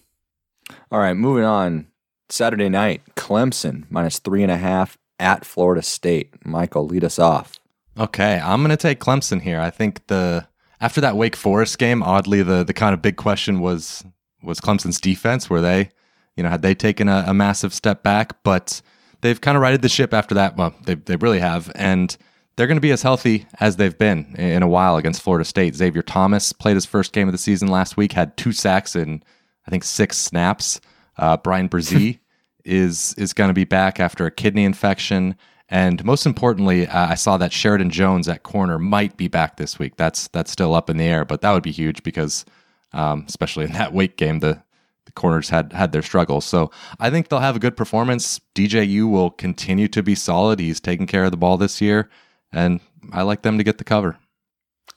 All 0.91 1.01
right, 1.01 1.15
moving 1.15 1.45
on. 1.45 1.89
Saturday 2.29 2.69
night, 2.69 3.03
Clemson 3.15 3.85
minus 3.91 4.19
three 4.19 4.43
and 4.43 4.53
a 4.53 4.57
half 4.57 4.97
at 5.19 5.45
Florida 5.45 5.83
State. 5.83 6.47
Michael, 6.47 6.87
lead 6.87 7.05
us 7.05 7.19
off. 7.19 7.61
Okay, 7.99 8.41
I'm 8.43 8.61
going 8.61 8.71
to 8.71 8.77
take 8.77 9.01
Clemson 9.01 9.43
here. 9.43 9.61
I 9.61 9.71
think 9.71 10.07
the 10.07 10.47
after 10.81 11.01
that 11.03 11.17
Wake 11.17 11.37
Forest 11.37 11.79
game, 11.79 12.03
oddly, 12.03 12.43
the 12.43 12.65
the 12.65 12.73
kind 12.73 12.95
of 12.95 13.03
big 13.03 13.17
question 13.17 13.61
was 13.61 14.05
was 14.43 14.61
Clemson's 14.61 15.01
defense. 15.01 15.49
Were 15.49 15.61
they, 15.61 15.91
you 16.37 16.43
know, 16.43 16.49
had 16.49 16.63
they 16.63 16.75
taken 16.75 17.09
a, 17.09 17.25
a 17.29 17.35
massive 17.35 17.73
step 17.75 18.03
back? 18.03 18.43
But 18.43 18.83
they've 19.21 19.41
kind 19.41 19.57
of 19.57 19.63
righted 19.63 19.83
the 19.83 19.89
ship 19.89 20.13
after 20.13 20.35
that. 20.35 20.57
Well, 20.57 20.75
they 20.85 20.95
they 20.95 21.17
really 21.17 21.41
have, 21.41 21.71
and 21.75 22.17
they're 22.57 22.67
going 22.67 22.77
to 22.77 22.83
be 22.83 22.91
as 22.91 23.03
healthy 23.03 23.47
as 23.61 23.77
they've 23.77 23.97
been 23.97 24.35
in 24.39 24.51
in 24.51 24.63
a 24.63 24.69
while 24.69 24.97
against 24.97 25.23
Florida 25.23 25.45
State. 25.45 25.75
Xavier 25.75 26.03
Thomas 26.03 26.53
played 26.53 26.75
his 26.75 26.87
first 26.87 27.13
game 27.13 27.29
of 27.29 27.33
the 27.33 27.39
season 27.39 27.69
last 27.69 27.97
week, 27.97 28.13
had 28.13 28.37
two 28.37 28.53
sacks 28.53 28.95
in 28.95 29.23
I 29.67 29.71
think 29.71 29.85
six 29.85 30.19
snaps. 30.19 30.81
Uh, 31.17 31.37
Bryan 31.37 31.69
Bresee 31.69 32.19
is 32.65 33.15
is 33.19 33.33
going 33.33 33.49
to 33.49 33.55
be 33.55 33.65
back 33.65 34.01
after 34.01 34.27
a 34.27 34.31
kidney 34.31 34.65
infection, 34.65 35.37
And 35.69 36.05
most 36.05 36.27
importantly, 36.27 36.87
uh, 36.87 37.09
I 37.09 37.15
saw 37.15 37.37
that 37.39 37.53
Sheridan 37.53 37.91
Jones 37.91 38.29
at 38.29 38.43
corner 38.43 38.79
might 38.79 39.17
be 39.17 39.29
back 39.29 39.57
this 39.57 39.79
week. 39.79 39.97
That's 39.97 40.29
that's 40.29 40.51
still 40.51 40.75
up 40.75 40.91
in 40.91 40.97
the 40.97 41.05
air, 41.05 41.25
but 41.25 41.41
that 41.41 41.53
would 41.53 41.63
be 41.63 41.73
huge 41.73 42.03
because, 42.03 42.45
um, 42.93 43.25
especially 43.29 43.65
in 43.65 43.73
that 43.73 43.93
Wake 43.95 44.17
game, 44.17 44.41
the, 44.41 44.63
the 45.05 45.13
corners 45.13 45.49
had 45.49 45.73
had 45.73 45.93
their 45.93 46.03
struggles. 46.03 46.45
So 46.45 46.71
I 47.01 47.11
think 47.11 47.29
they'll 47.29 47.41
have 47.41 47.57
a 47.57 47.61
good 47.61 47.77
performance. 47.77 48.41
DJU 48.55 49.11
will 49.11 49.31
continue 49.31 49.89
to 49.89 50.03
be 50.03 50.15
solid. 50.15 50.59
He's 50.59 50.81
taking 50.81 51.07
care 51.07 51.25
of 51.25 51.31
the 51.31 51.37
ball 51.37 51.57
this 51.57 51.81
year, 51.81 52.11
and 52.53 52.81
I 53.13 53.23
like 53.23 53.43
them 53.43 53.59
to 53.59 53.65
get 53.65 53.79
the 53.79 53.85
cover. 53.85 54.19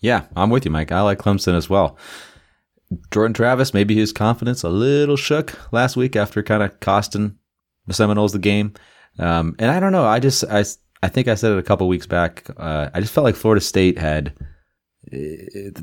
Yeah, 0.02 0.26
I'm 0.36 0.50
with 0.50 0.66
you, 0.66 0.72
Mike. 0.72 0.92
I 0.92 1.02
like 1.02 1.20
Clemson 1.20 1.56
as 1.56 1.70
well. 1.70 1.98
Jordan 3.12 3.34
Travis, 3.34 3.74
maybe 3.74 3.96
his 3.96 4.14
confidence 4.14 4.64
a 4.64 4.70
little 4.70 5.18
shook 5.18 5.58
last 5.72 5.98
week 5.98 6.16
after 6.16 6.44
kind 6.44 6.64
of 6.64 6.80
costing 6.80 7.38
the 7.88 7.94
Seminoles 7.94 8.34
the 8.34 8.40
game. 8.40 8.74
Um, 9.18 9.56
and 9.60 9.72
I 9.72 9.80
don't 9.80 9.92
know. 9.92 10.06
I 10.06 10.20
just, 10.20 10.44
I, 10.46 10.64
I 11.02 11.08
think 11.08 11.28
I 11.28 11.36
said 11.36 11.54
it 11.54 11.58
a 11.58 11.64
couple 11.64 11.88
weeks 11.88 12.06
back. 12.06 12.46
Uh, 12.58 12.90
I 12.94 13.00
just 13.00 13.14
felt 13.14 13.24
like 13.24 13.36
Florida 13.36 13.62
State 13.62 13.98
had, 13.98 14.34
it, 15.04 15.80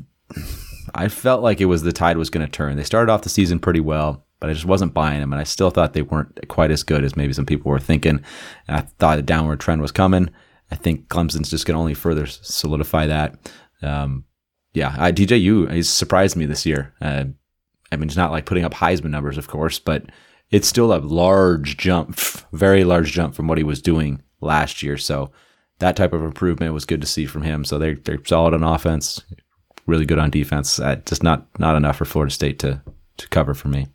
I 0.93 1.07
felt 1.07 1.41
like 1.41 1.61
it 1.61 1.65
was 1.65 1.83
the 1.83 1.93
tide 1.93 2.17
was 2.17 2.29
going 2.29 2.45
to 2.45 2.51
turn. 2.51 2.77
They 2.77 2.83
started 2.83 3.11
off 3.11 3.21
the 3.23 3.29
season 3.29 3.59
pretty 3.59 3.79
well, 3.79 4.25
but 4.39 4.49
I 4.49 4.53
just 4.53 4.65
wasn't 4.65 4.93
buying 4.93 5.19
them. 5.19 5.33
And 5.33 5.39
I 5.39 5.43
still 5.43 5.69
thought 5.69 5.93
they 5.93 6.01
weren't 6.01 6.47
quite 6.47 6.71
as 6.71 6.83
good 6.83 7.03
as 7.03 7.15
maybe 7.15 7.33
some 7.33 7.45
people 7.45 7.71
were 7.71 7.79
thinking. 7.79 8.23
And 8.67 8.77
I 8.77 8.81
thought 8.81 9.19
a 9.19 9.23
downward 9.23 9.59
trend 9.59 9.81
was 9.81 9.91
coming. 9.91 10.29
I 10.71 10.75
think 10.75 11.07
Clemson's 11.07 11.49
just 11.49 11.65
going 11.65 11.75
to 11.75 11.79
only 11.79 11.93
further 11.93 12.25
solidify 12.25 13.07
that. 13.07 13.51
Um, 13.81 14.25
yeah, 14.73 14.95
I, 14.97 15.11
DJU 15.11 15.69
has 15.69 15.89
surprised 15.89 16.35
me 16.35 16.45
this 16.45 16.65
year. 16.65 16.93
Uh, 16.99 17.25
I 17.91 17.95
mean, 17.95 18.07
it's 18.07 18.17
not 18.17 18.31
like 18.31 18.45
putting 18.45 18.65
up 18.65 18.73
Heisman 18.73 19.11
numbers, 19.11 19.37
of 19.37 19.47
course, 19.47 19.77
but 19.77 20.05
it's 20.49 20.67
still 20.67 20.93
a 20.93 20.97
large 20.97 21.77
jump, 21.77 22.15
very 22.51 22.83
large 22.83 23.11
jump 23.11 23.35
from 23.35 23.47
what 23.47 23.57
he 23.57 23.63
was 23.63 23.81
doing 23.81 24.21
last 24.41 24.81
year. 24.81 24.97
So 24.97 25.31
that 25.79 25.95
type 25.95 26.13
of 26.13 26.23
improvement 26.23 26.73
was 26.73 26.85
good 26.85 27.01
to 27.01 27.07
see 27.07 27.25
from 27.25 27.43
him. 27.43 27.65
So 27.65 27.77
they're 27.77 27.95
they're 27.95 28.23
solid 28.25 28.53
on 28.53 28.63
offense, 28.63 29.21
really 29.85 30.05
good 30.05 30.19
on 30.19 30.29
defense. 30.29 30.79
Uh, 30.79 30.97
just 31.05 31.23
not 31.23 31.47
not 31.59 31.75
enough 31.75 31.97
for 31.97 32.05
Florida 32.05 32.33
State 32.33 32.59
to 32.59 32.81
to 33.17 33.27
cover 33.29 33.53
for 33.53 33.67
me. 33.67 33.87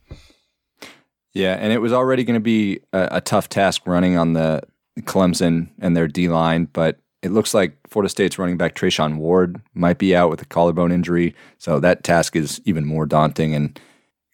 Yeah, 1.34 1.54
and 1.54 1.72
it 1.72 1.78
was 1.78 1.92
already 1.92 2.24
going 2.24 2.34
to 2.34 2.40
be 2.40 2.80
a, 2.92 3.08
a 3.12 3.20
tough 3.20 3.48
task 3.48 3.82
running 3.86 4.16
on 4.16 4.32
the 4.32 4.62
Clemson 5.00 5.68
and 5.78 5.96
their 5.96 6.08
D 6.08 6.28
line, 6.28 6.68
but 6.72 6.98
it 7.22 7.32
looks 7.32 7.54
like 7.54 7.76
Florida 7.88 8.08
State's 8.08 8.38
running 8.38 8.56
back 8.56 8.74
Treshaun 8.74 9.16
Ward 9.16 9.60
might 9.74 9.98
be 9.98 10.14
out 10.14 10.30
with 10.30 10.42
a 10.42 10.46
collarbone 10.46 10.92
injury, 10.92 11.34
so 11.58 11.80
that 11.80 12.04
task 12.04 12.36
is 12.36 12.60
even 12.64 12.84
more 12.84 13.06
daunting. 13.06 13.54
And 13.54 13.78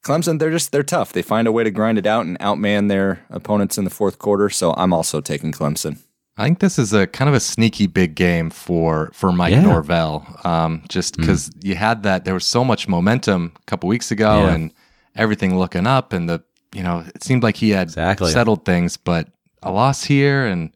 Clemson, 0.04 0.38
they're 0.38 0.50
just 0.50 0.70
they're 0.72 0.82
tough. 0.82 1.12
They 1.12 1.22
find 1.22 1.48
a 1.48 1.52
way 1.52 1.64
to 1.64 1.70
grind 1.70 1.98
it 1.98 2.06
out 2.06 2.26
and 2.26 2.38
outman 2.38 2.88
their 2.88 3.24
opponents 3.30 3.78
in 3.78 3.84
the 3.84 3.90
fourth 3.90 4.18
quarter. 4.18 4.50
So 4.50 4.74
I'm 4.76 4.92
also 4.92 5.20
taking 5.20 5.52
Clemson. 5.52 5.98
I 6.36 6.44
think 6.44 6.58
this 6.58 6.78
is 6.78 6.92
a 6.92 7.06
kind 7.06 7.28
of 7.28 7.34
a 7.34 7.40
sneaky 7.40 7.86
big 7.86 8.14
game 8.16 8.50
for 8.50 9.10
for 9.14 9.30
Mike 9.32 9.52
Yeah. 9.52 9.62
Norvell. 9.62 10.26
Um, 10.44 10.82
just 10.88 11.16
because 11.16 11.50
you 11.62 11.74
had 11.76 12.02
that, 12.02 12.24
there 12.24 12.34
was 12.34 12.44
so 12.44 12.64
much 12.64 12.88
momentum 12.88 13.52
a 13.56 13.64
couple 13.66 13.88
weeks 13.88 14.10
ago, 14.10 14.46
Yeah. 14.46 14.54
and 14.54 14.72
everything 15.14 15.56
looking 15.58 15.86
up, 15.86 16.12
and 16.12 16.28
the 16.28 16.42
you 16.74 16.82
know 16.82 17.04
it 17.14 17.22
seemed 17.22 17.42
like 17.44 17.56
he 17.56 17.70
had 17.70 17.86
Exactly. 17.88 18.32
settled 18.32 18.64
things, 18.64 18.96
but 18.96 19.28
a 19.62 19.70
loss 19.70 20.02
here, 20.04 20.44
and 20.46 20.70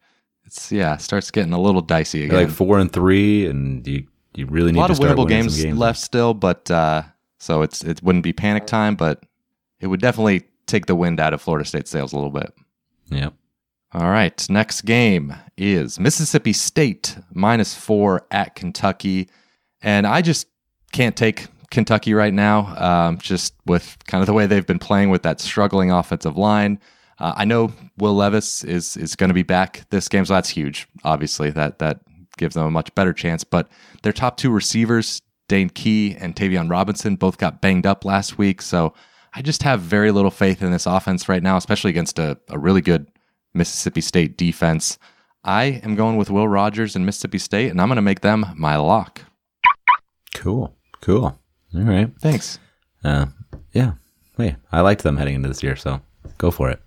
it's 0.44 0.70
yeah 0.70 0.96
starts 0.96 1.30
getting 1.30 1.52
a 1.52 1.60
little 1.60 1.80
dicey 1.82 2.24
again. 2.24 2.36
like 2.46 2.50
four 2.50 2.78
and 2.78 2.92
three, 2.92 3.46
and 3.46 3.86
you 3.86 4.06
you 4.34 4.46
really 4.46 4.70
a 4.70 4.72
need 4.74 4.78
a 4.78 4.82
lot 4.82 4.86
to 4.88 4.92
of 4.92 4.98
winnable 5.00 5.28
games, 5.28 5.60
games 5.60 5.76
left 5.76 5.98
still, 5.98 6.34
but 6.34 6.70
uh, 6.70 7.02
so 7.40 7.62
it's 7.62 7.82
it 7.82 8.00
wouldn't 8.02 8.22
be 8.22 8.32
panic 8.32 8.66
time, 8.66 8.94
but 8.94 9.24
it 9.80 9.88
would 9.88 10.00
definitely 10.00 10.44
take 10.66 10.86
the 10.86 10.94
wind 10.94 11.18
out 11.18 11.34
of 11.34 11.40
Florida 11.42 11.64
State 11.66 11.88
sails 11.88 12.12
a 12.12 12.16
little 12.16 12.30
bit. 12.30 12.52
Yep. 13.10 13.34
All 13.92 14.10
right. 14.10 14.48
Next 14.50 14.82
game 14.82 15.34
is 15.56 15.98
Mississippi 15.98 16.52
State 16.52 17.16
minus 17.32 17.74
four 17.74 18.26
at 18.30 18.54
Kentucky. 18.54 19.28
And 19.80 20.06
I 20.06 20.20
just 20.20 20.46
can't 20.92 21.16
take 21.16 21.46
Kentucky 21.70 22.12
right 22.14 22.34
now, 22.34 22.74
um, 22.76 23.18
just 23.18 23.54
with 23.66 23.96
kind 24.06 24.20
of 24.20 24.26
the 24.26 24.32
way 24.32 24.46
they've 24.46 24.66
been 24.66 24.78
playing 24.78 25.10
with 25.10 25.22
that 25.22 25.40
struggling 25.40 25.90
offensive 25.90 26.36
line. 26.36 26.80
Uh, 27.18 27.32
I 27.36 27.44
know 27.44 27.72
Will 27.96 28.14
Levis 28.14 28.62
is 28.62 28.96
is 28.96 29.16
going 29.16 29.28
to 29.28 29.34
be 29.34 29.42
back 29.42 29.84
this 29.90 30.08
game, 30.08 30.24
so 30.24 30.34
that's 30.34 30.48
huge. 30.50 30.86
Obviously, 31.04 31.50
that 31.50 31.78
that 31.78 32.00
gives 32.36 32.54
them 32.54 32.66
a 32.66 32.70
much 32.70 32.94
better 32.94 33.12
chance. 33.12 33.42
But 33.42 33.68
their 34.02 34.12
top 34.12 34.36
two 34.36 34.50
receivers, 34.50 35.20
Dane 35.48 35.70
Key 35.70 36.14
and 36.18 36.36
Tayvion 36.36 36.70
Robinson, 36.70 37.16
both 37.16 37.38
got 37.38 37.60
banged 37.60 37.86
up 37.86 38.04
last 38.04 38.38
week. 38.38 38.62
So 38.62 38.94
I 39.34 39.42
just 39.42 39.62
have 39.62 39.80
very 39.80 40.10
little 40.10 40.30
faith 40.30 40.62
in 40.62 40.70
this 40.70 40.86
offense 40.86 41.28
right 41.28 41.42
now, 41.42 41.56
especially 41.56 41.90
against 41.90 42.18
a, 42.18 42.38
a 42.48 42.58
really 42.58 42.80
good 42.80 43.08
Mississippi 43.54 44.00
State 44.00 44.36
defense. 44.36 44.98
I 45.44 45.80
am 45.84 45.94
going 45.94 46.16
with 46.16 46.30
Will 46.30 46.48
Rogers 46.48 46.96
and 46.96 47.06
Mississippi 47.06 47.38
State, 47.38 47.70
and 47.70 47.80
I'm 47.80 47.88
going 47.88 47.96
to 47.96 48.02
make 48.02 48.20
them 48.20 48.46
my 48.56 48.76
lock. 48.76 49.22
Cool. 50.34 50.76
Cool. 51.00 51.38
All 51.74 51.80
right. 51.82 52.10
Thanks. 52.20 52.58
Uh, 53.04 53.26
yeah. 53.72 53.92
Hey, 54.36 54.56
I 54.70 54.80
liked 54.80 55.02
them 55.02 55.16
heading 55.16 55.34
into 55.34 55.48
this 55.48 55.62
year, 55.62 55.76
so 55.76 56.00
go 56.38 56.50
for 56.50 56.70
it. 56.70 56.80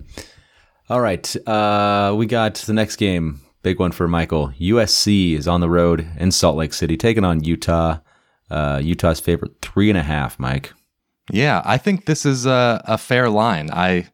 All 0.89 1.01
right. 1.01 1.35
Uh, 1.47 2.13
we 2.17 2.25
got 2.25 2.55
the 2.55 2.73
next 2.73 2.97
game. 2.97 3.41
Big 3.63 3.79
one 3.79 3.91
for 3.91 4.07
Michael. 4.07 4.49
USC 4.59 5.37
is 5.37 5.47
on 5.47 5.61
the 5.61 5.69
road 5.69 6.07
in 6.17 6.31
Salt 6.31 6.57
Lake 6.57 6.73
City, 6.73 6.97
taking 6.97 7.23
on 7.23 7.43
Utah. 7.43 7.99
Uh, 8.49 8.81
Utah's 8.83 9.19
favorite 9.19 9.61
three 9.61 9.89
and 9.89 9.97
a 9.97 10.03
half. 10.03 10.39
Mike. 10.39 10.73
Yeah, 11.31 11.61
I 11.63 11.77
think 11.77 12.05
this 12.05 12.25
is 12.25 12.45
a, 12.45 12.81
a 12.85 12.97
fair 12.97 13.29
line. 13.29 13.69
I, 13.71 14.09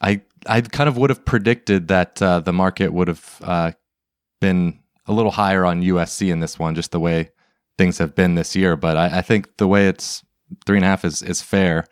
I, 0.00 0.22
I 0.48 0.60
kind 0.62 0.88
of 0.88 0.96
would 0.96 1.10
have 1.10 1.24
predicted 1.24 1.88
that 1.88 2.20
uh, 2.22 2.40
the 2.40 2.52
market 2.52 2.92
would 2.92 3.08
have 3.08 3.38
uh, 3.42 3.72
been 4.40 4.80
a 5.06 5.12
little 5.12 5.30
higher 5.30 5.64
on 5.64 5.82
USC 5.82 6.30
in 6.30 6.40
this 6.40 6.58
one, 6.58 6.74
just 6.74 6.92
the 6.92 7.00
way 7.00 7.30
things 7.76 7.98
have 7.98 8.14
been 8.14 8.34
this 8.34 8.56
year. 8.56 8.76
But 8.76 8.96
I, 8.96 9.18
I 9.18 9.22
think 9.22 9.56
the 9.58 9.68
way 9.68 9.88
it's 9.88 10.22
three 10.66 10.76
and 10.76 10.84
a 10.84 10.88
half 10.88 11.04
is 11.04 11.22
is 11.22 11.42
fair. 11.42 11.84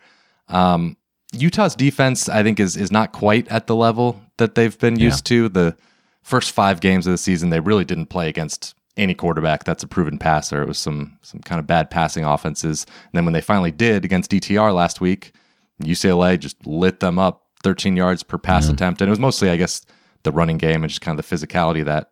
Um, 0.47 0.97
Utah's 1.33 1.75
defense, 1.75 2.29
I 2.29 2.43
think, 2.43 2.59
is 2.59 2.77
is 2.77 2.91
not 2.91 3.11
quite 3.11 3.47
at 3.49 3.67
the 3.67 3.75
level 3.75 4.21
that 4.37 4.55
they've 4.55 4.77
been 4.77 4.99
used 4.99 5.25
to. 5.27 5.49
The 5.49 5.75
first 6.23 6.51
five 6.51 6.79
games 6.79 7.07
of 7.07 7.11
the 7.11 7.17
season, 7.17 7.49
they 7.49 7.59
really 7.59 7.85
didn't 7.85 8.07
play 8.07 8.29
against 8.29 8.75
any 8.97 9.13
quarterback 9.13 9.63
that's 9.63 9.83
a 9.83 9.87
proven 9.87 10.17
passer. 10.17 10.61
It 10.61 10.67
was 10.67 10.79
some 10.79 11.17
some 11.21 11.41
kind 11.41 11.59
of 11.59 11.67
bad 11.67 11.89
passing 11.89 12.23
offenses. 12.23 12.85
And 12.85 13.11
then 13.13 13.25
when 13.25 13.33
they 13.33 13.41
finally 13.41 13.71
did 13.71 14.05
against 14.05 14.31
DTR 14.31 14.73
last 14.73 15.01
week, 15.01 15.33
UCLA 15.81 16.39
just 16.39 16.65
lit 16.65 16.99
them 16.99 17.19
up 17.19 17.46
13 17.63 17.95
yards 17.95 18.23
per 18.23 18.37
pass 18.37 18.69
attempt. 18.69 19.01
And 19.01 19.09
it 19.09 19.11
was 19.11 19.19
mostly, 19.19 19.49
I 19.49 19.57
guess, 19.57 19.85
the 20.23 20.31
running 20.31 20.57
game 20.57 20.83
and 20.83 20.89
just 20.89 21.01
kind 21.01 21.17
of 21.17 21.27
the 21.27 21.35
physicality 21.35 21.83
that 21.85 22.11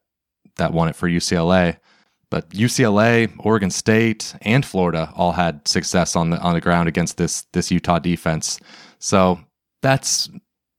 that 0.58 0.74
won 0.74 0.88
it 0.88 0.96
for 0.96 1.10
UCLA. 1.10 1.78
But 2.30 2.50
UCLA, 2.50 3.32
Oregon 3.39 3.70
State, 3.70 4.36
and 4.41 4.66
Florida 4.66 5.12
all 5.16 5.34
had 5.34 5.68
success 5.68 6.16
on 6.16 6.32
the 6.32 6.39
on 6.39 6.54
the 6.54 6.62
ground 6.62 6.88
against 6.88 7.18
this 7.18 7.46
this 7.54 7.72
Utah 7.72 8.00
defense. 8.00 8.60
So 9.00 9.39
that's 9.82 10.30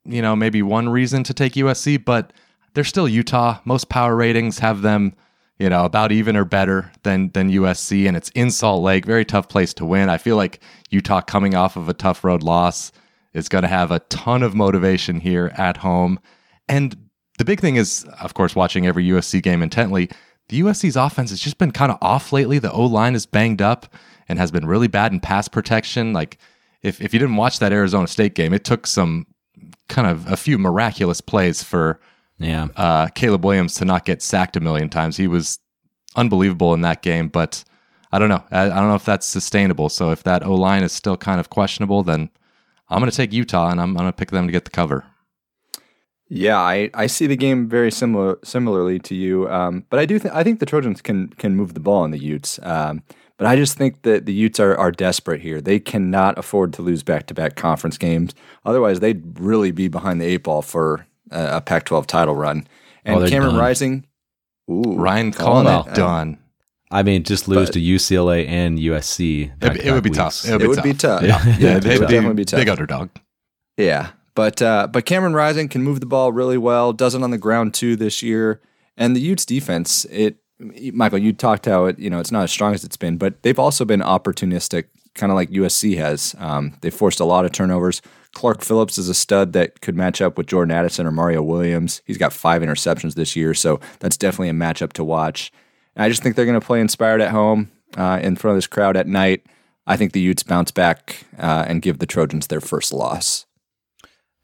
you 0.04 0.22
know 0.22 0.34
maybe 0.34 0.62
one 0.62 0.88
reason 0.88 1.22
to 1.24 1.34
take 1.34 1.54
USC, 1.54 2.04
but 2.04 2.32
they're 2.74 2.84
still 2.84 3.08
Utah. 3.08 3.60
Most 3.64 3.88
power 3.88 4.16
ratings 4.16 4.58
have 4.58 4.82
them 4.82 5.14
you 5.58 5.70
know 5.70 5.84
about 5.84 6.12
even 6.12 6.36
or 6.36 6.44
better 6.44 6.90
than 7.04 7.30
than 7.30 7.50
USC, 7.50 8.08
and 8.08 8.16
it's 8.16 8.30
in 8.30 8.50
Salt 8.50 8.82
Lake, 8.82 9.06
very 9.06 9.24
tough 9.24 9.48
place 9.48 9.72
to 9.74 9.84
win. 9.84 10.08
I 10.08 10.18
feel 10.18 10.36
like 10.36 10.60
Utah 10.90 11.20
coming 11.20 11.54
off 11.54 11.76
of 11.76 11.88
a 11.88 11.94
tough 11.94 12.24
road 12.24 12.42
loss 12.42 12.92
is 13.36 13.48
going 13.48 13.62
to 13.62 13.68
have 13.68 13.90
a 13.90 14.00
ton 14.00 14.42
of 14.42 14.54
motivation 14.54 15.20
here 15.20 15.52
at 15.56 15.76
home, 15.78 16.18
and 16.68 16.96
the 17.38 17.44
big 17.44 17.60
thing 17.60 17.76
is, 17.76 18.04
of 18.20 18.32
course, 18.34 18.56
watching 18.56 18.86
every 18.86 19.04
USC 19.08 19.42
game 19.42 19.62
intently. 19.62 20.08
The 20.48 20.60
USC's 20.60 20.96
offense 20.96 21.30
has 21.30 21.40
just 21.40 21.58
been 21.58 21.70
kind 21.70 21.92
of 21.92 21.98
off 22.00 22.32
lately. 22.32 22.58
The 22.58 22.72
O 22.72 22.84
line 22.86 23.14
is 23.14 23.26
banged 23.26 23.60
up 23.60 23.86
and 24.28 24.38
has 24.38 24.50
been 24.50 24.64
really 24.66 24.88
bad 24.88 25.12
in 25.12 25.20
pass 25.20 25.46
protection. 25.48 26.12
Like, 26.14 26.38
if, 26.82 27.00
if 27.00 27.12
you 27.12 27.18
didn't 27.20 27.36
watch 27.36 27.58
that 27.58 27.72
Arizona 27.72 28.06
State 28.06 28.34
game, 28.34 28.54
it 28.54 28.64
took 28.64 28.86
some 28.86 29.26
kind 29.88 30.08
of 30.08 30.26
a 30.32 30.36
few 30.36 30.56
miraculous 30.56 31.20
plays 31.20 31.62
for 31.62 32.00
Yeah. 32.38 32.68
uh, 32.76 33.08
Caleb 33.08 33.44
Williams 33.44 33.74
to 33.74 33.84
not 33.84 34.04
get 34.06 34.22
sacked 34.22 34.56
a 34.56 34.60
million 34.60 34.88
times. 34.88 35.16
He 35.18 35.26
was 35.28 35.58
unbelievable 36.14 36.72
in 36.74 36.80
that 36.82 37.02
game, 37.02 37.28
but 37.28 37.64
I 38.12 38.18
don't 38.18 38.28
know. 38.30 38.44
I, 38.50 38.62
I 38.62 38.68
don't 38.76 38.88
know 38.88 38.94
if 38.94 39.04
that's 39.04 39.26
sustainable. 39.26 39.88
So 39.90 40.10
if 40.10 40.22
that 40.22 40.42
O 40.44 40.54
line 40.54 40.82
is 40.82 40.92
still 40.92 41.16
kind 41.18 41.38
of 41.38 41.50
questionable, 41.50 42.02
then 42.02 42.30
I'm 42.88 43.00
going 43.00 43.10
to 43.10 43.16
take 43.16 43.32
Utah 43.32 43.70
and 43.70 43.80
I'm 43.80 43.94
going 43.94 44.06
to 44.06 44.12
pick 44.12 44.30
them 44.30 44.46
to 44.46 44.52
get 44.52 44.64
the 44.64 44.70
cover. 44.70 45.04
Yeah, 46.28 46.58
I, 46.58 46.90
I 46.92 47.06
see 47.06 47.26
the 47.26 47.36
game 47.36 47.68
very 47.68 47.92
similar 47.92 48.38
similarly 48.42 48.98
to 49.00 49.14
you, 49.14 49.48
um, 49.48 49.84
but 49.90 50.00
I 50.00 50.06
do 50.06 50.18
th- 50.18 50.34
I 50.34 50.42
think 50.42 50.58
the 50.58 50.66
Trojans 50.66 51.00
can 51.00 51.28
can 51.28 51.54
move 51.54 51.74
the 51.74 51.80
ball 51.80 52.02
on 52.02 52.10
the 52.10 52.18
Utes. 52.18 52.58
Um, 52.64 53.02
but 53.36 53.46
I 53.46 53.54
just 53.54 53.76
think 53.78 54.02
that 54.02 54.26
the 54.26 54.32
Utes 54.32 54.58
are, 54.58 54.76
are 54.76 54.90
desperate 54.90 55.40
here. 55.40 55.60
They 55.60 55.78
cannot 55.78 56.36
afford 56.38 56.72
to 56.74 56.82
lose 56.82 57.02
back 57.04 57.26
to 57.26 57.34
back 57.34 57.54
conference 57.54 57.96
games. 57.98 58.34
Otherwise, 58.64 59.00
they'd 59.00 59.38
really 59.38 59.70
be 59.70 59.88
behind 59.88 60.20
the 60.20 60.24
eight 60.24 60.42
ball 60.42 60.62
for 60.62 61.06
a, 61.30 61.58
a 61.58 61.60
Pac 61.60 61.84
12 61.84 62.06
title 62.06 62.34
run. 62.34 62.66
And 63.04 63.22
Oh, 63.22 63.28
Cameron 63.28 63.52
done. 63.52 63.60
Rising, 63.60 64.06
ooh, 64.70 64.96
Ryan 64.96 65.32
calling 65.32 65.66
calling 65.66 65.86
it 65.86 65.90
it, 65.90 65.92
uh, 65.92 65.94
done. 65.94 66.38
I 66.98 67.02
mean, 67.02 67.22
just 67.22 67.46
lose 67.48 67.68
But- 67.68 67.74
to 67.74 67.80
UCLA 67.80 68.46
and 68.46 68.78
USC. 68.78 69.50
It'd 69.60 69.74
be- 69.74 69.80
it 69.86 69.92
would 69.92 70.02
be 70.02 70.10
back-to-back 70.10 70.32
tough. 70.32 70.44
It 70.48 70.52
would 70.52 70.60
it 70.60 70.64
be 70.64 70.68
would 70.68 70.74
tough. 70.76 70.84
be 70.84 70.94
tough. 70.94 71.22
Yeah. 71.22 71.46
Yeah, 71.46 71.56
Yeah, 71.58 71.76
it 71.76 71.82
they'd 71.82 71.98
would 72.00 72.08
be 72.08 72.14
definitely 72.14 72.34
be 72.34 72.44
tough. 72.44 72.58
big 72.60 72.68
underdog. 72.68 73.08
Yeah, 73.76 74.08
but 74.34 74.62
uh, 74.62 74.86
but 74.90 75.04
Cameron 75.04 75.34
Rising 75.34 75.68
can 75.68 75.82
move 75.82 76.00
the 76.00 76.06
ball 76.06 76.32
really 76.32 76.58
well. 76.58 76.92
Does 76.92 77.14
it 77.14 77.22
on 77.22 77.30
the 77.30 77.38
ground 77.38 77.74
too 77.74 77.96
this 77.96 78.22
year, 78.22 78.60
And 78.96 79.14
the 79.14 79.20
Utes 79.20 79.44
defense, 79.44 80.06
it 80.10 80.36
Michael, 80.58 81.18
you 81.18 81.34
talked 81.34 81.66
how 81.66 81.84
it, 81.84 81.98
you 81.98 82.08
know, 82.08 82.18
it's 82.18 82.32
not 82.32 82.44
as 82.44 82.50
strong 82.50 82.72
as 82.72 82.82
it's 82.82 82.96
been, 82.96 83.18
but 83.18 83.42
they've 83.42 83.58
also 83.58 83.84
been 83.84 84.00
opportunistic, 84.00 84.84
kind 85.14 85.30
of 85.30 85.36
like 85.36 85.50
USC 85.50 85.98
has. 85.98 86.34
Um, 86.38 86.78
they 86.80 86.88
forced 86.88 87.20
a 87.20 87.26
lot 87.26 87.44
of 87.44 87.52
turnovers. 87.52 88.00
Clark 88.34 88.62
Phillips 88.62 88.96
is 88.96 89.10
a 89.10 89.14
stud 89.14 89.52
that 89.52 89.82
could 89.82 89.94
match 89.96 90.22
up 90.22 90.38
with 90.38 90.46
Jordan 90.46 90.70
Addison 90.74 91.06
or 91.06 91.10
Mario 91.10 91.42
Williams. 91.42 92.00
He's 92.06 92.16
got 92.16 92.32
five 92.32 92.62
interceptions 92.62 93.14
this 93.16 93.36
year, 93.36 93.52
so 93.52 93.80
that's 94.00 94.16
definitely 94.16 94.48
a 94.48 94.52
matchup 94.54 94.94
to 94.94 95.04
watch. 95.04 95.52
And 95.96 96.04
I 96.04 96.08
just 96.08 96.22
think 96.22 96.36
they're 96.36 96.44
going 96.44 96.60
to 96.60 96.66
play 96.66 96.80
inspired 96.80 97.20
at 97.20 97.30
home 97.30 97.72
uh, 97.96 98.20
in 98.22 98.36
front 98.36 98.52
of 98.52 98.58
this 98.58 98.66
crowd 98.66 98.96
at 98.96 99.08
night. 99.08 99.44
I 99.86 99.96
think 99.96 100.12
the 100.12 100.20
Utes 100.20 100.42
bounce 100.42 100.70
back 100.70 101.24
uh, 101.38 101.64
and 101.66 101.82
give 101.82 101.98
the 101.98 102.06
Trojans 102.06 102.48
their 102.48 102.60
first 102.60 102.92
loss. 102.92 103.46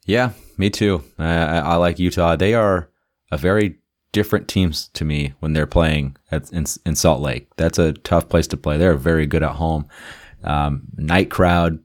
Yeah, 0.05 0.31
me 0.57 0.69
too. 0.69 1.03
I, 1.17 1.33
I, 1.59 1.75
like 1.75 1.99
Utah. 1.99 2.35
They 2.35 2.53
are 2.53 2.89
a 3.31 3.37
very 3.37 3.77
different 4.11 4.47
teams 4.47 4.89
to 4.93 5.05
me 5.05 5.33
when 5.39 5.53
they're 5.53 5.67
playing 5.67 6.17
at, 6.31 6.51
in, 6.51 6.65
in 6.85 6.95
Salt 6.95 7.21
Lake. 7.21 7.47
That's 7.57 7.79
a 7.79 7.93
tough 7.93 8.29
place 8.29 8.47
to 8.47 8.57
play. 8.57 8.77
They're 8.77 8.95
very 8.95 9.25
good 9.25 9.43
at 9.43 9.55
home. 9.55 9.87
Um, 10.43 10.83
night 10.97 11.29
crowd. 11.29 11.79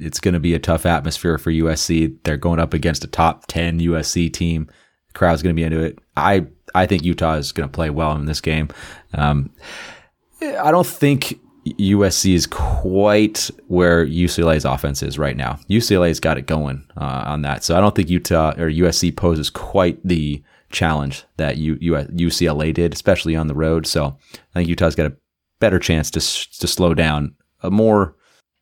It's 0.00 0.20
going 0.20 0.34
to 0.34 0.40
be 0.40 0.54
a 0.54 0.60
tough 0.60 0.86
atmosphere 0.86 1.38
for 1.38 1.50
USC. 1.50 2.18
They're 2.24 2.36
going 2.36 2.60
up 2.60 2.72
against 2.72 3.04
a 3.04 3.08
top 3.08 3.46
10 3.48 3.80
USC 3.80 4.32
team. 4.32 4.66
The 5.08 5.18
crowd's 5.18 5.42
going 5.42 5.54
to 5.54 5.60
be 5.60 5.64
into 5.64 5.80
it. 5.80 5.98
I, 6.16 6.46
I 6.74 6.86
think 6.86 7.04
Utah 7.04 7.34
is 7.34 7.52
going 7.52 7.68
to 7.68 7.72
play 7.72 7.90
well 7.90 8.12
in 8.12 8.26
this 8.26 8.40
game. 8.40 8.68
Um, 9.14 9.50
I 10.40 10.70
don't 10.70 10.86
think 10.86 11.40
USC 11.66 12.34
is 12.34 12.46
quite 12.46 13.50
where 13.66 14.06
UCLA's 14.06 14.64
offense 14.64 15.02
is 15.02 15.18
right 15.18 15.36
now. 15.36 15.58
UCLA's 15.68 16.20
got 16.20 16.38
it 16.38 16.46
going 16.46 16.84
uh, 16.96 17.24
on 17.26 17.42
that. 17.42 17.64
So 17.64 17.76
I 17.76 17.80
don't 17.80 17.94
think 17.94 18.08
Utah 18.08 18.52
or 18.52 18.70
USC 18.70 19.14
poses 19.14 19.50
quite 19.50 19.98
the 20.06 20.42
challenge 20.70 21.24
that 21.36 21.56
U, 21.56 21.78
U, 21.80 21.92
UCLA 21.92 22.72
did, 22.72 22.92
especially 22.92 23.36
on 23.36 23.46
the 23.46 23.54
road. 23.54 23.86
So 23.86 24.16
I 24.54 24.60
think 24.60 24.68
Utah's 24.68 24.94
got 24.94 25.10
a 25.10 25.16
better 25.60 25.78
chance 25.78 26.10
to 26.12 26.20
to 26.20 26.66
slow 26.66 26.94
down 26.94 27.34
a 27.62 27.70
more 27.70 28.14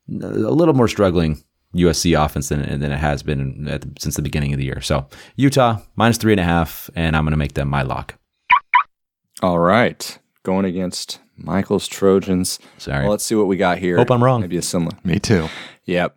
a 0.09 0.27
little 0.27 0.75
more 0.75 0.89
struggling 0.89 1.43
USC 1.75 2.19
offense 2.23 2.49
than, 2.49 2.62
than 2.81 2.93
it 2.93 2.99
has 2.99 3.23
been 3.23 3.64
the, 3.64 3.89
since 3.99 4.17
the 4.17 4.23
beginning 4.23 4.53
of 4.53 4.59
the 4.59 4.64
year. 4.64 4.81
So 4.81 5.07
Utah 5.37 5.79
minus 5.97 6.17
three 6.17 6.33
and 6.33 6.41
a 6.41 6.45
half, 6.45 6.89
and 6.95 7.17
I'm 7.17 7.25
going 7.25 7.33
to 7.33 7.37
make 7.37 7.55
them 7.55 7.69
my 7.69 7.83
lock. 7.83 8.14
All 9.43 9.59
right, 9.59 10.19
going 10.45 10.64
against 10.64 11.21
Michael's 11.37 11.87
Trojans. 11.87 12.59
Sorry. 12.79 13.03
Well, 13.03 13.11
let's 13.11 13.25
see 13.25 13.35
what 13.35 13.47
we 13.47 13.57
got 13.57 13.79
here. 13.79 13.97
Hope 13.99 14.11
I'm 14.11 14.25
wrong. 14.25 14.41
Maybe 14.41 14.57
a 14.57 14.62
similar. 14.62 14.97
Me 15.05 15.19
too. 15.19 15.49
Yep. 15.85 16.17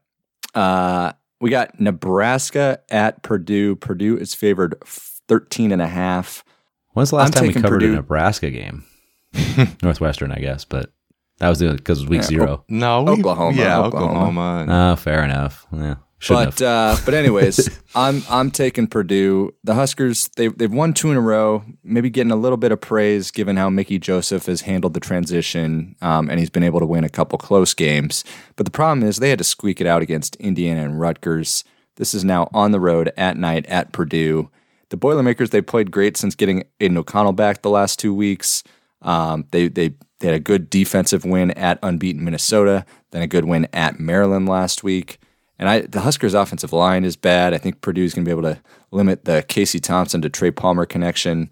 Uh, 0.55 1.11
we 1.41 1.49
got 1.49 1.79
Nebraska 1.79 2.79
at 2.89 3.21
Purdue. 3.23 3.75
Purdue 3.75 4.17
is 4.17 4.33
favored 4.33 4.75
13 4.85 5.71
and 5.71 5.81
a 5.81 5.87
half. 5.87 6.43
When's 6.91 7.09
the 7.09 7.17
last 7.17 7.35
I'm 7.37 7.43
time 7.43 7.47
we 7.47 7.53
covered 7.53 7.79
Purdue. 7.81 7.93
a 7.93 7.95
Nebraska 7.97 8.49
game? 8.49 8.85
Northwestern, 9.83 10.31
I 10.31 10.39
guess, 10.39 10.65
but 10.65 10.91
that 11.39 11.49
was 11.49 11.59
because 11.59 11.99
it 11.99 12.03
was 12.03 12.07
week 12.09 12.21
Yeah, 12.21 12.27
zero. 12.27 12.63
No, 12.69 13.03
we- 13.03 13.11
Oklahoma, 13.13 13.57
Yeah, 13.57 13.79
Oklahoma. 13.79 14.11
Oklahoma. 14.11 14.57
and- 14.61 14.71
Oh, 14.71 14.95
fair 14.95 15.23
enough. 15.23 15.65
Yeah, 15.71 15.95
shouldn't 16.19 16.57
But 16.57 16.61
uh, 16.61 16.97
but 17.05 17.13
anyways, 17.13 17.69
I'm 17.95 18.21
I'm 18.29 18.51
taking 18.51 18.87
Purdue. 18.87 19.53
The 19.63 19.73
Huskers 19.75 20.29
they 20.35 20.47
they've 20.49 20.71
won 20.71 20.93
two 20.93 21.11
in 21.11 21.17
a 21.17 21.21
row. 21.21 21.63
Maybe 21.83 22.09
getting 22.09 22.31
a 22.31 22.35
little 22.35 22.57
bit 22.57 22.71
of 22.71 22.81
praise 22.81 23.31
given 23.31 23.55
how 23.57 23.69
Mickey 23.69 23.99
Joseph 23.99 24.45
has 24.47 24.61
handled 24.61 24.93
the 24.93 24.99
transition, 24.99 25.95
um, 26.01 26.29
and 26.29 26.39
he's 26.39 26.49
been 26.49 26.63
able 26.63 26.79
to 26.81 26.85
win 26.85 27.03
a 27.03 27.09
couple 27.09 27.37
close 27.39 27.73
games. 27.73 28.23
But 28.55 28.65
the 28.65 28.71
problem 28.71 29.07
is 29.07 29.17
they 29.17 29.29
had 29.29 29.39
to 29.39 29.45
squeak 29.45 29.79
it 29.81 29.87
out 29.87 30.01
against 30.01 30.35
Indiana 30.37 30.83
and 30.83 30.99
Rutgers. 30.99 31.63
This 31.95 32.13
is 32.13 32.23
now 32.23 32.49
on 32.53 32.71
the 32.71 32.79
road 32.79 33.11
at 33.17 33.35
night 33.37 33.65
at 33.67 33.91
Purdue. 33.91 34.49
The 34.89 34.97
Boilermakers 34.97 35.51
they 35.51 35.61
played 35.61 35.91
great 35.91 36.17
since 36.17 36.33
getting 36.35 36.63
Aidan 36.79 36.97
O'Connell 36.97 37.33
back 37.33 37.61
the 37.61 37.69
last 37.69 37.99
two 37.99 38.13
weeks. 38.13 38.63
Um, 39.01 39.45
they 39.51 39.67
they 39.69 39.93
they 40.19 40.27
had 40.27 40.35
a 40.35 40.39
good 40.39 40.69
defensive 40.69 41.25
win 41.25 41.51
at 41.51 41.79
unbeaten 41.81 42.23
Minnesota, 42.23 42.85
then 43.11 43.21
a 43.21 43.27
good 43.27 43.45
win 43.45 43.67
at 43.73 43.99
Maryland 43.99 44.47
last 44.47 44.83
week. 44.83 45.19
And 45.57 45.67
I 45.67 45.81
the 45.81 46.01
Huskers' 46.01 46.33
offensive 46.33 46.73
line 46.73 47.03
is 47.03 47.15
bad. 47.15 47.53
I 47.53 47.57
think 47.57 47.81
Purdue's 47.81 48.13
going 48.13 48.23
to 48.25 48.29
be 48.29 48.37
able 48.37 48.53
to 48.53 48.61
limit 48.91 49.25
the 49.25 49.43
Casey 49.43 49.79
Thompson 49.79 50.21
to 50.21 50.29
Trey 50.29 50.51
Palmer 50.51 50.85
connection. 50.85 51.49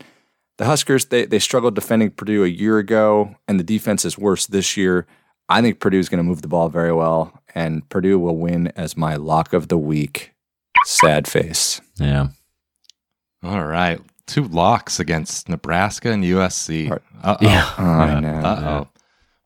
The 0.57 0.65
Huskers 0.65 1.05
they 1.05 1.25
they 1.25 1.39
struggled 1.39 1.75
defending 1.75 2.11
Purdue 2.11 2.43
a 2.43 2.47
year 2.47 2.77
ago, 2.77 3.35
and 3.47 3.59
the 3.59 3.63
defense 3.65 4.05
is 4.05 4.17
worse 4.17 4.45
this 4.47 4.77
year. 4.77 5.05
I 5.49 5.61
think 5.61 5.79
Purdue's 5.79 6.09
going 6.09 6.17
to 6.17 6.23
move 6.23 6.41
the 6.41 6.47
ball 6.47 6.69
very 6.69 6.93
well, 6.93 7.41
and 7.55 7.87
Purdue 7.89 8.19
will 8.19 8.37
win 8.37 8.67
as 8.75 8.97
my 8.97 9.15
lock 9.15 9.53
of 9.53 9.67
the 9.67 9.77
week. 9.77 10.33
Sad 10.85 11.27
face. 11.27 11.81
yeah. 11.99 12.27
All 13.43 13.65
right. 13.65 13.99
Two 14.27 14.43
locks 14.43 14.99
against 14.99 15.49
Nebraska 15.49 16.11
and 16.11 16.23
USC. 16.23 16.91
Uh-oh. 16.91 17.37
Yeah. 17.41 17.69
I 17.77 18.19
know. 18.19 18.29
Uh-oh. 18.33 18.87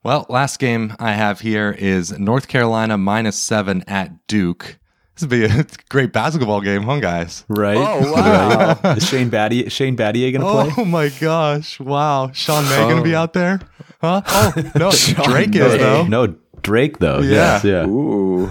Well, 0.04 0.26
last 0.30 0.60
game 0.60 0.96
I 1.00 1.12
have 1.14 1.40
here 1.42 1.72
is 1.78 2.18
North 2.18 2.48
Carolina 2.48 2.98
minus 2.98 3.38
seven 3.38 3.84
at 3.88 4.26
Duke. 4.28 4.80
This 5.16 5.22
would 5.22 5.30
be 5.30 5.46
a 5.46 5.66
great 5.90 6.12
basketball 6.12 6.62
game, 6.62 6.82
huh, 6.84 7.00
guys? 7.00 7.46
Right. 7.48 7.78
Oh, 7.78 8.12
wow. 8.14 8.80
Right. 8.84 8.98
Is 8.98 9.08
Shane 9.08 9.30
Batty 9.30 9.70
Shane 9.70 9.96
Battier 9.96 10.34
gonna 10.34 10.46
play? 10.72 10.74
Oh 10.82 10.86
my 10.86 11.10
gosh! 11.10 11.80
Wow, 11.80 12.32
Sean 12.34 12.64
May 12.64 12.78
gonna 12.78 13.04
be 13.04 13.14
Oh. 13.14 13.20
out 13.20 13.34
there? 13.34 13.60
Huh? 14.00 14.22
Oh 14.26 14.54
no, 14.76 14.90
Sean 14.90 15.30
Drake 15.30 15.56
is 15.56 15.78
though. 15.78 16.04
No, 16.08 16.36
Drake 16.64 16.98
though. 16.98 17.20
Yeah. 17.20 17.62
Yes, 17.62 17.64
yeah. 17.64 17.86
Ooh, 17.86 18.50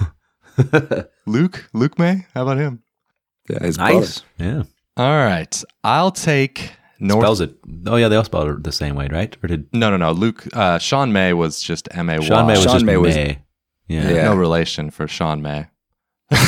Luke, 1.27 1.69
Luke 1.73 1.99
Maye. 1.99 2.27
How 2.35 2.43
about 2.43 2.59
him? 2.59 2.83
yeah, 3.49 3.59
his 3.65 3.79
Nice. 3.79 4.23
Yeah. 4.39 4.63
All 4.97 5.17
right, 5.25 5.63
I'll 5.85 6.11
take 6.11 6.73
North. 6.99 7.23
Spells 7.25 7.41
it. 7.41 7.55
Oh 7.87 7.97
yeah, 7.97 8.09
they 8.09 8.17
all 8.17 8.25
spelled 8.25 8.49
it 8.49 8.63
the 8.65 8.73
same 8.73 8.95
way, 8.95 9.09
right? 9.11 9.35
Or 9.43 9.47
did 9.47 9.67
No, 9.73 9.91
no, 9.91 9.97
no. 9.97 10.13
Luke. 10.13 10.47
Uh, 10.53 10.79
Sean 10.79 11.13
May 11.13 11.33
was 11.33 11.63
just 11.63 11.89
M 11.93 12.11
A 12.11 12.19
Y. 12.19 12.25
Sean 12.27 12.47
May 12.47 12.53
was 12.55 12.65
Sean 12.65 12.73
just 12.75 12.85
May 12.85 12.97
was- 12.97 13.15
May? 13.15 13.39
Yeah. 13.89 14.09
Yeah. 14.11 14.25
No 14.27 14.35
relation 14.37 14.91
for 14.91 15.09
Sean 15.09 15.43
May. 15.43 15.67
if 16.33 16.39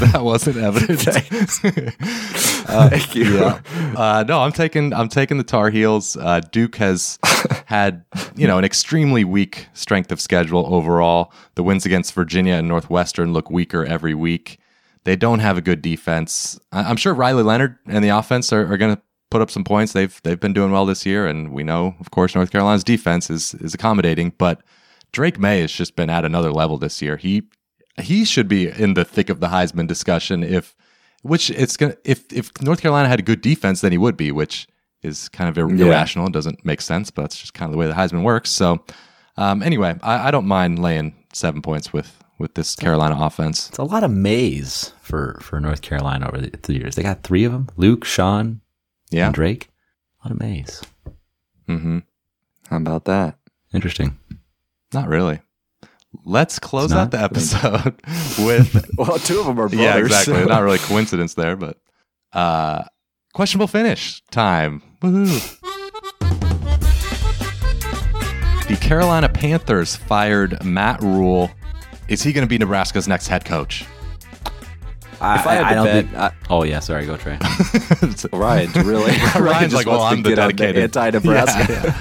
that 0.12 0.20
wasn't 0.22 0.56
evident. 0.56 1.06
Uh, 2.68 2.88
Thank 2.90 3.14
you. 3.14 3.38
yeah. 3.38 3.60
Uh, 3.96 4.24
no, 4.26 4.40
I'm 4.40 4.50
taking 4.50 4.92
I'm 4.92 5.08
taking 5.08 5.38
the 5.38 5.44
Tar 5.44 5.70
Heels. 5.70 6.16
Uh, 6.16 6.40
Duke 6.50 6.74
has 6.76 7.16
had 7.66 8.04
you 8.34 8.48
know 8.48 8.58
an 8.58 8.64
extremely 8.64 9.22
weak 9.22 9.68
strength 9.72 10.10
of 10.10 10.20
schedule 10.20 10.66
overall. 10.74 11.32
The 11.54 11.62
wins 11.62 11.86
against 11.86 12.12
Virginia 12.12 12.54
and 12.54 12.66
Northwestern 12.66 13.32
look 13.32 13.50
weaker 13.52 13.84
every 13.84 14.14
week. 14.14 14.58
They 15.06 15.16
don't 15.16 15.38
have 15.38 15.56
a 15.56 15.60
good 15.62 15.80
defense. 15.82 16.58
I'm 16.72 16.96
sure 16.96 17.14
Riley 17.14 17.42
Leonard 17.44 17.78
and 17.86 18.04
the 18.04 18.08
offense 18.10 18.52
are, 18.52 18.70
are 18.72 18.76
going 18.76 18.96
to 18.96 19.02
put 19.30 19.40
up 19.40 19.50
some 19.50 19.64
points. 19.64 19.92
They've 19.92 20.20
they've 20.24 20.38
been 20.40 20.52
doing 20.52 20.72
well 20.72 20.84
this 20.84 21.06
year, 21.06 21.26
and 21.26 21.52
we 21.52 21.62
know, 21.62 21.94
of 22.00 22.10
course, 22.10 22.34
North 22.34 22.50
Carolina's 22.50 22.84
defense 22.84 23.30
is 23.30 23.54
is 23.54 23.72
accommodating. 23.72 24.32
But 24.36 24.62
Drake 25.12 25.38
Maye 25.38 25.60
has 25.60 25.72
just 25.72 25.96
been 25.96 26.10
at 26.10 26.24
another 26.24 26.50
level 26.52 26.76
this 26.76 27.00
year. 27.00 27.16
He 27.16 27.44
he 28.00 28.24
should 28.24 28.48
be 28.48 28.68
in 28.68 28.94
the 28.94 29.04
thick 29.04 29.30
of 29.30 29.40
the 29.40 29.46
Heisman 29.48 29.86
discussion 29.86 30.42
if 30.42 30.74
which 31.22 31.50
it's 31.50 31.76
gonna 31.76 31.96
if 32.04 32.30
if 32.32 32.50
North 32.60 32.82
Carolina 32.82 33.08
had 33.08 33.20
a 33.20 33.22
good 33.22 33.40
defense, 33.40 33.80
then 33.80 33.92
he 33.92 33.98
would 33.98 34.16
be, 34.16 34.32
which 34.32 34.66
is 35.02 35.28
kind 35.28 35.48
of 35.48 35.56
ir- 35.56 35.72
Yeah. 35.74 35.86
irrational. 35.86 36.26
It 36.26 36.32
doesn't 36.32 36.64
make 36.64 36.80
sense, 36.80 37.10
but 37.12 37.26
it's 37.26 37.38
just 37.38 37.54
kind 37.54 37.68
of 37.68 37.72
the 37.72 37.78
way 37.78 37.86
the 37.86 37.94
Heisman 37.94 38.22
works. 38.24 38.50
So 38.50 38.84
um, 39.36 39.62
anyway, 39.62 39.96
I, 40.02 40.28
I 40.28 40.30
don't 40.32 40.46
mind 40.46 40.80
laying 40.80 41.14
seven 41.32 41.62
points 41.62 41.92
with 41.92 42.22
with 42.38 42.54
this 42.54 42.74
Carolina 42.76 43.16
offense. 43.18 43.68
It's 43.68 43.78
a 43.78 43.84
lot 43.84 44.04
of 44.04 44.10
Mays 44.10 44.92
for 45.00 45.38
for 45.42 45.60
North 45.60 45.82
Carolina 45.82 46.28
over 46.28 46.38
the, 46.40 46.50
the 46.62 46.74
years. 46.74 46.94
They 46.94 47.02
got 47.02 47.22
three 47.22 47.44
of 47.44 47.52
them: 47.52 47.68
Luke, 47.76 48.04
Sean, 48.04 48.60
Yeah. 49.10 49.26
and 49.26 49.34
Drake. 49.34 49.68
A 50.22 50.28
lot 50.28 50.32
of 50.32 50.40
Mays. 50.40 50.82
Mm-hmm. 51.68 51.98
How 52.70 52.76
about 52.76 53.04
that? 53.06 53.38
Interesting. 53.72 54.18
Not 54.92 55.08
really. 55.08 55.40
Let's 56.24 56.58
close 56.58 56.92
out 56.92 57.10
the 57.10 57.20
episode 57.20 57.94
with 58.46 58.88
Well, 58.96 59.18
two 59.18 59.38
of 59.40 59.46
them 59.46 59.58
are 59.60 59.68
brothers. 59.68 59.80
yeah, 59.80 59.96
exactly. 59.96 60.44
Not 60.46 60.62
really 60.62 60.78
coincidence 60.78 61.34
there, 61.34 61.56
but 61.56 61.78
uh, 62.32 62.84
questionable 63.34 63.66
finish 63.66 64.22
time. 64.30 64.82
Woohoo! 65.02 65.60
The 68.68 68.76
Carolina 68.80 69.28
Panthers 69.28 69.94
fired 69.94 70.64
Matt 70.64 71.00
Rhule. 71.02 71.50
Is 72.08 72.22
he 72.22 72.32
going 72.32 72.46
to 72.46 72.48
be 72.48 72.58
Nebraska's 72.58 73.08
next 73.08 73.26
head 73.28 73.44
coach? 73.44 73.84
I, 75.18 75.38
If 75.40 75.46
I 75.46 75.54
had 75.54 75.68
to 75.70 75.74
don't 75.76 75.84
bet, 75.86 76.04
think- 76.04 76.16
I, 76.18 76.32
oh 76.50 76.62
yeah, 76.64 76.78
sorry. 76.80 77.06
Go 77.06 77.16
Trey. 77.16 77.38
Ryan, 78.32 78.70
really? 78.86 79.12
Ryan's 79.34 79.72
like, 79.72 79.86
well, 79.86 80.02
I'm 80.02 80.22
the 80.22 80.34
dedicated. 80.36 80.82
anti-Nebraska. 80.82 81.96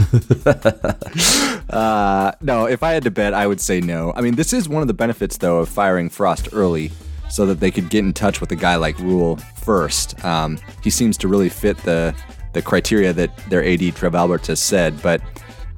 uh, 1.70 2.32
no, 2.42 2.66
if 2.66 2.84
I 2.84 2.92
had 2.92 3.04
to 3.04 3.12
bet, 3.12 3.34
I 3.34 3.48
would 3.48 3.62
say 3.62 3.80
no. 3.80 4.12
I 4.16 4.22
mean, 4.22 4.36
this 4.36 4.52
is 4.54 4.68
one 4.68 4.82
of 4.82 4.88
the 4.90 4.94
benefits, 4.94 5.38
though, 5.38 5.60
of 5.60 5.70
firing 5.70 6.10
Frost 6.10 6.50
early, 6.52 6.92
so 7.30 7.46
that 7.46 7.60
they 7.62 7.72
could 7.72 7.90
get 7.90 8.00
in 8.00 8.12
touch 8.14 8.42
with 8.42 8.52
a 8.52 8.56
guy 8.56 8.76
like 8.76 9.00
Rhule 9.00 9.38
first. 9.38 10.24
Um, 10.26 10.58
he 10.84 10.90
seems 10.90 11.18
to 11.20 11.28
really 11.28 11.50
fit 11.50 11.78
the 11.80 12.14
the 12.54 12.62
criteria 12.62 13.12
that 13.14 13.36
their 13.50 13.64
AD 13.66 13.96
Trev 13.96 14.14
Alberts 14.16 14.48
has 14.48 14.62
said, 14.62 15.02
but. 15.02 15.22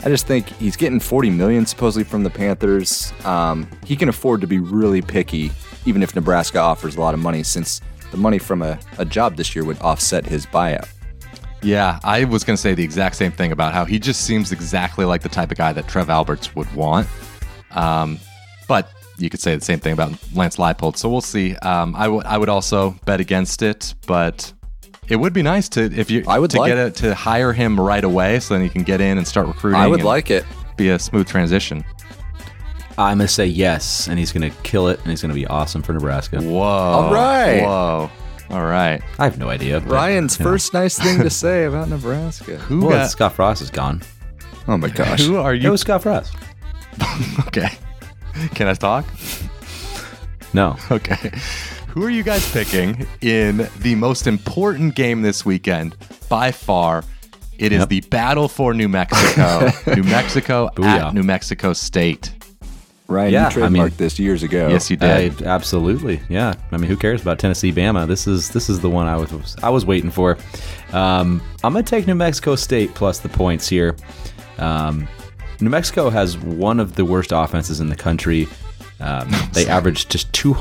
I 0.04 0.10
just 0.10 0.28
think 0.28 0.48
he's 0.58 0.76
getting 0.76 1.00
40 1.00 1.32
million 1.32 1.66
supposedly 1.66 2.04
from 2.04 2.24
the 2.24 2.30
Panthers. 2.30 3.12
Um, 3.26 3.68
he 3.84 3.96
can 3.96 4.10
afford 4.10 4.42
to 4.42 4.48
be 4.48 4.60
really 4.60 5.02
picky, 5.02 5.52
even 5.86 6.04
if 6.04 6.16
Nebraska 6.16 6.60
offers 6.60 6.96
a 6.96 7.02
lot 7.02 7.14
of 7.14 7.20
money, 7.20 7.44
since 7.44 7.82
the 8.12 8.18
money 8.18 8.38
from 8.38 8.62
a, 8.62 8.80
a 9.00 9.06
job 9.06 9.36
this 9.36 9.56
year 9.56 9.66
would 9.66 9.80
offset 9.82 10.26
his 10.26 10.46
buyout. 10.46 10.88
Yeah, 11.64 12.00
I 12.04 12.24
was 12.26 12.44
going 12.44 12.56
to 12.56 12.62
say 12.62 12.76
the 12.76 12.84
exact 12.84 13.16
same 13.16 13.32
thing 13.32 13.52
about 13.52 13.74
how 13.74 13.86
he 13.86 13.98
just 13.98 14.22
seems 14.22 14.52
exactly 14.52 15.06
like 15.06 15.24
the 15.24 15.30
type 15.30 15.52
of 15.52 15.58
guy 15.58 15.74
that 15.74 15.88
Trev 15.88 16.10
Alberts 16.10 16.56
would 16.56 16.72
want. 16.74 17.08
Um, 17.72 18.20
but 18.68 18.90
you 19.18 19.30
could 19.30 19.40
say 19.40 19.56
the 19.56 19.66
same 19.66 19.80
thing 19.80 19.94
about 19.94 20.12
Lance 20.34 20.58
Leipold. 20.58 20.98
So 20.98 21.10
we'll 21.10 21.22
see. 21.22 21.56
Um, 21.58 21.96
I 21.96 22.08
would 22.08 22.26
I 22.26 22.38
would 22.38 22.50
also 22.50 22.92
bet 23.06 23.20
against 23.20 23.64
it, 23.64 23.96
but 24.06 24.54
it 25.10 25.16
would 25.16 25.34
be 25.34 25.42
nice 25.42 25.70
to 25.70 25.82
if 25.84 26.10
you 26.12 26.24
I 26.28 26.40
would 26.40 26.52
to 26.52 26.60
like- 26.60 26.70
get 26.70 26.78
it 26.78 26.96
to 26.96 27.16
hire 27.16 27.54
him 27.54 27.80
right 27.80 28.04
away, 28.04 28.40
so 28.40 28.54
then 28.54 28.64
he 28.64 28.70
can 28.70 28.84
get 28.84 29.02
in 29.02 29.18
and 29.18 29.28
start 29.28 29.48
recruiting. 29.48 29.80
I 29.80 29.88
would 29.88 30.04
like 30.04 30.30
it. 30.32 30.46
be 30.76 30.90
a 30.90 31.00
smooth 31.00 31.28
transition. 31.28 31.84
I'm 33.00 33.18
gonna 33.20 33.28
say 33.28 33.46
yes, 33.46 34.08
and 34.08 34.18
he's 34.18 34.32
gonna 34.32 34.50
kill 34.64 34.88
it, 34.88 35.00
and 35.02 35.10
he's 35.10 35.22
gonna 35.22 35.34
be 35.34 35.46
awesome 35.48 35.82
for 35.84 35.94
Nebraska. 35.94 36.42
Whoa! 36.42 36.62
All 36.62 37.14
right. 37.14 37.62
Whoa! 37.62 38.10
All 38.50 38.64
right. 38.66 39.02
I 39.20 39.24
have 39.26 39.38
no 39.38 39.50
idea. 39.50 39.80
but, 39.82 39.92
Ryan's 39.92 40.40
you 40.40 40.46
know. 40.46 40.52
first 40.52 40.74
nice 40.74 40.98
thing 40.98 41.20
to 41.20 41.30
say 41.44 41.66
about 41.66 41.90
Nebraska. 41.90 42.58
Who 42.58 42.82
Well, 42.82 42.92
got? 42.92 43.10
Scott 43.12 43.34
Frost 43.34 43.62
is 43.62 43.70
gone. 43.70 44.02
Oh 44.68 44.78
my 44.78 44.88
gosh. 44.90 45.22
Who 45.26 45.36
are 45.38 45.54
It 45.54 45.62
you? 45.64 45.72
was 45.72 45.82
Scott 45.82 46.04
Frost. 46.04 46.34
okay. 47.48 47.70
Can 48.56 48.68
I 48.68 48.74
talk? 48.74 49.06
No. 50.54 50.76
Okay. 50.92 51.32
Who 51.98 52.04
are 52.06 52.12
you 52.12 52.22
guys 52.22 52.48
picking 52.52 53.08
in 53.22 53.68
the 53.80 53.96
most 53.96 54.28
important 54.28 54.94
game 54.94 55.24
this 55.24 55.44
weekend? 55.44 55.96
By 56.30 56.52
far, 56.52 57.04
it 57.58 57.72
is 57.72 57.80
Yep. 57.80 57.90
the 57.90 58.02
battle 58.02 58.48
for 58.48 58.76
New 58.76 58.88
Mexico. 58.88 59.72
New 59.96 60.04
Mexico 60.04 60.70
Booyah. 60.76 61.06
at 61.08 61.14
New 61.16 61.24
Mexico 61.24 61.74
State. 61.74 62.34
Ryan, 63.08 63.34
Yeah, 63.34 63.42
you 63.42 63.48
I 63.48 63.68
trademarked 63.68 63.72
mean- 63.72 63.94
this 63.98 64.20
years 64.20 64.44
ago. 64.44 64.68
Yes, 64.70 64.92
you 64.92 64.98
I, 65.02 65.30
did. 65.30 65.42
absolutely. 65.42 66.22
Yeah. 66.30 66.54
I 66.72 66.78
mean, 66.78 66.88
who 66.88 66.98
cares 66.98 67.24
about 67.24 67.40
Tennessee, 67.40 67.72
Bama? 67.72 68.06
This 68.08 68.28
is 68.28 68.52
this 68.52 68.70
is 68.70 68.80
the 68.80 68.92
one 68.92 69.08
I 69.08 69.16
was 69.16 69.56
I 69.64 69.72
was 69.72 69.84
waiting 69.84 70.12
for. 70.12 70.38
Um, 70.94 71.42
I'm 71.64 71.74
gonna 71.74 71.82
take 71.82 72.06
New 72.06 72.14
Mexico 72.14 72.56
State 72.56 72.94
plus 72.94 73.22
the 73.22 73.30
points 73.30 73.68
here. 73.68 73.96
Um, 74.60 75.08
New 75.62 75.72
Mexico 75.72 76.12
has 76.12 76.38
one 76.38 76.80
of 76.80 76.94
the 76.94 77.06
worst 77.06 77.32
offenses 77.34 77.80
in 77.80 77.90
the 77.90 77.96
country. 77.96 78.48
Um, 79.00 79.32
they 79.54 79.66
average 79.68 80.10
just 80.10 80.32
two. 80.32 80.56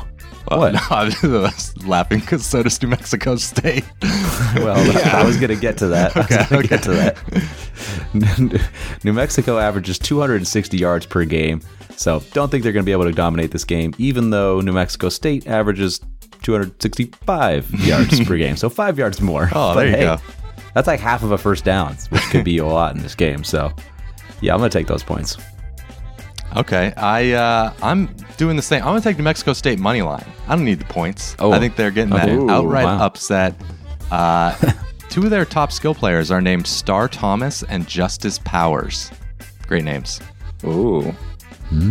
Uh, 0.49 0.57
what? 0.57 0.73
No, 0.73 0.79
I 0.89 1.05
was 1.23 1.85
laughing 1.85 2.19
because 2.19 2.45
so 2.45 2.63
does 2.63 2.81
New 2.81 2.87
Mexico 2.89 3.35
State. 3.35 3.83
Well, 4.55 4.77
I 5.15 5.23
was 5.23 5.37
going 5.37 5.49
to 5.53 5.55
get 5.59 5.77
to 5.79 5.87
that. 5.89 6.15
I 6.15 6.19
was 6.21 6.49
going 6.49 6.61
to 6.63 6.67
get 6.67 6.83
to 6.83 6.91
that. 6.91 8.67
New 9.03 9.13
Mexico 9.13 9.59
averages 9.59 9.99
260 9.99 10.77
yards 10.77 11.05
per 11.05 11.25
game, 11.25 11.61
so 11.95 12.23
don't 12.33 12.49
think 12.49 12.63
they're 12.63 12.71
going 12.71 12.83
to 12.83 12.85
be 12.85 12.91
able 12.91 13.03
to 13.03 13.11
dominate 13.11 13.51
this 13.51 13.63
game, 13.63 13.93
even 13.97 14.29
though 14.31 14.61
New 14.61 14.71
Mexico 14.71 15.09
State 15.09 15.45
averages 15.47 15.99
265 16.43 17.71
yards 17.85 18.25
per 18.25 18.37
game, 18.37 18.55
so 18.57 18.69
five 18.69 18.97
yards 18.97 19.21
more. 19.21 19.49
Oh, 19.53 19.73
But 19.73 19.75
there 19.75 19.85
you 19.87 19.95
hey, 19.95 20.01
go. 20.01 20.17
That's 20.73 20.87
like 20.87 20.99
half 20.99 21.23
of 21.23 21.31
a 21.31 21.37
first 21.37 21.63
down, 21.63 21.95
which 22.09 22.23
could 22.23 22.43
be 22.45 22.57
a 22.57 22.65
lot 22.65 22.95
in 22.95 23.01
this 23.03 23.15
game. 23.15 23.43
So, 23.43 23.71
yeah, 24.41 24.53
I'm 24.53 24.59
going 24.59 24.69
to 24.69 24.77
take 24.77 24.87
those 24.87 25.03
points. 25.03 25.37
Okay, 26.55 26.93
I 26.97 27.31
uh, 27.33 27.73
I'm 27.83 28.07
doing 28.37 28.55
the 28.55 28.61
same. 28.61 28.81
I'm 28.81 28.87
gonna 28.89 29.01
take 29.01 29.17
New 29.17 29.23
Mexico 29.23 29.53
State 29.53 29.79
money 29.79 30.01
line. 30.01 30.25
I 30.47 30.55
don't 30.55 30.65
need 30.65 30.79
the 30.79 30.85
points. 30.85 31.35
Oh. 31.39 31.51
I 31.51 31.59
think 31.59 31.75
they're 31.75 31.91
getting 31.91 32.13
that 32.15 32.29
Ooh, 32.29 32.49
outright 32.49 32.85
wow. 32.85 32.99
upset. 33.05 33.53
Uh, 34.09 34.55
two 35.09 35.23
of 35.25 35.29
their 35.29 35.45
top 35.45 35.71
skill 35.71 35.93
players 35.93 36.31
are 36.31 36.41
named 36.41 36.65
Star 36.65 37.07
Thomas 37.07 37.63
and 37.63 37.87
Justice 37.87 38.39
Powers. 38.39 39.11
Great 39.67 39.83
names. 39.83 40.19
Ooh. 40.63 41.13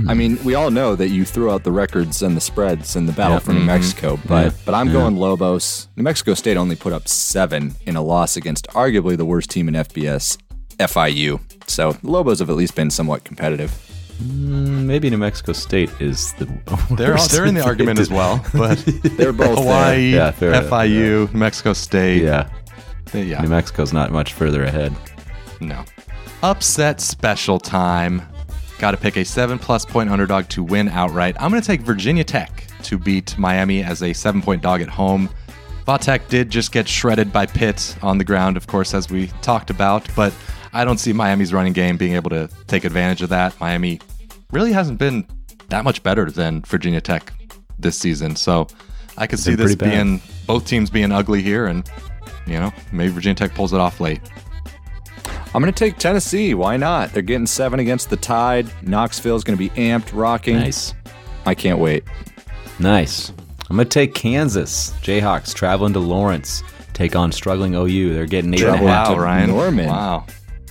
I 0.09 0.15
mean, 0.15 0.43
we 0.43 0.55
all 0.55 0.71
know 0.71 0.97
that 0.97 1.09
you 1.11 1.27
threw 1.27 1.51
out 1.51 1.63
the 1.63 1.71
records 1.71 2.23
and 2.23 2.35
the 2.35 2.41
spreads 2.41 2.97
in 2.97 3.05
the 3.05 3.13
battle 3.13 3.35
Yeah. 3.35 3.41
for 3.41 3.53
New 3.53 3.61
Mexico, 3.61 4.19
but 4.27 4.45
Yeah. 4.47 4.59
but 4.65 4.75
I'm 4.75 4.91
going 4.91 5.17
Lobos. 5.19 5.89
New 5.97 6.03
Mexico 6.03 6.33
State 6.33 6.57
only 6.57 6.77
put 6.77 6.95
up 6.95 7.07
seven 7.07 7.75
in 7.85 7.95
a 7.95 8.01
loss 8.03 8.39
against 8.39 8.67
arguably 8.69 9.19
the 9.19 9.27
worst 9.27 9.51
team 9.51 9.69
in 9.69 9.75
FBS, 9.77 10.39
FIU. 10.81 11.41
So 11.67 11.95
Lobos 12.03 12.39
have 12.39 12.49
at 12.49 12.57
least 12.57 12.75
been 12.75 12.89
somewhat 12.91 13.25
competitive. 13.25 13.71
Mm, 14.23 14.85
Maybe 14.85 15.11
New 15.11 15.19
Mexico 15.19 15.53
State 15.53 15.91
is 16.01 16.33
the. 16.35 16.47
They're 16.97 17.17
all, 17.17 17.29
they're 17.29 17.45
in 17.47 17.55
the 17.55 17.65
argument 17.65 17.99
as 17.99 18.11
well, 18.11 18.45
but 18.55 18.79
They're 19.17 19.33
both 19.33 19.59
Hawaii, 19.59 20.15
Yeah, 20.15 20.31
fair 20.31 20.51
enough, 20.51 20.65
FIU, 20.67 21.33
New 21.33 21.39
Mexico 21.39 21.73
State. 21.73 22.23
Yeah, 22.23 22.49
yeah. 23.13 23.41
New 23.43 23.49
Mexico's 23.49 23.93
not 23.93 24.13
much 24.13 24.33
further 24.33 24.65
ahead. 24.65 24.95
No. 25.61 25.85
Upset 26.43 27.01
special 27.01 27.59
time. 27.59 28.23
Got 28.79 28.91
to 28.93 28.97
pick 28.99 29.17
a 29.17 29.25
seven 29.25 29.59
plus 29.59 29.85
point 29.85 30.11
underdog 30.11 30.49
to 30.51 30.63
win 30.63 30.89
outright. 30.89 31.35
I'm 31.41 31.51
going 31.51 31.63
to 31.63 31.67
take 31.67 31.81
Virginia 31.81 32.25
Tech 32.25 32.67
to 32.85 32.99
beat 32.99 33.37
Miami 33.39 33.83
as 33.83 34.03
a 34.03 34.13
seven 34.13 34.43
point 34.43 34.63
dog 34.63 34.81
at 34.83 34.89
home. 34.89 35.31
Vatek 35.87 36.29
did 36.29 36.51
just 36.51 36.73
get 36.73 36.89
shredded 36.89 37.33
by 37.33 37.47
Pitt 37.47 37.97
on 38.03 38.19
the 38.19 38.25
ground, 38.25 38.57
of 38.57 38.67
course, 38.67 38.93
as 38.93 39.09
we 39.09 39.29
talked 39.41 39.71
about, 39.71 40.07
but 40.17 40.33
I 40.77 40.85
don't 40.85 40.99
see 40.99 41.15
Miami's 41.15 41.55
running 41.55 41.73
game 41.73 41.97
being 41.97 42.15
able 42.15 42.29
to 42.31 42.51
take 42.67 42.85
advantage 42.85 43.23
of 43.23 43.31
that. 43.31 43.59
Miami 43.61 43.99
really 44.53 44.73
hasn't 44.73 44.99
been 44.99 45.27
that 45.71 45.85
much 45.85 46.03
better 46.03 46.31
than 46.31 46.61
Virginia 46.63 47.01
Tech 47.01 47.33
this 47.79 47.99
season, 47.99 48.37
so 48.37 48.67
I 49.17 49.27
could 49.27 49.39
see 49.39 49.55
this 49.55 49.75
pretty 49.75 49.77
bad. 49.77 50.05
being 50.05 50.23
both 50.47 50.67
teams 50.67 50.91
being 50.91 51.13
ugly 51.13 51.41
here, 51.41 51.67
and 51.67 51.89
you 52.47 52.61
know 52.61 52.73
maybe 52.93 53.11
Virginia 53.11 53.35
Tech 53.35 53.55
pulls 53.55 53.73
it 53.73 53.81
off 53.81 54.01
late. 54.01 54.21
I'm 55.55 55.63
going 55.63 55.73
to 55.73 55.79
take 55.79 55.97
Tennessee. 55.97 56.53
Why 56.53 56.77
not? 56.77 57.13
They're 57.13 57.23
getting 57.23 57.47
seven 57.47 57.81
against 57.81 58.11
the 58.11 58.17
Tide. 58.19 58.71
Knoxville's 58.83 59.43
going 59.45 59.57
to 59.57 59.59
be 59.59 59.71
amped, 59.71 60.11
rocking. 60.13 60.57
Nice. 60.57 60.93
I 61.47 61.55
can't 61.55 61.79
wait. 61.79 62.05
Nice. 62.79 63.31
I'm 63.71 63.77
gonna 63.77 63.87
take 63.87 64.15
Kansas. 64.15 64.91
Jayhawks 65.01 65.55
traveling 65.55 65.93
to 65.95 65.99
Lawrence. 65.99 66.63
Take 66.93 67.17
on 67.17 67.33
struggling 67.33 67.75
OU. 67.75 68.13
They're 68.15 68.27
getting 68.27 68.53
eight 68.55 68.63
and 68.63 68.75
a 68.75 68.77
half. 68.77 69.09
out. 69.09 69.17
Wow, 69.17 69.23
Ryan. 69.23 69.51
Norman. 69.51 69.87
Wow. 69.89 70.27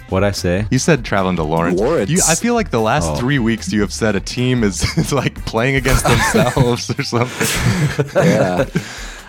What 0.10 0.24
I 0.24 0.32
say? 0.32 0.68
You 0.70 0.78
said 0.78 1.04
traveling 1.04 1.36
to 1.38 1.44
Lawrence. 1.44 1.80
Lawrence. 1.80 2.10
You, 2.12 2.20
I 2.28 2.36
feel 2.36 2.54
like 2.54 2.70
the 2.70 2.80
last 2.80 3.10
Oh. 3.10 3.16
three 3.16 3.40
weeks 3.40 3.74
you 3.74 3.82
have 3.82 3.92
said 3.92 4.16
a 4.16 4.20
team 4.20 4.64
is, 4.64 4.84
is 4.98 5.12
like 5.12 5.44
playing 5.46 5.76
against 5.76 6.04
themselves 6.08 6.90
or 6.98 7.04
something. 7.04 8.12
Yeah. 8.16 8.66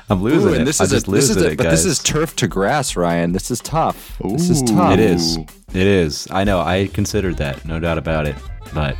I'm 0.08 0.22
losing 0.22 0.50
Ooh, 0.50 0.52
it. 0.52 0.58
and 0.58 0.66
this 0.66 0.80
I'm 0.80 0.84
is 0.84 0.92
a, 0.92 0.96
just 0.96 1.10
this 1.10 1.30
is 1.30 1.36
losing 1.36 1.48
a, 1.50 1.52
it, 1.52 1.56
but 1.58 1.70
this 1.70 1.84
is 1.84 1.98
turf 2.00 2.36
to 2.36 2.46
grass, 2.46 2.94
Ryan. 2.94 3.32
This 3.32 3.50
is 3.50 3.58
tough. 3.60 4.16
This 4.22 4.50
is 4.50 4.62
tough. 4.62 4.92
It 4.92 5.00
is. 5.00 5.36
It 5.38 5.86
is. 5.86 6.28
I 6.30 6.44
know. 6.44 6.60
I 6.60 6.86
considered 6.92 7.38
that. 7.38 7.64
No 7.64 7.80
doubt 7.80 7.98
about 7.98 8.26
it. 8.26 8.36
But 8.72 8.96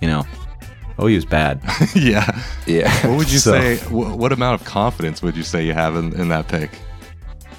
you 0.00 0.08
know, 0.08 0.24
OU's 1.00 1.24
bad. 1.24 1.60
yeah. 1.94 2.26
Yeah. 2.66 2.90
What 3.06 3.18
would 3.18 3.30
you 3.32 3.38
So- 3.38 3.52
say? 3.52 3.76
Wh- 3.88 4.18
what 4.18 4.32
amount 4.32 4.60
of 4.60 4.66
confidence 4.66 5.22
would 5.22 5.36
you 5.36 5.44
say 5.44 5.64
you 5.64 5.74
have 5.74 5.94
in, 5.94 6.12
in 6.20 6.28
that 6.30 6.48
pick? 6.48 6.70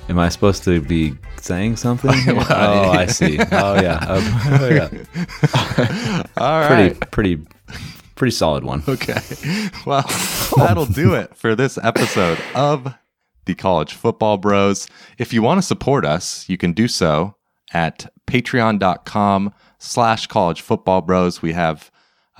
Am 0.10 0.20
I 0.20 0.30
supposed 0.30 0.64
to 0.66 0.82
be 0.82 1.16
saying 1.42 1.78
something? 1.78 2.12
Well, 2.34 2.48
oh, 2.50 2.92
I 2.92 3.06
see. 3.06 3.40
Oh 3.40 3.82
yeah. 3.82 4.00
Oh, 4.10 4.60
oh, 4.62 4.70
yeah. 4.70 6.24
All 6.38 6.60
right. 6.60 7.00
Pretty, 7.12 7.36
pretty, 7.36 7.48
pretty 8.16 8.32
solid 8.32 8.64
one. 8.64 8.84
Okay. 8.88 9.20
Well, 9.86 10.04
that'll 10.58 10.86
do 10.86 11.14
it 11.14 11.36
for 11.36 11.56
this 11.56 11.78
episode 11.82 12.40
of 12.54 12.94
the 13.46 13.56
College 13.56 13.94
Football 13.94 14.38
Bros. 14.38 14.88
If 15.18 15.32
you 15.34 15.42
want 15.42 15.60
to 15.60 15.62
support 15.62 16.06
us, 16.06 16.48
you 16.50 16.58
can 16.58 16.74
do 16.74 16.88
so 16.88 17.36
at 17.74 18.12
patreon.com 18.28 19.54
slash 19.80 20.28
college 20.28 20.62
football 20.62 21.02
bros. 21.02 21.42
We 21.42 21.54
have 21.54 21.92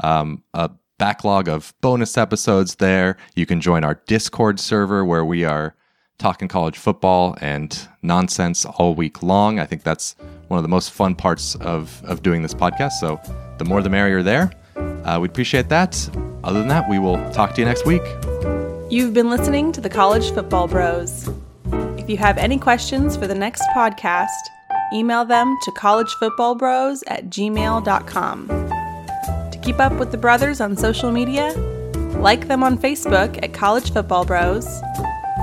um, 0.02 0.44
a 0.54 0.70
backlog 0.98 1.48
of 1.48 1.74
bonus 1.82 2.18
episodes 2.18 2.76
there. 2.76 3.18
You 3.36 3.46
can 3.46 3.62
join 3.62 3.84
our 3.84 4.02
Discord 4.08 4.60
server 4.60 5.04
where 5.04 5.26
we 5.26 5.44
are 5.44 5.76
talking 6.24 6.48
college 6.48 6.78
football 6.78 7.38
and 7.42 7.86
nonsense 8.02 8.64
all 8.64 8.96
week 8.96 9.22
long. 9.22 9.60
I 9.60 9.66
think 9.66 9.84
that's 9.84 10.16
one 10.48 10.58
of 10.58 10.64
the 10.64 10.70
most 10.70 10.92
fun 10.92 11.16
parts 11.16 11.56
of, 11.56 12.02
of 12.06 12.24
doing 12.24 12.42
this 12.42 12.54
podcast. 12.54 12.94
So 12.94 13.20
the 13.58 13.66
more 13.66 13.82
the 13.82 13.90
merrier 13.90 14.24
there. 14.24 14.50
Uh, 14.78 15.20
we'd 15.22 15.32
appreciate 15.32 15.68
that. 15.68 16.10
Other 16.46 16.60
than 16.60 16.70
that, 16.70 16.90
we 16.90 16.98
will 16.98 17.18
talk 17.32 17.54
to 17.56 17.62
you 17.62 17.66
next 17.66 17.86
week. 17.86 18.02
You've 18.90 19.14
been 19.14 19.30
listening 19.30 19.74
to 19.74 19.82
the 19.82 19.90
College 19.90 20.32
Football 20.32 20.70
Bros. 20.70 21.30
If 21.98 22.10
you 22.10 22.16
have 22.16 22.38
any 22.38 22.58
questions 22.58 23.18
for 23.18 23.28
the 23.28 23.36
next 23.36 23.64
podcast, 23.76 24.30
email 24.94 25.26
them 25.26 25.58
to 25.64 25.72
collegefootballbros 25.72 27.04
at 27.08 27.26
gmail.com. 27.26 28.48
To 28.48 29.60
keep 29.62 29.78
up 29.78 29.92
with 30.00 30.12
the 30.12 30.18
brothers 30.18 30.62
on 30.62 30.78
social 30.78 31.12
media, 31.12 31.52
like 32.18 32.48
them 32.48 32.64
on 32.64 32.78
Facebook 32.78 33.44
at 33.44 33.52
College 33.54 33.92
Football 33.92 34.24
Bros, 34.24 34.82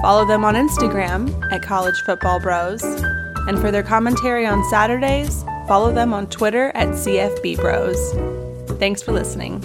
follow 0.02 0.24
them 0.24 0.44
on 0.44 0.54
Instagram 0.54 1.50
at 1.52 1.62
College 1.62 2.00
Football 2.02 2.40
Bros, 2.40 2.82
and 2.82 3.58
for 3.58 3.70
their 3.70 3.82
commentary 3.82 4.46
on 4.46 4.62
Saturdays, 4.70 5.44
follow 5.66 5.92
them 5.92 6.12
on 6.12 6.26
Twitter 6.28 6.72
at 6.74 6.88
CFB 6.88 7.56
Bros. 7.56 8.78
Thanks 8.78 9.02
for 9.02 9.12
listening. 9.12 9.62